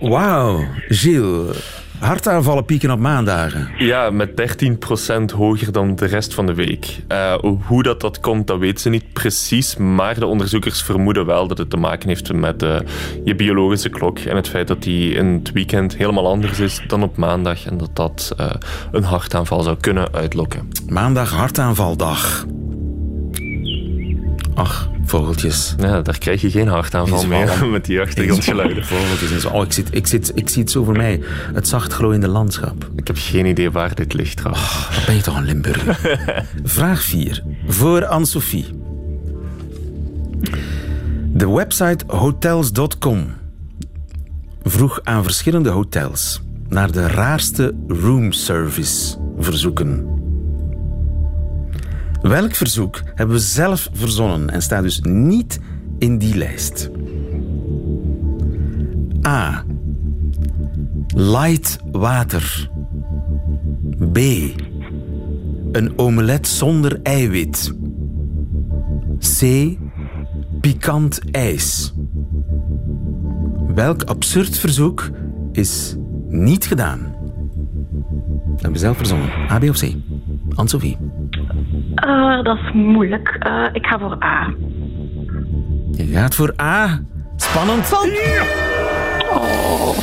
Oh. 0.00 0.10
Wauw, 0.10 0.64
Gilles. 0.88 1.83
Hartaanvallen 2.04 2.64
pieken 2.64 2.90
op 2.90 2.98
maandagen. 2.98 3.68
Ja, 3.78 4.10
met 4.10 4.30
13% 5.32 5.36
hoger 5.36 5.72
dan 5.72 5.96
de 5.96 6.06
rest 6.06 6.34
van 6.34 6.46
de 6.46 6.54
week. 6.54 6.98
Uh, 7.08 7.34
hoe 7.66 7.82
dat, 7.82 8.00
dat 8.00 8.20
komt, 8.20 8.46
dat 8.46 8.58
weten 8.58 8.80
ze 8.80 8.88
niet 8.88 9.12
precies. 9.12 9.76
Maar 9.76 10.18
de 10.18 10.26
onderzoekers 10.26 10.82
vermoeden 10.82 11.26
wel 11.26 11.46
dat 11.46 11.58
het 11.58 11.70
te 11.70 11.76
maken 11.76 12.08
heeft 12.08 12.32
met 12.32 12.62
uh, 12.62 12.76
je 13.24 13.34
biologische 13.34 13.88
klok. 13.88 14.18
En 14.18 14.36
het 14.36 14.48
feit 14.48 14.68
dat 14.68 14.82
die 14.82 15.14
in 15.14 15.26
het 15.26 15.52
weekend 15.52 15.96
helemaal 15.96 16.26
anders 16.26 16.58
is 16.58 16.80
dan 16.86 17.02
op 17.02 17.16
maandag. 17.16 17.66
En 17.66 17.78
dat 17.78 17.96
dat 17.96 18.34
uh, 18.40 18.50
een 18.92 19.04
hartaanval 19.04 19.62
zou 19.62 19.76
kunnen 19.80 20.12
uitlokken. 20.12 20.68
Maandag 20.88 21.30
hartaanvaldag. 21.30 22.46
Ach, 24.54 24.88
vogeltjes. 25.18 25.74
Ja, 25.78 26.02
daar 26.02 26.18
krijg 26.18 26.40
je 26.40 26.50
geen 26.50 26.68
hartaanval 26.68 27.26
meer 27.26 27.66
met 27.70 27.84
die 27.84 28.00
achtergrondgeluiden. 28.00 28.84
Vogeltjes 28.84 29.30
en 29.30 29.40
zo. 29.40 29.48
Oh, 29.48 29.64
ik, 29.64 29.72
zit, 29.72 29.88
ik, 29.90 30.06
zit, 30.06 30.32
ik 30.34 30.48
zie 30.48 30.62
het 30.62 30.70
zo 30.70 30.84
voor 30.84 30.96
mij. 30.96 31.20
Het 31.54 31.68
zacht 31.68 31.92
glooiende 31.92 32.28
landschap. 32.28 32.90
Ik 32.96 33.06
heb 33.06 33.16
geen 33.18 33.46
idee 33.46 33.70
waar 33.70 33.94
dit 33.94 34.12
ligt 34.12 34.36
trouwens. 34.36 34.64
Oh, 34.64 34.90
dan 34.94 35.02
ben 35.06 35.14
je 35.14 35.22
toch 35.22 35.36
een 35.36 35.44
Limburger. 35.44 35.98
Vraag 36.64 37.02
4. 37.02 37.42
Voor 37.66 38.06
Anne-Sophie. 38.06 38.66
De 41.32 41.50
website 41.50 42.04
hotels.com 42.06 43.26
vroeg 44.62 45.00
aan 45.02 45.22
verschillende 45.22 45.70
hotels 45.70 46.42
naar 46.68 46.92
de 46.92 47.06
raarste 47.06 47.74
roomservice 47.88 49.16
verzoeken. 49.38 50.13
Welk 52.24 52.54
verzoek 52.54 53.02
hebben 53.14 53.36
we 53.36 53.42
zelf 53.42 53.88
verzonnen 53.92 54.50
en 54.50 54.62
staat 54.62 54.82
dus 54.82 55.00
niet 55.00 55.60
in 55.98 56.18
die 56.18 56.36
lijst? 56.36 56.90
A. 59.26 59.64
Light 61.14 61.78
water. 61.92 62.70
B. 64.12 64.18
Een 65.72 65.98
omelet 65.98 66.46
zonder 66.46 67.00
eiwit. 67.02 67.74
C. 69.38 69.68
Pikant 70.60 71.20
ijs. 71.30 71.94
Welk 73.74 74.02
absurd 74.02 74.58
verzoek 74.58 75.10
is 75.52 75.96
niet 76.28 76.66
gedaan? 76.66 77.00
Dat 77.00 78.62
hebben 78.62 78.72
we 78.72 78.78
zelf 78.78 78.96
verzonnen. 78.96 79.30
A, 79.50 79.58
B 79.58 79.62
of 79.62 79.78
C? 79.78 79.94
Anne-Sophie. 80.54 80.96
Uh, 82.06 82.42
dat 82.42 82.56
is 82.56 82.72
moeilijk. 82.72 83.36
Uh, 83.46 83.64
ik 83.72 83.86
ga 83.86 83.98
voor 83.98 84.16
A. 84.24 84.54
Je 85.90 86.06
gaat 86.06 86.34
voor 86.34 86.54
A. 86.60 87.00
Spannend. 87.36 87.92
Oh. 89.32 89.98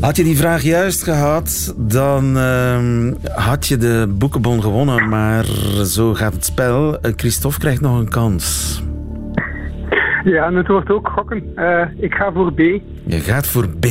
Had 0.00 0.16
je 0.16 0.24
die 0.24 0.36
vraag 0.36 0.62
juist 0.62 1.02
gehad, 1.02 1.74
dan 1.76 2.36
uh, 2.36 3.12
had 3.34 3.66
je 3.66 3.76
de 3.76 4.14
boekenbon 4.18 4.62
gewonnen. 4.62 5.08
Maar 5.08 5.44
zo 5.84 6.14
gaat 6.14 6.32
het 6.32 6.44
spel. 6.44 6.92
Uh, 6.92 7.12
Christophe 7.16 7.58
krijgt 7.58 7.80
nog 7.80 7.98
een 7.98 8.08
kans. 8.08 8.80
Ja, 10.24 10.46
en 10.46 10.54
het 10.54 10.68
wordt 10.68 10.90
ook 10.90 11.08
gokken. 11.08 11.52
Uh, 11.56 11.82
ik 11.96 12.14
ga 12.14 12.32
voor 12.32 12.52
B. 12.52 12.58
Je 13.06 13.20
gaat 13.20 13.46
voor 13.46 13.68
B? 13.68 13.86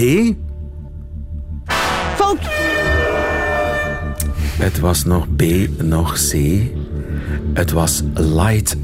Fout! 2.15 2.60
Het 4.61 4.79
was 4.79 5.03
nog 5.05 5.27
B, 5.35 5.43
nog 5.77 6.13
C. 6.13 6.33
Het 7.53 7.71
was 7.71 8.01
light. 8.13 8.75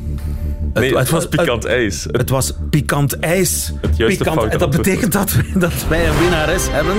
Nee, 0.73 0.89
het, 0.89 0.99
het 0.99 1.09
was 1.09 1.27
pikant 1.27 1.65
ijs. 1.65 2.03
Het, 2.03 2.17
het, 2.17 2.29
was 2.29 2.53
pikant 2.69 3.19
ijs. 3.19 3.71
Het 3.81 3.97
juiste 3.97 4.23
pikant, 4.23 4.51
en 4.51 4.57
dat 4.57 4.69
betekent 4.69 5.11
dat, 5.11 5.33
we, 5.33 5.43
dat 5.59 5.87
wij 5.89 6.07
een 6.07 6.19
winnares 6.19 6.63
hebben. 6.69 6.95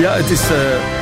Ja, 0.00 0.12
het 0.12 0.30
is... 0.30 0.50
Uh, 0.50 0.97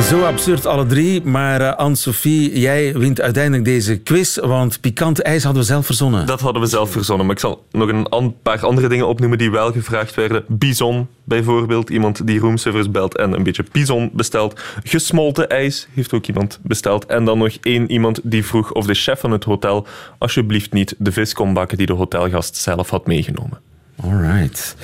zo 0.00 0.24
absurd 0.24 0.66
alle 0.66 0.86
drie, 0.86 1.22
maar 1.22 1.60
uh, 1.60 1.74
Anne-Sophie, 1.74 2.58
jij 2.58 2.92
wint 2.92 3.20
uiteindelijk 3.20 3.64
deze 3.64 3.96
quiz, 3.96 4.36
want 4.36 4.80
pikant 4.80 5.22
ijs 5.22 5.44
hadden 5.44 5.62
we 5.62 5.68
zelf 5.68 5.86
verzonnen. 5.86 6.26
Dat 6.26 6.40
hadden 6.40 6.62
we 6.62 6.68
zelf 6.68 6.90
verzonnen, 6.90 7.26
maar 7.26 7.34
ik 7.34 7.40
zal 7.40 7.64
nog 7.70 7.88
een 7.88 8.08
an 8.08 8.34
paar 8.42 8.66
andere 8.66 8.88
dingen 8.88 9.08
opnoemen 9.08 9.38
die 9.38 9.50
wel 9.50 9.72
gevraagd 9.72 10.14
werden. 10.14 10.44
Bison 10.48 11.08
bijvoorbeeld, 11.24 11.90
iemand 11.90 12.26
die 12.26 12.40
roomservice 12.40 12.90
belt 12.90 13.16
en 13.16 13.32
een 13.32 13.42
beetje 13.42 13.64
bison 13.72 14.10
bestelt. 14.12 14.60
Gesmolten 14.82 15.48
ijs 15.48 15.86
heeft 15.94 16.12
ook 16.12 16.26
iemand 16.26 16.58
besteld. 16.62 17.06
En 17.06 17.24
dan 17.24 17.38
nog 17.38 17.56
één 17.62 17.90
iemand 17.90 18.20
die 18.22 18.44
vroeg 18.44 18.72
of 18.72 18.86
de 18.86 18.94
chef 18.94 19.20
van 19.20 19.30
het 19.30 19.44
hotel 19.44 19.86
alsjeblieft 20.18 20.72
niet 20.72 20.94
de 20.98 21.12
vis 21.12 21.32
kon 21.32 21.54
bakken 21.54 21.78
die 21.78 21.86
de 21.86 21.92
hotelgast 21.92 22.56
zelf 22.56 22.90
had 22.90 23.06
meegenomen. 23.06 23.60
Alright. 24.02 24.76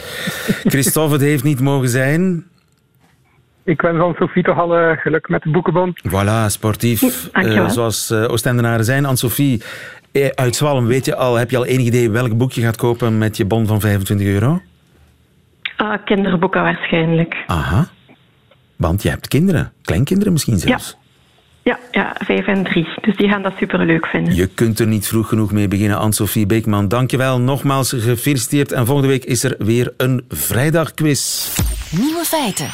Christophe, 0.65 1.13
het 1.13 1.23
heeft 1.23 1.45
niet 1.45 1.61
mogen 1.61 1.89
zijn. 1.89 2.45
Ik 3.69 3.81
wens 3.81 4.01
Anne-Sophie 4.01 4.43
toch 4.43 4.59
alle 4.59 4.97
geluk 5.01 5.29
met 5.29 5.43
de 5.43 5.51
boekenbon. 5.51 5.97
Voilà, 6.09 6.47
sportief. 6.47 7.29
Uh, 7.33 7.69
zoals 7.69 8.11
uh, 8.11 8.31
Oostendenaren 8.31 8.85
zijn. 8.85 9.05
Anne-Sophie, 9.05 9.63
uit 10.35 10.57
Zwalm, 10.57 10.87
weet 10.87 11.05
je 11.05 11.17
al, 11.17 11.35
heb 11.35 11.51
je 11.51 11.57
al 11.57 11.65
enig 11.65 11.87
idee 11.87 12.11
welk 12.11 12.37
boek 12.37 12.53
je 12.53 12.61
gaat 12.61 12.77
kopen 12.77 13.19
met 13.19 13.37
je 13.37 13.45
bon 13.45 13.67
van 13.67 13.81
25 13.81 14.27
euro? 14.27 14.63
Uh, 15.83 15.93
kinderboeken 16.05 16.63
waarschijnlijk. 16.63 17.37
Aha. 17.47 17.89
Want 18.77 19.03
je 19.03 19.09
hebt 19.09 19.29
kinderen. 19.29 19.73
Kleinkinderen 19.83 20.33
misschien 20.33 20.59
zelfs. 20.59 20.97
Ja. 21.01 21.07
Ja, 21.63 21.79
ja, 21.91 22.17
vijf 22.25 22.47
en 22.47 22.65
drie. 22.65 22.89
Dus 23.01 23.17
die 23.17 23.29
gaan 23.29 23.43
dat 23.43 23.53
superleuk 23.59 24.07
vinden. 24.07 24.35
Je 24.35 24.47
kunt 24.47 24.79
er 24.79 24.87
niet 24.87 25.07
vroeg 25.07 25.29
genoeg 25.29 25.53
mee 25.53 25.69
beginnen, 25.69 25.99
Anne-Sophie 25.99 26.47
Beekman. 26.47 26.89
Dankjewel, 26.89 27.41
nogmaals 27.41 27.93
gefeliciteerd. 27.93 28.73
En 28.73 28.87
volgende 28.87 29.11
week 29.11 29.25
is 29.25 29.45
er 29.45 29.55
weer 29.59 29.93
een 29.97 30.25
vrijdagquiz. 30.29 31.55
Nieuwe 31.91 32.25
feiten. 32.25 32.69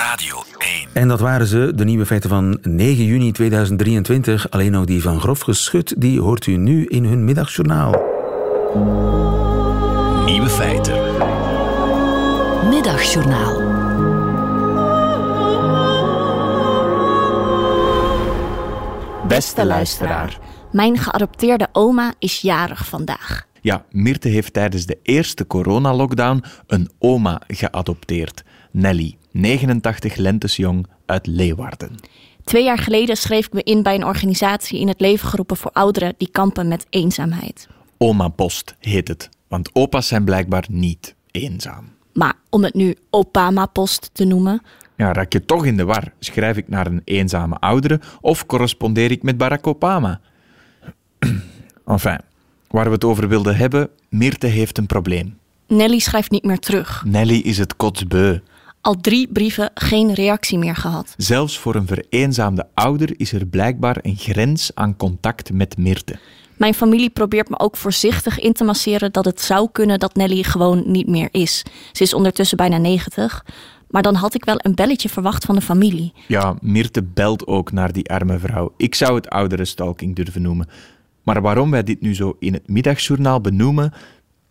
Radio 0.00 0.42
1. 0.58 0.88
En 0.92 1.08
dat 1.08 1.20
waren 1.20 1.46
ze, 1.46 1.72
de 1.74 1.84
nieuwe 1.84 2.06
feiten 2.06 2.30
van 2.30 2.58
9 2.62 3.04
juni 3.04 3.32
2023. 3.32 4.50
Alleen 4.50 4.72
nog 4.72 4.84
die 4.84 5.02
van 5.02 5.20
grof 5.20 5.40
geschut, 5.40 5.94
die 5.98 6.20
hoort 6.20 6.46
u 6.46 6.56
nu 6.56 6.86
in 6.86 7.04
hun 7.04 7.24
middagjournaal. 7.24 7.90
Nieuwe 10.24 10.48
feiten. 10.48 10.94
Middagjournaal. 12.68 13.54
Beste 19.28 19.66
luisteraar. 19.66 20.38
Mijn 20.72 20.98
geadopteerde 20.98 21.68
oma 21.72 22.14
is 22.18 22.40
jarig 22.40 22.86
vandaag. 22.86 23.46
Ja, 23.60 23.84
Mirte 23.90 24.28
heeft 24.28 24.52
tijdens 24.52 24.86
de 24.86 24.98
eerste 25.02 25.46
coronalockdown 25.46 26.44
een 26.66 26.90
oma 26.98 27.40
geadopteerd. 27.46 28.42
Nelly, 28.70 29.18
89 29.30 30.16
lentes 30.16 30.56
jong 30.56 30.86
uit 31.06 31.26
Leeuwarden. 31.26 31.94
Twee 32.44 32.64
jaar 32.64 32.78
geleden 32.78 33.16
schreef 33.16 33.46
ik 33.46 33.52
me 33.52 33.62
in 33.62 33.82
bij 33.82 33.94
een 33.94 34.04
organisatie 34.04 34.80
in 34.80 34.88
het 34.88 35.00
leven 35.00 35.28
geroepen 35.28 35.56
voor 35.56 35.70
ouderen 35.72 36.14
die 36.16 36.30
kampen 36.30 36.68
met 36.68 36.86
eenzaamheid. 36.90 37.68
Oma 37.98 38.28
Post 38.28 38.74
heet 38.78 39.08
het, 39.08 39.28
want 39.48 39.70
opa's 39.72 40.06
zijn 40.06 40.24
blijkbaar 40.24 40.64
niet 40.68 41.14
eenzaam. 41.30 41.88
Maar 42.12 42.34
om 42.48 42.64
het 42.64 42.74
nu 42.74 42.96
Opama 43.10 43.66
Post 43.66 44.10
te 44.12 44.24
noemen. 44.24 44.62
Ja, 44.96 45.12
raak 45.12 45.32
je 45.32 45.44
toch 45.44 45.66
in 45.66 45.76
de 45.76 45.84
war? 45.84 46.12
Schrijf 46.18 46.56
ik 46.56 46.68
naar 46.68 46.86
een 46.86 47.02
eenzame 47.04 47.56
oudere 47.56 48.00
of 48.20 48.46
correspondeer 48.46 49.10
ik 49.10 49.22
met 49.22 49.36
Barack 49.36 49.66
Obama? 49.66 50.20
enfin, 51.86 52.20
waar 52.68 52.84
we 52.84 52.90
het 52.90 53.04
over 53.04 53.28
wilden 53.28 53.56
hebben, 53.56 53.88
Mirte 54.08 54.46
heeft 54.46 54.78
een 54.78 54.86
probleem. 54.86 55.38
Nelly 55.66 55.98
schrijft 55.98 56.30
niet 56.30 56.44
meer 56.44 56.58
terug. 56.58 57.04
Nelly 57.06 57.38
is 57.38 57.58
het 57.58 57.76
kotsbeu. 57.76 58.40
Al 58.82 58.96
drie 59.00 59.28
brieven 59.32 59.70
geen 59.74 60.14
reactie 60.14 60.58
meer 60.58 60.76
gehad. 60.76 61.14
Zelfs 61.16 61.58
voor 61.58 61.74
een 61.74 61.86
vereenzaamde 61.86 62.68
ouder 62.74 63.12
is 63.16 63.32
er 63.32 63.46
blijkbaar 63.46 63.98
een 64.02 64.16
grens 64.16 64.70
aan 64.74 64.96
contact 64.96 65.52
met 65.52 65.76
Mirte. 65.76 66.18
Mijn 66.56 66.74
familie 66.74 67.10
probeert 67.10 67.48
me 67.48 67.58
ook 67.58 67.76
voorzichtig 67.76 68.38
in 68.38 68.52
te 68.52 68.64
masseren 68.64 69.12
dat 69.12 69.24
het 69.24 69.40
zou 69.40 69.68
kunnen 69.72 69.98
dat 69.98 70.14
Nelly 70.14 70.42
gewoon 70.42 70.82
niet 70.86 71.06
meer 71.06 71.28
is. 71.30 71.64
Ze 71.92 72.02
is 72.02 72.14
ondertussen 72.14 72.56
bijna 72.56 72.76
90. 72.76 73.44
Maar 73.88 74.02
dan 74.02 74.14
had 74.14 74.34
ik 74.34 74.44
wel 74.44 74.56
een 74.58 74.74
belletje 74.74 75.08
verwacht 75.08 75.44
van 75.44 75.54
de 75.54 75.60
familie. 75.60 76.12
Ja, 76.28 76.56
Mirte 76.60 77.02
belt 77.02 77.46
ook 77.46 77.72
naar 77.72 77.92
die 77.92 78.10
arme 78.10 78.38
vrouw. 78.38 78.72
Ik 78.76 78.94
zou 78.94 79.14
het 79.14 79.28
oudere 79.28 79.64
stalking 79.64 80.16
durven 80.16 80.42
noemen. 80.42 80.68
Maar 81.22 81.42
waarom 81.42 81.70
wij 81.70 81.82
dit 81.82 82.00
nu 82.00 82.14
zo 82.14 82.36
in 82.38 82.52
het 82.52 82.68
middagjournaal 82.68 83.40
benoemen, 83.40 83.92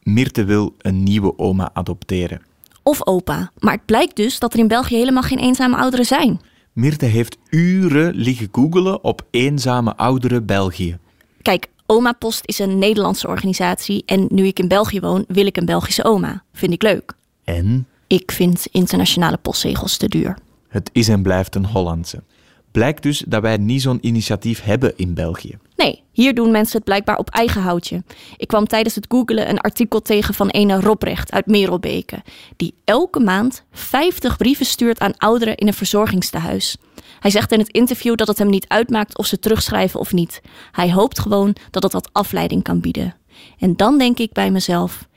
Mirte 0.03 0.43
wil 0.43 0.75
een 0.77 1.03
nieuwe 1.03 1.37
oma 1.37 1.69
adopteren. 1.73 2.41
Of 2.89 3.07
opa. 3.07 3.51
Maar 3.59 3.73
het 3.73 3.85
blijkt 3.85 4.15
dus 4.15 4.39
dat 4.39 4.53
er 4.53 4.59
in 4.59 4.67
België 4.67 4.95
helemaal 4.95 5.23
geen 5.23 5.37
eenzame 5.37 5.75
ouderen 5.75 6.05
zijn. 6.05 6.41
Mirte 6.73 7.05
heeft 7.05 7.37
uren 7.49 8.15
liggen 8.15 8.49
googelen 8.51 9.03
op 9.03 9.25
eenzame 9.31 9.95
ouderen 9.95 10.45
België. 10.45 10.97
Kijk, 11.41 11.67
Oma 11.85 12.11
Post 12.11 12.41
is 12.45 12.59
een 12.59 12.77
Nederlandse 12.77 13.27
organisatie 13.27 14.03
en 14.05 14.27
nu 14.29 14.45
ik 14.45 14.59
in 14.59 14.67
België 14.67 14.99
woon, 14.99 15.25
wil 15.27 15.45
ik 15.45 15.57
een 15.57 15.65
Belgische 15.65 16.03
oma. 16.03 16.43
Vind 16.53 16.73
ik 16.73 16.81
leuk. 16.81 17.13
En? 17.43 17.87
Ik 18.07 18.31
vind 18.31 18.67
internationale 18.71 19.37
postzegels 19.37 19.97
te 19.97 20.07
duur. 20.07 20.37
Het 20.67 20.89
is 20.93 21.07
en 21.07 21.21
blijft 21.21 21.55
een 21.55 21.65
Hollandse. 21.65 22.23
Blijkt 22.71 23.03
dus 23.03 23.23
dat 23.27 23.41
wij 23.41 23.57
niet 23.57 23.81
zo'n 23.81 23.97
initiatief 24.01 24.61
hebben 24.63 24.93
in 24.95 25.13
België. 25.13 25.57
Nee, 25.75 26.03
hier 26.11 26.33
doen 26.33 26.51
mensen 26.51 26.75
het 26.75 26.85
blijkbaar 26.85 27.17
op 27.17 27.29
eigen 27.29 27.61
houtje. 27.61 28.03
Ik 28.37 28.47
kwam 28.47 28.67
tijdens 28.67 28.95
het 28.95 29.05
googelen 29.07 29.49
een 29.49 29.59
artikel 29.59 30.01
tegen 30.01 30.33
van 30.33 30.49
ene 30.49 30.79
Robrecht 30.79 31.31
uit 31.31 31.45
Merelbeke, 31.45 32.23
die 32.55 32.73
elke 32.83 33.19
maand 33.19 33.63
50 33.71 34.37
brieven 34.37 34.65
stuurt 34.65 34.99
aan 34.99 35.17
ouderen 35.17 35.55
in 35.55 35.67
een 35.67 35.73
verzorgingstehuis. 35.73 36.77
Hij 37.19 37.31
zegt 37.31 37.51
in 37.51 37.59
het 37.59 37.71
interview 37.71 38.15
dat 38.15 38.27
het 38.27 38.37
hem 38.37 38.49
niet 38.49 38.67
uitmaakt 38.67 39.17
of 39.17 39.25
ze 39.25 39.39
terugschrijven 39.39 39.99
of 39.99 40.13
niet. 40.13 40.41
Hij 40.71 40.91
hoopt 40.91 41.19
gewoon 41.19 41.55
dat 41.71 41.83
het 41.83 41.93
wat 41.93 42.09
afleiding 42.11 42.63
kan 42.63 42.79
bieden. 42.79 43.15
En 43.59 43.75
dan 43.75 43.97
denk 43.97 44.19
ik 44.19 44.31
bij 44.31 44.51
mezelf: 44.51 45.07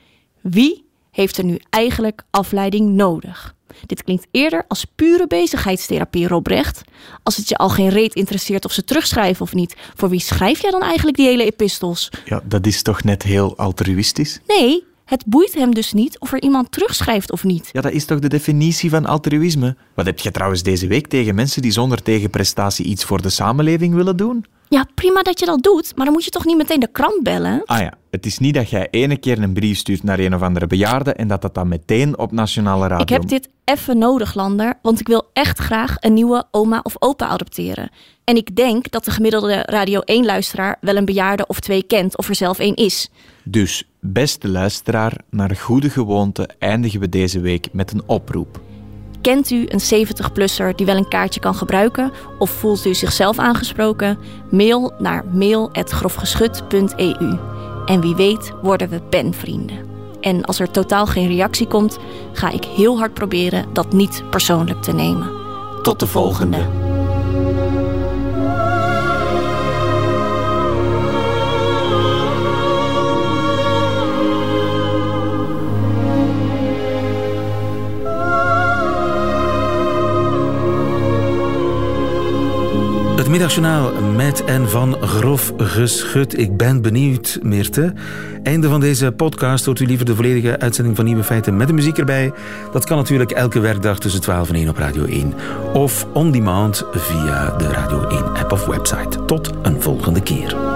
wie 0.41 0.85
heeft 1.13 1.37
er 1.37 1.43
nu 1.43 1.59
eigenlijk 1.69 2.23
afleiding 2.29 2.89
nodig? 2.89 3.55
Dit 3.85 4.03
klinkt 4.03 4.27
eerder 4.31 4.65
als 4.67 4.85
pure 4.95 5.27
bezigheidstherapie, 5.27 6.27
Robrecht. 6.27 6.81
Als 7.23 7.37
het 7.37 7.49
je 7.49 7.55
al 7.55 7.69
geen 7.69 7.89
reet 7.89 8.13
interesseert 8.13 8.65
of 8.65 8.71
ze 8.71 8.83
terugschrijven 8.83 9.41
of 9.41 9.53
niet, 9.53 9.75
voor 9.95 10.09
wie 10.09 10.19
schrijf 10.19 10.61
jij 10.61 10.71
dan 10.71 10.81
eigenlijk 10.81 11.17
die 11.17 11.27
hele 11.27 11.45
epistels? 11.45 12.09
Ja, 12.25 12.41
dat 12.45 12.65
is 12.65 12.81
toch 12.81 13.03
net 13.03 13.23
heel 13.23 13.57
altruïstisch? 13.57 14.39
Nee, 14.47 14.83
het 15.05 15.25
boeit 15.25 15.53
hem 15.53 15.73
dus 15.73 15.93
niet 15.93 16.19
of 16.19 16.33
er 16.33 16.41
iemand 16.41 16.71
terugschrijft 16.71 17.31
of 17.31 17.43
niet. 17.43 17.69
Ja, 17.71 17.81
dat 17.81 17.91
is 17.91 18.05
toch 18.05 18.19
de 18.19 18.27
definitie 18.27 18.89
van 18.89 19.05
altruïsme? 19.05 19.75
Wat 19.93 20.05
heb 20.05 20.19
je 20.19 20.31
trouwens 20.31 20.63
deze 20.63 20.87
week 20.87 21.07
tegen 21.07 21.35
mensen 21.35 21.61
die 21.61 21.71
zonder 21.71 22.01
tegenprestatie 22.01 22.85
iets 22.85 23.03
voor 23.03 23.21
de 23.21 23.29
samenleving 23.29 23.93
willen 23.93 24.17
doen? 24.17 24.45
Ja, 24.73 24.85
prima 24.95 25.21
dat 25.21 25.39
je 25.39 25.45
dat 25.45 25.63
doet, 25.63 25.95
maar 25.95 26.05
dan 26.05 26.13
moet 26.13 26.23
je 26.23 26.29
toch 26.29 26.45
niet 26.45 26.57
meteen 26.57 26.79
de 26.79 26.87
krant 26.91 27.23
bellen? 27.23 27.61
Ah 27.65 27.79
ja, 27.79 27.93
het 28.11 28.25
is 28.25 28.37
niet 28.37 28.53
dat 28.53 28.69
jij 28.69 28.87
ene 28.91 29.17
keer 29.17 29.41
een 29.41 29.53
brief 29.53 29.77
stuurt 29.77 30.03
naar 30.03 30.19
een 30.19 30.35
of 30.35 30.41
andere 30.41 30.67
bejaarde 30.67 31.13
en 31.13 31.27
dat 31.27 31.41
dat 31.41 31.55
dan 31.55 31.67
meteen 31.67 32.17
op 32.17 32.31
nationale 32.31 32.87
radio... 32.87 33.03
Ik 33.03 33.09
heb 33.09 33.27
dit 33.27 33.49
even 33.63 33.97
nodig, 33.97 34.33
Lander, 34.33 34.73
want 34.81 34.99
ik 34.99 35.07
wil 35.07 35.29
echt 35.33 35.59
graag 35.59 35.95
een 35.99 36.13
nieuwe 36.13 36.45
oma 36.51 36.79
of 36.83 36.95
opa 36.99 37.27
adopteren. 37.27 37.89
En 38.23 38.35
ik 38.35 38.55
denk 38.55 38.91
dat 38.91 39.05
de 39.05 39.11
gemiddelde 39.11 39.61
Radio 39.61 39.99
1-luisteraar 39.99 40.77
wel 40.81 40.95
een 40.95 41.05
bejaarde 41.05 41.47
of 41.47 41.59
twee 41.59 41.83
kent 41.83 42.17
of 42.17 42.29
er 42.29 42.35
zelf 42.35 42.59
één 42.59 42.75
is. 42.75 43.09
Dus, 43.43 43.83
beste 43.99 44.49
luisteraar, 44.49 45.17
naar 45.29 45.55
goede 45.55 45.89
gewoonte 45.89 46.49
eindigen 46.59 46.99
we 46.99 47.09
deze 47.09 47.39
week 47.39 47.67
met 47.71 47.91
een 47.91 48.03
oproep. 48.05 48.59
Kent 49.23 49.49
u 49.49 49.65
een 49.67 50.07
70-plusser 50.07 50.75
die 50.75 50.85
wel 50.85 50.95
een 50.95 51.07
kaartje 51.07 51.39
kan 51.39 51.55
gebruiken? 51.55 52.11
Of 52.37 52.49
voelt 52.49 52.85
u 52.85 52.93
zichzelf 52.93 53.39
aangesproken? 53.39 54.17
Mail 54.49 54.93
naar 54.97 55.25
mail.grofgeschut.eu. 55.31 57.37
En 57.85 58.01
wie 58.01 58.15
weet 58.15 58.51
worden 58.61 58.89
we 58.89 59.01
penvrienden. 59.01 59.77
En 60.21 60.45
als 60.45 60.59
er 60.59 60.71
totaal 60.71 61.05
geen 61.05 61.27
reactie 61.27 61.67
komt, 61.67 61.97
ga 62.33 62.49
ik 62.49 62.63
heel 62.63 62.97
hard 62.97 63.13
proberen 63.13 63.65
dat 63.73 63.93
niet 63.93 64.23
persoonlijk 64.29 64.81
te 64.81 64.93
nemen. 64.93 65.31
Tot 65.81 65.99
de 65.99 66.07
volgende. 66.07 66.82
Middagjournaal 83.33 83.91
met 84.15 84.43
en 84.43 84.69
van 84.69 84.97
grof 85.01 85.53
geschut. 85.57 86.37
Ik 86.37 86.57
ben 86.57 86.81
benieuwd, 86.81 87.39
Meerte. 87.41 87.93
Einde 88.43 88.69
van 88.69 88.79
deze 88.79 89.11
podcast 89.11 89.65
hoort 89.65 89.79
u 89.79 89.85
liever 89.85 90.05
de 90.05 90.15
volledige 90.15 90.59
uitzending 90.59 90.95
van 90.95 91.05
Nieuwe 91.05 91.23
Feiten 91.23 91.57
met 91.57 91.67
de 91.67 91.73
muziek 91.73 91.97
erbij. 91.97 92.31
Dat 92.71 92.85
kan 92.85 92.97
natuurlijk 92.97 93.31
elke 93.31 93.59
werkdag 93.59 93.99
tussen 93.99 94.21
12 94.21 94.49
en 94.49 94.55
1 94.55 94.69
op 94.69 94.77
Radio 94.77 95.05
1. 95.05 95.33
Of 95.73 96.07
on 96.13 96.31
demand 96.31 96.85
via 96.91 97.55
de 97.57 97.67
Radio 97.67 98.07
1 98.07 98.23
app 98.23 98.51
of 98.51 98.65
website. 98.65 99.25
Tot 99.25 99.51
een 99.61 99.81
volgende 99.81 100.21
keer. 100.21 100.72